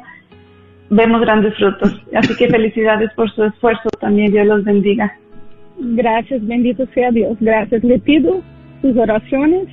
vemos 0.90 1.22
grandes 1.22 1.56
frutos. 1.56 2.02
Así 2.16 2.36
que 2.36 2.48
felicidades 2.52 3.12
por 3.14 3.32
su 3.32 3.44
esfuerzo 3.44 3.90
también, 4.00 4.32
Dios 4.32 4.46
los 4.46 4.64
bendiga. 4.64 5.14
Gracias, 5.80 6.46
bendito 6.46 6.86
sea 6.94 7.12
Dios. 7.12 7.38
Gracias. 7.40 7.84
Le 7.84 8.00
pido 8.00 8.42
sus 8.82 8.96
oraciones 8.98 9.68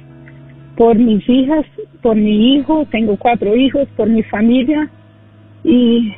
por 0.77 0.97
mis 0.97 1.29
hijas, 1.29 1.67
por 2.01 2.17
mi 2.17 2.55
hijo. 2.55 2.87
Tengo 2.91 3.17
cuatro 3.17 3.55
hijos, 3.57 3.89
por 3.97 4.09
mi 4.09 4.23
familia. 4.23 4.89
Y 5.64 6.12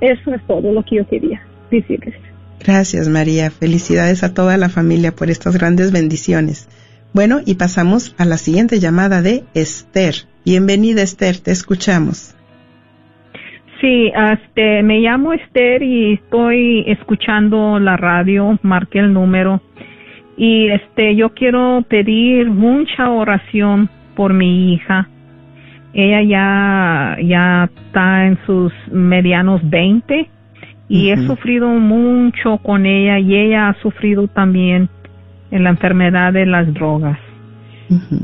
eso 0.00 0.34
es 0.34 0.42
todo 0.46 0.72
lo 0.72 0.82
que 0.82 0.96
yo 0.96 1.06
quería 1.06 1.42
decirles. 1.70 2.14
Gracias, 2.64 3.08
María. 3.08 3.50
Felicidades 3.50 4.22
a 4.22 4.34
toda 4.34 4.56
la 4.56 4.68
familia 4.68 5.12
por 5.12 5.30
estas 5.30 5.56
grandes 5.56 5.92
bendiciones. 5.92 6.68
Bueno, 7.14 7.40
y 7.44 7.54
pasamos 7.54 8.14
a 8.18 8.24
la 8.24 8.36
siguiente 8.36 8.78
llamada 8.78 9.22
de 9.22 9.44
Esther. 9.54 10.14
Bienvenida, 10.44 11.02
Esther, 11.02 11.38
te 11.38 11.50
escuchamos. 11.50 12.36
Sí, 13.80 14.12
este, 14.14 14.82
me 14.82 15.00
llamo 15.00 15.32
Esther 15.32 15.82
y 15.82 16.14
estoy 16.14 16.84
escuchando 16.86 17.78
la 17.78 17.96
radio, 17.96 18.58
marqué 18.62 18.98
el 18.98 19.14
número 19.14 19.62
y 20.36 20.68
este, 20.68 21.16
yo 21.16 21.30
quiero 21.30 21.82
pedir 21.88 22.50
mucha 22.50 23.10
oración 23.10 23.88
por 24.14 24.34
mi 24.34 24.74
hija. 24.74 25.08
Ella 25.94 26.22
ya, 26.22 27.16
ya 27.22 27.70
está 27.86 28.26
en 28.26 28.38
sus 28.44 28.72
medianos 28.92 29.60
20 29.68 30.30
y 30.90 31.10
he 31.10 31.16
sufrido 31.18 31.68
mucho 31.68 32.58
con 32.58 32.84
ella 32.84 33.18
y 33.20 33.36
ella 33.36 33.68
ha 33.68 33.74
sufrido 33.80 34.26
también 34.26 34.88
en 35.52 35.62
la 35.64 35.70
enfermedad 35.70 36.32
de 36.32 36.46
las 36.46 36.72
drogas. 36.74 37.18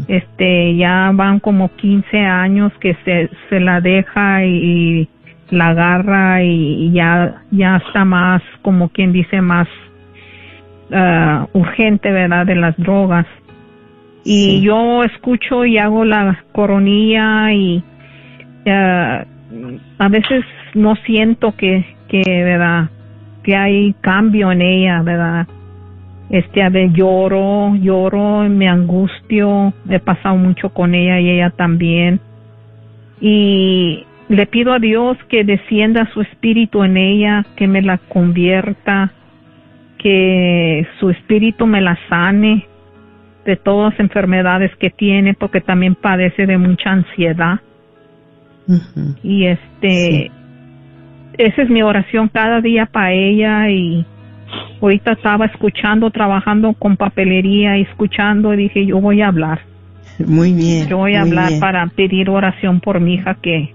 Este 0.08 0.76
ya 0.76 1.10
van 1.14 1.40
como 1.40 1.68
15 1.76 2.18
años 2.18 2.72
que 2.80 2.96
se, 3.04 3.30
se 3.48 3.60
la 3.60 3.80
deja 3.80 4.44
y, 4.44 4.48
y 5.00 5.08
la 5.50 5.68
agarra 5.68 6.42
y, 6.42 6.86
y 6.86 6.92
ya 6.92 7.42
ya 7.50 7.76
está 7.76 8.04
más 8.04 8.42
como 8.62 8.88
quien 8.88 9.12
dice 9.12 9.40
más 9.40 9.68
ah, 10.92 11.46
urgente 11.52 12.10
verdad 12.10 12.46
de 12.46 12.56
las 12.56 12.76
drogas. 12.76 13.26
Y 14.24 14.58
Sí. 14.58 14.62
yo 14.62 15.04
escucho 15.04 15.64
y 15.64 15.78
hago 15.78 16.04
la 16.04 16.42
coronilla 16.52 17.52
y 17.52 17.82
ah, 18.68 19.24
a 19.98 20.08
veces 20.08 20.44
no 20.74 20.96
siento 20.96 21.54
que 21.56 21.95
que 22.08 22.22
verdad 22.26 22.90
que 23.42 23.56
hay 23.56 23.94
cambio 24.00 24.52
en 24.52 24.62
ella 24.62 25.02
verdad 25.02 25.46
este 26.30 26.62
a 26.62 26.68
ver 26.68 26.92
lloro 26.92 27.76
lloro 27.76 28.48
me 28.48 28.68
angustio 28.68 29.72
he 29.88 30.00
pasado 30.00 30.36
mucho 30.36 30.70
con 30.70 30.94
ella 30.94 31.20
y 31.20 31.30
ella 31.30 31.50
también. 31.50 32.20
Y 33.20 34.04
le 34.28 34.46
pido 34.46 34.72
a 34.72 34.78
Dios 34.78 35.16
que 35.28 35.44
descienda 35.44 36.10
su 36.12 36.20
espíritu 36.20 36.82
en 36.82 36.96
ella 36.96 37.46
que 37.56 37.66
me 37.66 37.82
la 37.82 37.98
convierta 37.98 39.12
que 39.98 40.86
su 40.98 41.10
espíritu 41.10 41.66
me 41.66 41.80
la 41.80 41.98
sane 42.08 42.66
de 43.44 43.56
todas 43.56 43.92
las 43.92 44.00
enfermedades 44.00 44.74
que 44.76 44.90
tiene 44.90 45.34
porque 45.34 45.60
también 45.60 45.94
padece 45.94 46.46
de 46.46 46.58
mucha 46.58 46.90
ansiedad. 46.90 47.60
Y 49.22 49.46
este 49.46 50.30
Sí. 50.30 50.30
Esa 51.38 51.62
es 51.62 51.70
mi 51.70 51.82
oración 51.82 52.28
cada 52.28 52.60
día 52.60 52.86
para 52.86 53.12
ella 53.12 53.68
y 53.68 54.04
ahorita 54.80 55.12
estaba 55.12 55.46
escuchando 55.46 56.10
trabajando 56.10 56.72
con 56.74 56.96
papelería 56.96 57.76
y 57.78 57.82
escuchando 57.82 58.54
y 58.54 58.56
dije 58.56 58.86
yo 58.86 59.00
voy 59.00 59.20
a 59.22 59.28
hablar 59.28 59.60
Muy 60.24 60.52
bien. 60.52 60.88
yo 60.88 60.98
voy 60.98 61.14
a 61.14 61.22
hablar 61.22 61.48
bien. 61.48 61.60
para 61.60 61.86
pedir 61.88 62.30
oración 62.30 62.80
por 62.80 63.00
mi 63.00 63.14
hija 63.14 63.36
que 63.42 63.74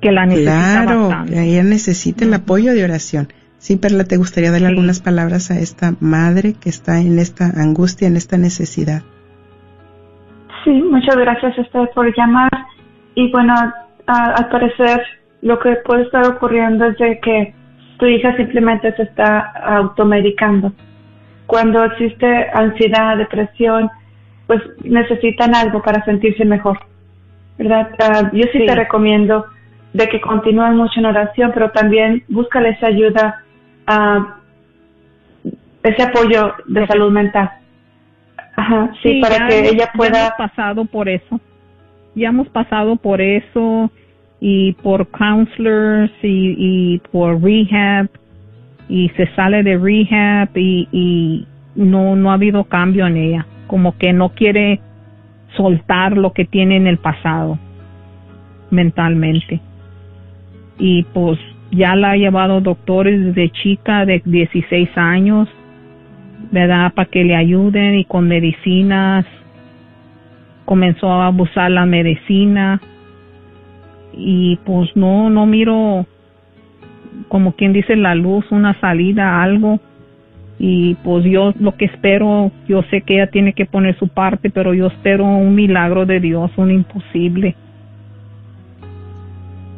que 0.00 0.12
la 0.12 0.24
necesita 0.26 0.82
Claro, 0.84 1.08
bastante 1.08 1.42
ella 1.50 1.62
necesita 1.62 2.24
el 2.24 2.32
apoyo 2.34 2.72
de 2.72 2.84
oración. 2.84 3.28
Sí, 3.58 3.76
Perla, 3.76 4.04
¿te 4.04 4.16
gustaría 4.16 4.50
darle 4.50 4.68
Sí. 4.68 4.72
algunas 4.72 5.00
palabras 5.02 5.50
a 5.50 5.58
esta 5.60 5.92
madre 6.00 6.54
que 6.58 6.70
está 6.70 6.98
en 7.02 7.18
esta 7.18 7.44
angustia, 7.54 8.08
en 8.08 8.16
esta 8.16 8.38
necesidad? 8.38 9.02
Sí, 10.64 10.70
muchas 10.70 11.16
gracias 11.16 11.58
Esther 11.58 11.90
por 11.94 12.14
llamar. 12.16 12.48
Y 13.14 13.30
bueno, 13.30 13.52
a- 14.06 14.24
al 14.36 14.48
parecer 14.48 15.02
lo 15.42 15.58
que 15.58 15.76
puede 15.84 16.02
estar 16.02 16.26
ocurriendo 16.26 16.86
es 16.86 16.98
de 16.98 17.18
que 17.20 17.54
tu 17.98 18.06
hija 18.06 18.36
simplemente 18.36 18.94
se 18.96 19.02
está 19.02 19.38
automedicando. 19.78 20.72
Cuando 21.46 21.84
existe 21.84 22.26
ansiedad, 22.54 23.16
depresión, 23.16 23.90
pues 24.46 24.62
necesitan 24.82 25.54
algo 25.54 25.82
para 25.82 26.04
sentirse 26.04 26.44
mejor. 26.44 26.78
¿Verdad? 27.58 27.90
Ah, 28.00 28.30
yo 28.32 28.44
sí, 28.52 28.58
Sí. 28.60 28.66
te 28.66 28.74
recomiendo 28.74 29.44
de 29.92 30.08
que 30.08 30.20
continúen 30.20 30.76
mucho 30.76 31.00
en 31.00 31.06
oración, 31.06 31.50
pero 31.52 31.70
también 31.72 32.22
búscale 32.28 32.70
esa 32.70 32.86
ayuda, 32.86 33.42
ah, 33.86 34.36
ese 35.82 36.02
apoyo 36.02 36.54
de 36.66 36.86
salud 36.86 37.10
mental. 37.10 37.50
Ajá, 38.56 38.90
sí, 39.02 39.20
para 39.20 39.38
ya 39.38 39.46
que 39.48 39.60
ella 39.60 39.86
ya 39.86 39.92
pueda 39.92 40.20
hemos 40.26 40.32
pasado 40.32 40.84
por 40.84 41.08
eso 41.08 41.40
ya 42.14 42.28
hemos 42.28 42.48
pasado 42.48 42.96
por 42.96 43.20
eso 43.20 43.90
y 44.40 44.72
por 44.72 45.08
counselors 45.08 46.10
y, 46.22 46.54
y 46.58 46.98
por 47.12 47.42
rehab 47.42 48.08
y 48.88 49.08
se 49.10 49.26
sale 49.34 49.62
de 49.62 49.76
rehab 49.76 50.48
y, 50.56 50.88
y 50.90 51.46
no 51.74 52.16
no 52.16 52.30
ha 52.30 52.34
habido 52.34 52.64
cambio 52.64 53.06
en 53.06 53.16
ella 53.16 53.46
como 53.66 53.96
que 53.98 54.12
no 54.12 54.30
quiere 54.30 54.80
soltar 55.56 56.16
lo 56.16 56.32
que 56.32 56.44
tiene 56.44 56.76
en 56.76 56.86
el 56.86 56.98
pasado 56.98 57.58
mentalmente 58.70 59.60
y 60.78 61.02
pues 61.12 61.38
ya 61.70 61.94
la 61.94 62.12
ha 62.12 62.16
llevado 62.16 62.60
doctores 62.60 63.22
desde 63.26 63.50
chica 63.50 64.06
de 64.06 64.22
16 64.24 64.88
años 64.96 65.48
¿verdad? 66.50 66.92
Para 66.94 67.08
que 67.08 67.24
le 67.24 67.36
ayuden 67.36 67.96
y 67.96 68.04
con 68.04 68.28
medicinas. 68.28 69.24
Comenzó 70.64 71.10
a 71.10 71.26
abusar 71.26 71.70
la 71.70 71.86
medicina 71.86 72.80
y 74.12 74.56
pues 74.64 74.90
no, 74.96 75.30
no 75.30 75.46
miro 75.46 76.06
como 77.28 77.52
quien 77.52 77.72
dice 77.72 77.96
la 77.96 78.14
luz, 78.14 78.44
una 78.50 78.78
salida, 78.80 79.42
algo. 79.42 79.80
Y 80.58 80.94
pues 80.96 81.24
yo 81.24 81.54
lo 81.58 81.76
que 81.76 81.86
espero, 81.86 82.52
yo 82.68 82.82
sé 82.90 83.00
que 83.00 83.14
ella 83.14 83.28
tiene 83.28 83.54
que 83.54 83.64
poner 83.66 83.96
su 83.98 84.08
parte, 84.08 84.50
pero 84.50 84.74
yo 84.74 84.88
espero 84.88 85.24
un 85.24 85.54
milagro 85.54 86.04
de 86.04 86.20
Dios, 86.20 86.50
un 86.56 86.70
imposible. 86.70 87.54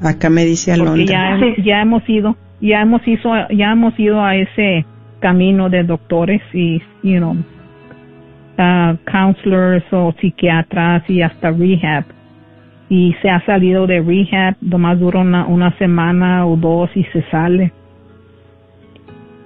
Acá 0.03 0.29
me 0.29 0.45
dice 0.45 0.75
Porque 0.77 0.91
Alondra. 0.93 1.39
ya, 1.39 1.39
Sí. 1.39 1.63
ya 1.63 1.83
hemos 1.83 2.09
ido, 2.09 2.37
ya 2.61 2.83
hemos 2.83 3.07
ido, 3.07 3.31
ya 3.51 3.73
hemos 3.73 3.99
ido 3.99 4.25
a 4.25 4.35
ese 4.35 4.85
camino 5.21 5.71
de 5.71 5.85
doctores 5.85 6.43
y, 6.53 6.83
you 7.05 7.19
know, 7.19 7.37
uh, 8.59 8.97
counselors 9.05 9.85
o 9.93 10.13
psiquiatras 10.21 11.09
y 11.09 11.23
hasta 11.23 11.53
rehab. 11.53 12.05
Y 12.93 13.17
se 13.23 13.31
ha 13.31 13.41
salido 13.47 13.87
de 13.87 14.03
rehab, 14.03 14.57
nomás 14.61 15.01
dura 15.01 15.21
una, 15.21 15.47
una 15.47 15.71
semana 15.79 16.47
o 16.47 16.57
dos 16.57 16.91
y 16.95 17.05
se 17.05 17.23
sale. 17.31 17.73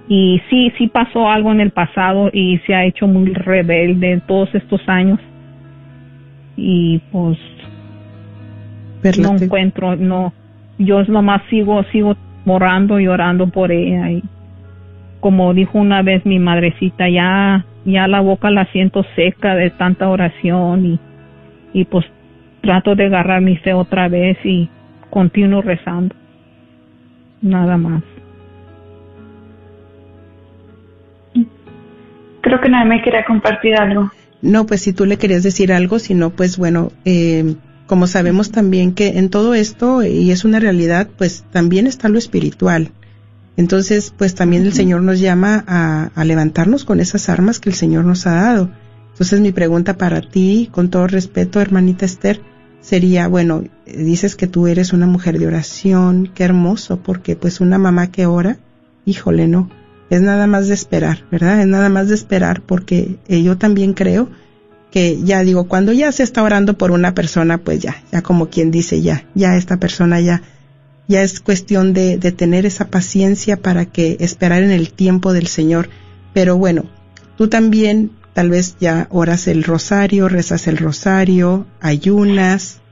Y 0.09 0.41
sí, 0.49 0.73
sí 0.77 0.87
pasó 0.87 1.29
algo 1.29 1.53
en 1.53 1.61
el 1.61 1.71
pasado 1.71 2.29
y 2.33 2.57
se 2.65 2.75
ha 2.75 2.83
hecho 2.83 3.07
muy 3.07 3.33
rebelde 3.33 4.11
en 4.11 4.21
todos 4.21 4.53
estos 4.53 4.81
años. 4.89 5.19
Y 6.57 6.99
pues 7.11 7.37
no 9.17 9.37
encuentro, 9.37 9.95
no, 9.95 10.33
yo 10.77 11.03
nomás 11.05 11.41
sigo, 11.49 11.81
sigo 11.91 12.17
orando 12.45 12.99
y 12.99 13.07
orando 13.07 13.47
por 13.47 13.71
ella 13.71 14.11
y 14.11 14.23
como 15.21 15.53
dijo 15.53 15.77
una 15.77 16.01
vez 16.01 16.25
mi 16.25 16.39
madrecita, 16.39 17.09
ya, 17.09 17.65
ya 17.85 18.07
la 18.07 18.19
boca 18.19 18.51
la 18.51 18.65
siento 18.71 19.05
seca 19.15 19.55
de 19.55 19.69
tanta 19.71 20.09
oración 20.09 20.85
y, 20.85 20.99
y 21.73 21.85
pues 21.85 22.05
trato 22.61 22.95
de 22.95 23.05
agarrar 23.05 23.41
mi 23.41 23.57
fe 23.57 23.73
otra 23.73 24.07
vez 24.07 24.37
y 24.43 24.69
continúo 25.09 25.61
rezando. 25.61 26.15
Nada 27.41 27.77
más. 27.77 28.03
Creo 32.41 32.61
que 32.61 32.69
nadie 32.69 32.89
me 32.89 33.01
quería 33.01 33.25
compartir 33.25 33.75
algo. 33.75 34.11
No, 34.41 34.65
pues 34.65 34.81
si 34.81 34.93
tú 34.93 35.05
le 35.05 35.17
querías 35.17 35.43
decir 35.43 35.73
algo, 35.73 35.99
si 35.99 36.13
no, 36.13 36.29
pues 36.29 36.57
bueno, 36.57 36.91
eh, 37.05 37.55
como 37.87 38.07
sabemos 38.07 38.51
también 38.51 38.93
que 38.93 39.17
en 39.17 39.29
todo 39.29 39.53
esto, 39.53 40.03
y 40.03 40.31
es 40.31 40.45
una 40.45 40.59
realidad, 40.59 41.09
pues 41.17 41.45
también 41.51 41.87
está 41.87 42.09
lo 42.09 42.17
espiritual. 42.17 42.91
Entonces, 43.57 44.13
pues 44.15 44.35
también 44.35 44.63
el 44.63 44.73
Señor 44.73 45.01
nos 45.01 45.19
llama 45.19 45.63
a, 45.67 46.11
a 46.13 46.25
levantarnos 46.25 46.85
con 46.85 46.99
esas 46.99 47.27
armas 47.27 47.59
que 47.59 47.69
el 47.69 47.75
Señor 47.75 48.05
nos 48.05 48.27
ha 48.27 48.35
dado. 48.35 48.69
Entonces 49.17 49.39
mi 49.39 49.51
pregunta 49.51 49.97
para 49.97 50.21
ti, 50.21 50.69
con 50.71 50.91
todo 50.91 51.07
respeto, 51.07 51.59
hermanita 51.59 52.05
Esther, 52.05 52.39
sería, 52.81 53.27
bueno, 53.27 53.63
dices 53.87 54.35
que 54.35 54.45
tú 54.45 54.67
eres 54.67 54.93
una 54.93 55.07
mujer 55.07 55.39
de 55.39 55.47
oración, 55.47 56.29
qué 56.35 56.43
hermoso, 56.43 56.99
porque 57.01 57.35
pues 57.35 57.59
una 57.59 57.79
mamá 57.79 58.11
que 58.11 58.27
ora, 58.27 58.59
híjole, 59.05 59.47
no, 59.47 59.71
es 60.11 60.21
nada 60.21 60.45
más 60.45 60.67
de 60.67 60.75
esperar, 60.75 61.25
¿verdad? 61.31 61.61
Es 61.61 61.65
nada 61.65 61.89
más 61.89 62.09
de 62.09 62.13
esperar 62.13 62.61
porque 62.61 63.17
eh, 63.27 63.41
yo 63.41 63.57
también 63.57 63.93
creo 63.93 64.29
que 64.91 65.19
ya 65.23 65.41
digo, 65.41 65.67
cuando 65.67 65.93
ya 65.93 66.11
se 66.11 66.21
está 66.21 66.43
orando 66.43 66.77
por 66.77 66.91
una 66.91 67.15
persona, 67.15 67.57
pues 67.57 67.79
ya, 67.79 67.95
ya 68.11 68.21
como 68.21 68.51
quien 68.51 68.69
dice, 68.69 69.01
ya, 69.01 69.25
ya 69.33 69.57
esta 69.57 69.77
persona 69.77 70.21
ya, 70.21 70.43
ya 71.07 71.23
es 71.23 71.39
cuestión 71.39 71.91
de, 71.91 72.19
de 72.19 72.31
tener 72.31 72.67
esa 72.67 72.85
paciencia 72.85 73.57
para 73.57 73.85
que 73.85 74.17
esperar 74.19 74.61
en 74.61 74.69
el 74.69 74.93
tiempo 74.93 75.33
del 75.33 75.47
Señor. 75.47 75.89
Pero 76.35 76.55
bueno, 76.55 76.83
tú 77.35 77.47
también 77.47 78.11
tal 78.37 78.51
vez 78.51 78.77
ya 78.79 79.07
oras 79.09 79.47
el 79.47 79.63
rosario, 79.63 80.29
rezas 80.29 80.67
el 80.67 80.77
rosario, 80.77 81.65
ayunas. 81.81 82.83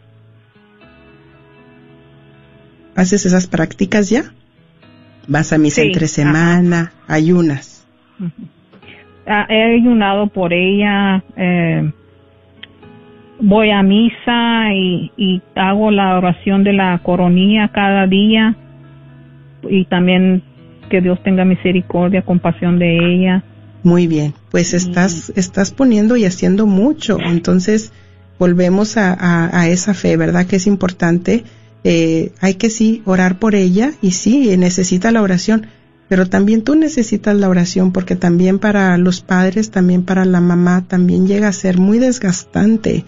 ¿Haces 2.96 3.28
esas 3.28 3.46
prácticas 3.46 4.10
ya? 4.10 4.24
Vas 5.28 5.54
a 5.54 5.60
misa 5.60 5.82
Sí, 5.82 5.90
entre 5.90 6.06
ajá. 6.06 6.16
semana, 6.16 6.94
ayunas. 7.08 7.88
Ah, 9.28 9.46
he 9.48 9.76
ayunado 9.76 10.26
por 10.26 10.52
ella, 10.52 11.24
eh, 11.38 11.92
voy 13.40 13.70
a 13.70 13.84
misa 13.84 14.74
y, 14.74 15.12
y 15.16 15.44
hago 15.54 15.92
la 15.92 16.18
oración 16.18 16.64
de 16.64 16.74
la 16.74 16.98
coronilla 17.04 17.68
cada 17.68 18.08
día 18.08 18.56
y 19.70 19.86
también 19.86 20.42
que 20.90 21.02
Dios 21.02 21.22
tenga 21.22 21.46
misericordia, 21.46 22.24
compasión 22.24 22.80
de 22.80 22.98
ella. 22.98 23.44
Muy 23.86 24.08
bien, 24.08 24.34
pues 24.50 24.74
estás, 24.74 25.32
estás 25.36 25.70
poniendo 25.70 26.16
y 26.16 26.26
haciendo 26.26 26.66
mucho. 26.66 27.20
Entonces, 27.24 27.92
volvemos 28.40 28.98
a, 28.98 29.14
a, 29.14 29.60
a 29.60 29.70
esa 29.70 29.94
fe, 29.94 30.18
¿verdad? 30.18 30.48
Que 30.48 30.56
es 30.56 30.66
importante. 30.66 31.44
Eh, 31.84 32.32
hay 32.42 32.56
que 32.56 32.72
sí 32.72 33.04
orar 33.06 33.38
por 33.38 33.54
ella 33.54 33.94
y 34.02 34.10
sí, 34.10 34.58
necesita 34.58 35.12
la 35.12 35.22
oración, 35.22 35.68
pero 36.10 36.28
también 36.28 36.64
tú 36.64 36.74
necesitas 36.74 37.36
la 37.36 37.48
oración 37.48 37.92
porque 37.92 38.16
también 38.16 38.58
para 38.58 38.98
los 38.98 39.22
padres, 39.22 39.70
también 39.70 40.02
para 40.02 40.26
la 40.26 40.42
mamá, 40.42 40.86
también 40.88 41.28
llega 41.28 41.48
a 41.48 41.54
ser 41.54 41.78
muy 41.78 42.00
desgastante. 42.00 43.06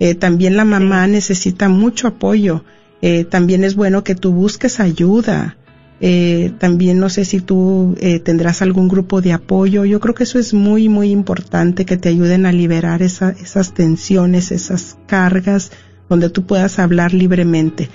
Eh, 0.00 0.16
también 0.16 0.56
la 0.56 0.64
mamá 0.64 1.06
necesita 1.06 1.68
mucho 1.68 2.08
apoyo. 2.08 2.64
Eh, 3.00 3.22
también 3.22 3.62
es 3.62 3.76
bueno 3.76 4.02
que 4.02 4.16
tú 4.16 4.32
busques 4.32 4.80
ayuda. 4.80 5.56
Eh, 6.00 6.52
también 6.58 6.98
no 7.00 7.08
sé 7.08 7.24
si 7.24 7.40
tú 7.40 7.96
eh, 8.00 8.20
tendrás 8.20 8.62
algún 8.62 8.88
grupo 8.88 9.20
de 9.20 9.32
apoyo. 9.32 9.84
Yo 9.84 10.00
creo 10.00 10.14
que 10.14 10.24
eso 10.24 10.38
es 10.38 10.52
muy, 10.52 10.88
muy 10.88 11.10
importante 11.10 11.84
que 11.84 11.96
te 11.96 12.08
ayuden 12.08 12.46
a 12.46 12.52
liberar 12.52 13.02
esa, 13.02 13.30
esas 13.30 13.74
tensiones, 13.74 14.52
esas 14.52 14.98
cargas, 15.06 15.72
donde 16.08 16.30
tú 16.30 16.46
puedas 16.46 16.78
hablar 16.78 17.14
libremente. 17.14 17.88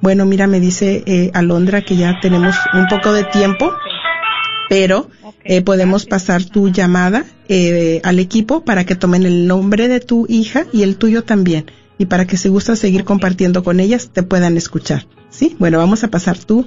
Bueno, 0.00 0.24
mira, 0.26 0.46
me 0.46 0.60
dice 0.60 1.02
eh, 1.06 1.30
Alondra 1.34 1.82
que 1.82 1.96
ya 1.96 2.18
tenemos 2.20 2.54
un 2.72 2.86
poco 2.86 3.12
de 3.12 3.24
tiempo, 3.24 3.72
pero 4.68 5.10
eh, 5.44 5.62
podemos 5.62 6.06
pasar 6.06 6.44
tu 6.44 6.68
llamada 6.68 7.24
eh, 7.48 8.00
al 8.04 8.18
equipo 8.18 8.64
para 8.64 8.84
que 8.84 8.94
tomen 8.94 9.24
el 9.24 9.46
nombre 9.46 9.88
de 9.88 10.00
tu 10.00 10.26
hija 10.28 10.66
y 10.72 10.82
el 10.82 10.96
tuyo 10.96 11.24
también. 11.24 11.70
Y 11.98 12.06
para 12.06 12.26
que 12.26 12.36
si 12.36 12.48
gustas 12.48 12.78
seguir 12.78 13.04
compartiendo 13.04 13.64
con 13.64 13.80
ellas, 13.80 14.10
te 14.12 14.22
puedan 14.22 14.56
escuchar. 14.56 15.06
¿Sí? 15.30 15.56
Bueno, 15.58 15.78
vamos 15.78 16.04
a 16.04 16.08
pasar 16.08 16.38
tu 16.38 16.64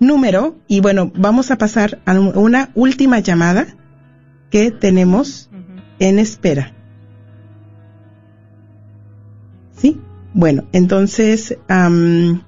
número 0.00 0.56
y 0.68 0.80
bueno, 0.80 1.10
vamos 1.14 1.50
a 1.50 1.56
pasar 1.58 1.98
a 2.06 2.18
un- 2.18 2.36
una 2.36 2.70
última 2.74 3.18
llamada 3.20 3.66
que 4.50 4.70
tenemos 4.70 5.50
en 5.98 6.18
espera. 6.18 6.72
¿Sí? 9.72 10.00
Bueno, 10.34 10.64
entonces, 10.72 11.56
am, 11.68 12.42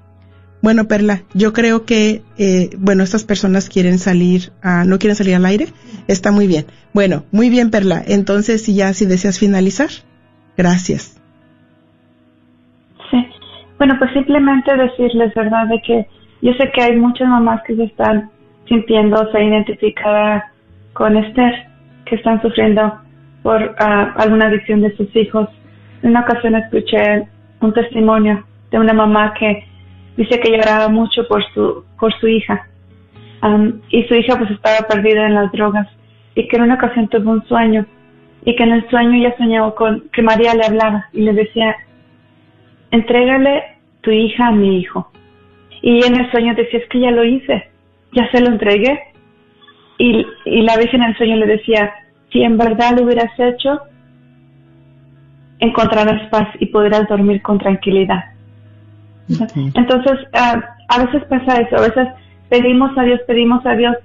bueno, 0.61 0.87
Perla, 0.87 1.23
yo 1.33 1.53
creo 1.53 1.85
que, 1.85 2.21
eh, 2.37 2.69
bueno, 2.77 3.03
estas 3.03 3.23
personas 3.23 3.69
quieren 3.69 3.99
salir, 3.99 4.51
a, 4.61 4.83
no 4.85 4.99
quieren 4.99 5.15
salir 5.15 5.35
al 5.35 5.45
aire. 5.45 5.67
Está 6.07 6.31
muy 6.31 6.47
bien. 6.47 6.65
Bueno, 6.93 7.23
muy 7.31 7.49
bien, 7.49 7.71
Perla. 7.71 8.03
Entonces, 8.05 8.63
si 8.63 8.75
ya, 8.75 8.93
si 8.93 9.05
deseas 9.05 9.39
finalizar. 9.39 9.89
Gracias. 10.57 11.17
Sí. 13.09 13.17
Bueno, 13.77 13.95
pues 13.97 14.11
simplemente 14.13 14.71
decirles, 14.75 15.33
¿verdad? 15.33 15.67
De 15.67 15.81
que 15.85 16.07
yo 16.41 16.53
sé 16.53 16.71
que 16.71 16.81
hay 16.81 16.95
muchas 16.95 17.27
mamás 17.27 17.61
que 17.63 17.75
se 17.75 17.83
están 17.83 18.29
sintiéndose 18.67 19.43
identificadas 19.43 20.43
con 20.93 21.15
Esther, 21.17 21.67
que 22.05 22.15
están 22.15 22.41
sufriendo 22.41 22.99
por 23.43 23.75
ah, 23.79 24.13
alguna 24.17 24.47
adicción 24.47 24.81
de 24.81 24.95
sus 24.95 25.13
hijos. 25.15 25.49
En 26.01 26.11
una 26.11 26.21
ocasión 26.21 26.55
escuché 26.55 27.27
un 27.59 27.73
testimonio 27.73 28.43
de 28.71 28.79
una 28.79 28.93
mamá 28.93 29.33
que 29.37 29.65
dice 30.17 30.39
que 30.39 30.51
lloraba 30.51 30.89
mucho 30.89 31.27
por 31.27 31.43
su, 31.53 31.83
por 31.99 32.13
su 32.19 32.27
hija. 32.27 32.67
Am, 33.41 33.81
y 33.89 34.03
su 34.03 34.15
hija 34.15 34.37
pues 34.37 34.51
estaba 34.51 34.87
perdida 34.87 35.25
en 35.25 35.35
las 35.35 35.51
drogas 35.51 35.87
y 36.35 36.47
que 36.47 36.57
en 36.57 36.63
una 36.63 36.75
ocasión 36.75 37.07
tuvo 37.07 37.31
un 37.31 37.43
sueño 37.45 37.85
y 38.45 38.55
que 38.55 38.63
en 38.63 38.71
el 38.71 38.89
sueño 38.89 39.13
ella 39.13 39.35
soñó 39.37 39.73
con 39.75 40.09
que 40.11 40.21
María 40.21 40.53
le 40.53 40.65
hablaba 40.65 41.05
y 41.13 41.21
le 41.21 41.33
decía, 41.33 41.75
entrégale 42.91 43.63
tu 44.01 44.11
hija 44.11 44.47
a 44.47 44.51
mi 44.51 44.79
hijo. 44.79 45.11
Y 45.81 46.03
en 46.05 46.19
el 46.19 46.29
sueño 46.31 46.53
decía, 46.55 46.79
es 46.79 46.89
que 46.89 46.99
ya 46.99 47.11
lo 47.11 47.23
hice, 47.23 47.69
ya 48.13 48.29
se 48.31 48.41
lo 48.41 48.47
entregué. 48.47 48.99
Y, 49.97 50.25
y 50.45 50.61
la 50.61 50.77
Virgen 50.77 51.03
en 51.03 51.09
el 51.09 51.17
sueño 51.17 51.35
le 51.37 51.47
decía, 51.47 51.93
si 52.31 52.43
en 52.43 52.57
verdad 52.57 52.97
lo 52.97 53.03
hubieras 53.03 53.31
hecho, 53.37 53.81
encontrarás 55.59 56.29
paz 56.29 56.47
y 56.59 56.65
podrás 56.67 57.07
dormir 57.07 57.41
con 57.41 57.59
tranquilidad. 57.59 58.25
Entonces, 59.75 60.27
ah, 60.33 60.75
a 60.89 61.05
veces 61.05 61.23
pasa 61.25 61.61
eso, 61.61 61.77
a 61.77 61.81
veces 61.81 62.07
pedimos 62.49 62.97
a 62.97 63.03
Dios, 63.03 63.21
pedimos 63.27 63.65
a 63.65 63.75
Dios, 63.75 63.95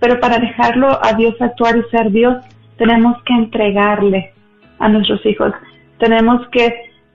pero 0.00 0.20
para 0.20 0.38
dejarlo 0.38 0.98
a 1.02 1.14
Dios 1.14 1.34
actuar 1.40 1.76
y 1.76 1.90
ser 1.90 2.10
Dios, 2.10 2.44
tenemos 2.76 3.22
que 3.22 3.32
entregarle 3.32 4.32
a 4.78 4.88
nuestros 4.88 5.24
hijos. 5.24 5.52
Tenemos 5.98 6.46
que, 6.48 6.74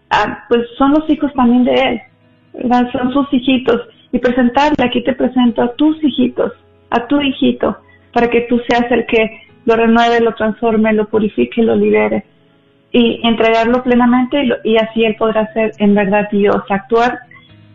ah, 0.10 0.46
pues 0.48 0.62
son 0.78 0.94
los 0.94 1.08
hijos 1.10 1.32
también 1.34 1.66
de 1.66 1.74
Él, 1.76 2.02
¿verdad? 2.54 2.92
son 2.92 3.14
sus 3.14 3.32
hijitos, 3.34 3.82
y 4.12 4.20
presentarle, 4.20 4.84
aquí 4.84 5.04
te 5.04 5.14
presento 5.14 5.62
a 5.62 5.74
tus 5.76 6.04
hijitos, 6.04 6.52
a 6.90 7.06
tu 7.08 7.22
hijito, 7.22 7.78
para 8.14 8.30
que 8.30 8.42
tú 8.50 8.60
seas 8.68 8.92
el 8.92 9.06
que 9.06 9.42
lo 9.66 9.76
renueve, 9.76 10.20
lo 10.22 10.34
transforme, 10.36 10.94
lo 10.94 11.08
purifique, 11.08 11.62
lo 11.62 11.76
libere 11.76 12.26
y 12.92 13.22
entregarlo 13.24 13.84
plenamente 13.84 14.44
y, 14.44 14.48
lo- 14.48 14.56
y 14.64 14.78
así 14.78 15.04
Él 15.06 15.16
podrá 15.20 15.52
ser 15.54 15.74
en 15.78 15.94
verdad 15.94 16.28
Dios, 16.32 16.58
actuar, 16.70 17.20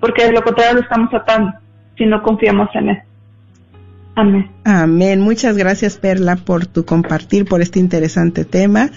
porque 0.00 0.24
de 0.26 0.32
lo 0.32 0.42
contrario 0.42 0.74
lo 0.74 0.80
estamos 0.80 1.12
atando 1.14 1.52
si 1.96 2.04
no 2.06 2.20
confiamos 2.22 2.68
en 2.74 2.88
Él. 2.90 2.98
Amén. 4.16 4.50
Amén. 4.64 5.20
Muchas 5.20 5.56
gracias, 5.56 5.96
Perla, 5.98 6.36
por 6.36 6.66
tu 6.66 6.84
compartir, 6.84 7.44
por 7.46 7.60
este 7.62 7.78
interesante 7.80 8.44
tema 8.44 8.90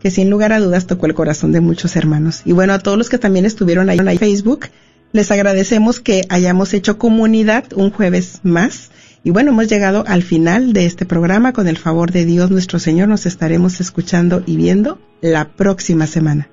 que 0.00 0.10
sin 0.10 0.30
lugar 0.30 0.52
a 0.52 0.58
dudas 0.58 0.86
tocó 0.86 1.06
el 1.06 1.14
corazón 1.14 1.52
de 1.52 1.60
muchos 1.60 1.94
hermanos. 1.94 2.42
Y 2.44 2.52
bueno, 2.52 2.72
a 2.72 2.78
todos 2.80 2.98
los 2.98 3.08
que 3.08 3.18
también 3.18 3.44
estuvieron 3.44 3.88
ahí 3.88 3.98
en 3.98 4.18
Facebook, 4.18 4.66
les 5.12 5.30
agradecemos 5.30 6.00
que 6.00 6.22
hayamos 6.28 6.74
hecho 6.74 6.98
comunidad 6.98 7.64
un 7.74 7.90
jueves 7.90 8.40
más. 8.42 8.90
Y 9.24 9.30
bueno, 9.30 9.50
hemos 9.50 9.68
llegado 9.68 10.04
al 10.06 10.22
final 10.22 10.72
de 10.72 10.86
este 10.86 11.06
programa. 11.06 11.52
Con 11.52 11.68
el 11.68 11.76
favor 11.76 12.10
de 12.10 12.24
Dios 12.24 12.50
nuestro 12.50 12.78
Señor 12.78 13.08
nos 13.08 13.26
estaremos 13.26 13.80
escuchando 13.80 14.42
y 14.46 14.56
viendo 14.56 14.98
la 15.20 15.48
próxima 15.48 16.06
semana. 16.06 16.48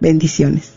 Bendiciones. 0.00 0.72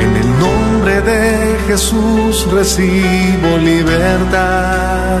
En 0.00 0.16
el 0.16 0.38
nombre 0.38 1.00
de 1.02 1.58
Jesús 1.66 2.46
recibo 2.50 3.58
libertad. 3.58 5.20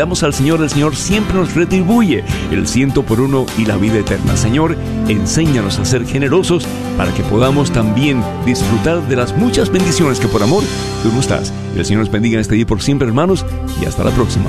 damos 0.00 0.22
al 0.22 0.32
Señor, 0.32 0.62
el 0.62 0.70
Señor 0.70 0.96
siempre 0.96 1.34
nos 1.34 1.54
retribuye 1.54 2.24
el 2.50 2.66
ciento 2.66 3.02
por 3.02 3.20
uno 3.20 3.44
y 3.58 3.66
la 3.66 3.76
vida 3.76 3.98
eterna. 3.98 4.34
Señor, 4.34 4.74
enséñanos 5.08 5.78
a 5.78 5.84
ser 5.84 6.06
generosos 6.06 6.66
para 6.96 7.12
que 7.12 7.22
podamos 7.22 7.70
también 7.70 8.24
disfrutar 8.46 9.06
de 9.06 9.16
las 9.16 9.36
muchas 9.36 9.70
bendiciones 9.70 10.18
que 10.18 10.28
por 10.28 10.42
amor 10.42 10.64
tú 11.02 11.12
nos 11.12 11.28
das. 11.28 11.52
El 11.76 11.84
Señor 11.84 12.00
nos 12.00 12.10
bendiga 12.10 12.36
en 12.36 12.40
este 12.40 12.54
día 12.54 12.66
por 12.66 12.80
siempre, 12.80 13.08
hermanos, 13.08 13.44
y 13.82 13.84
hasta 13.84 14.02
la 14.02 14.10
próxima. 14.10 14.48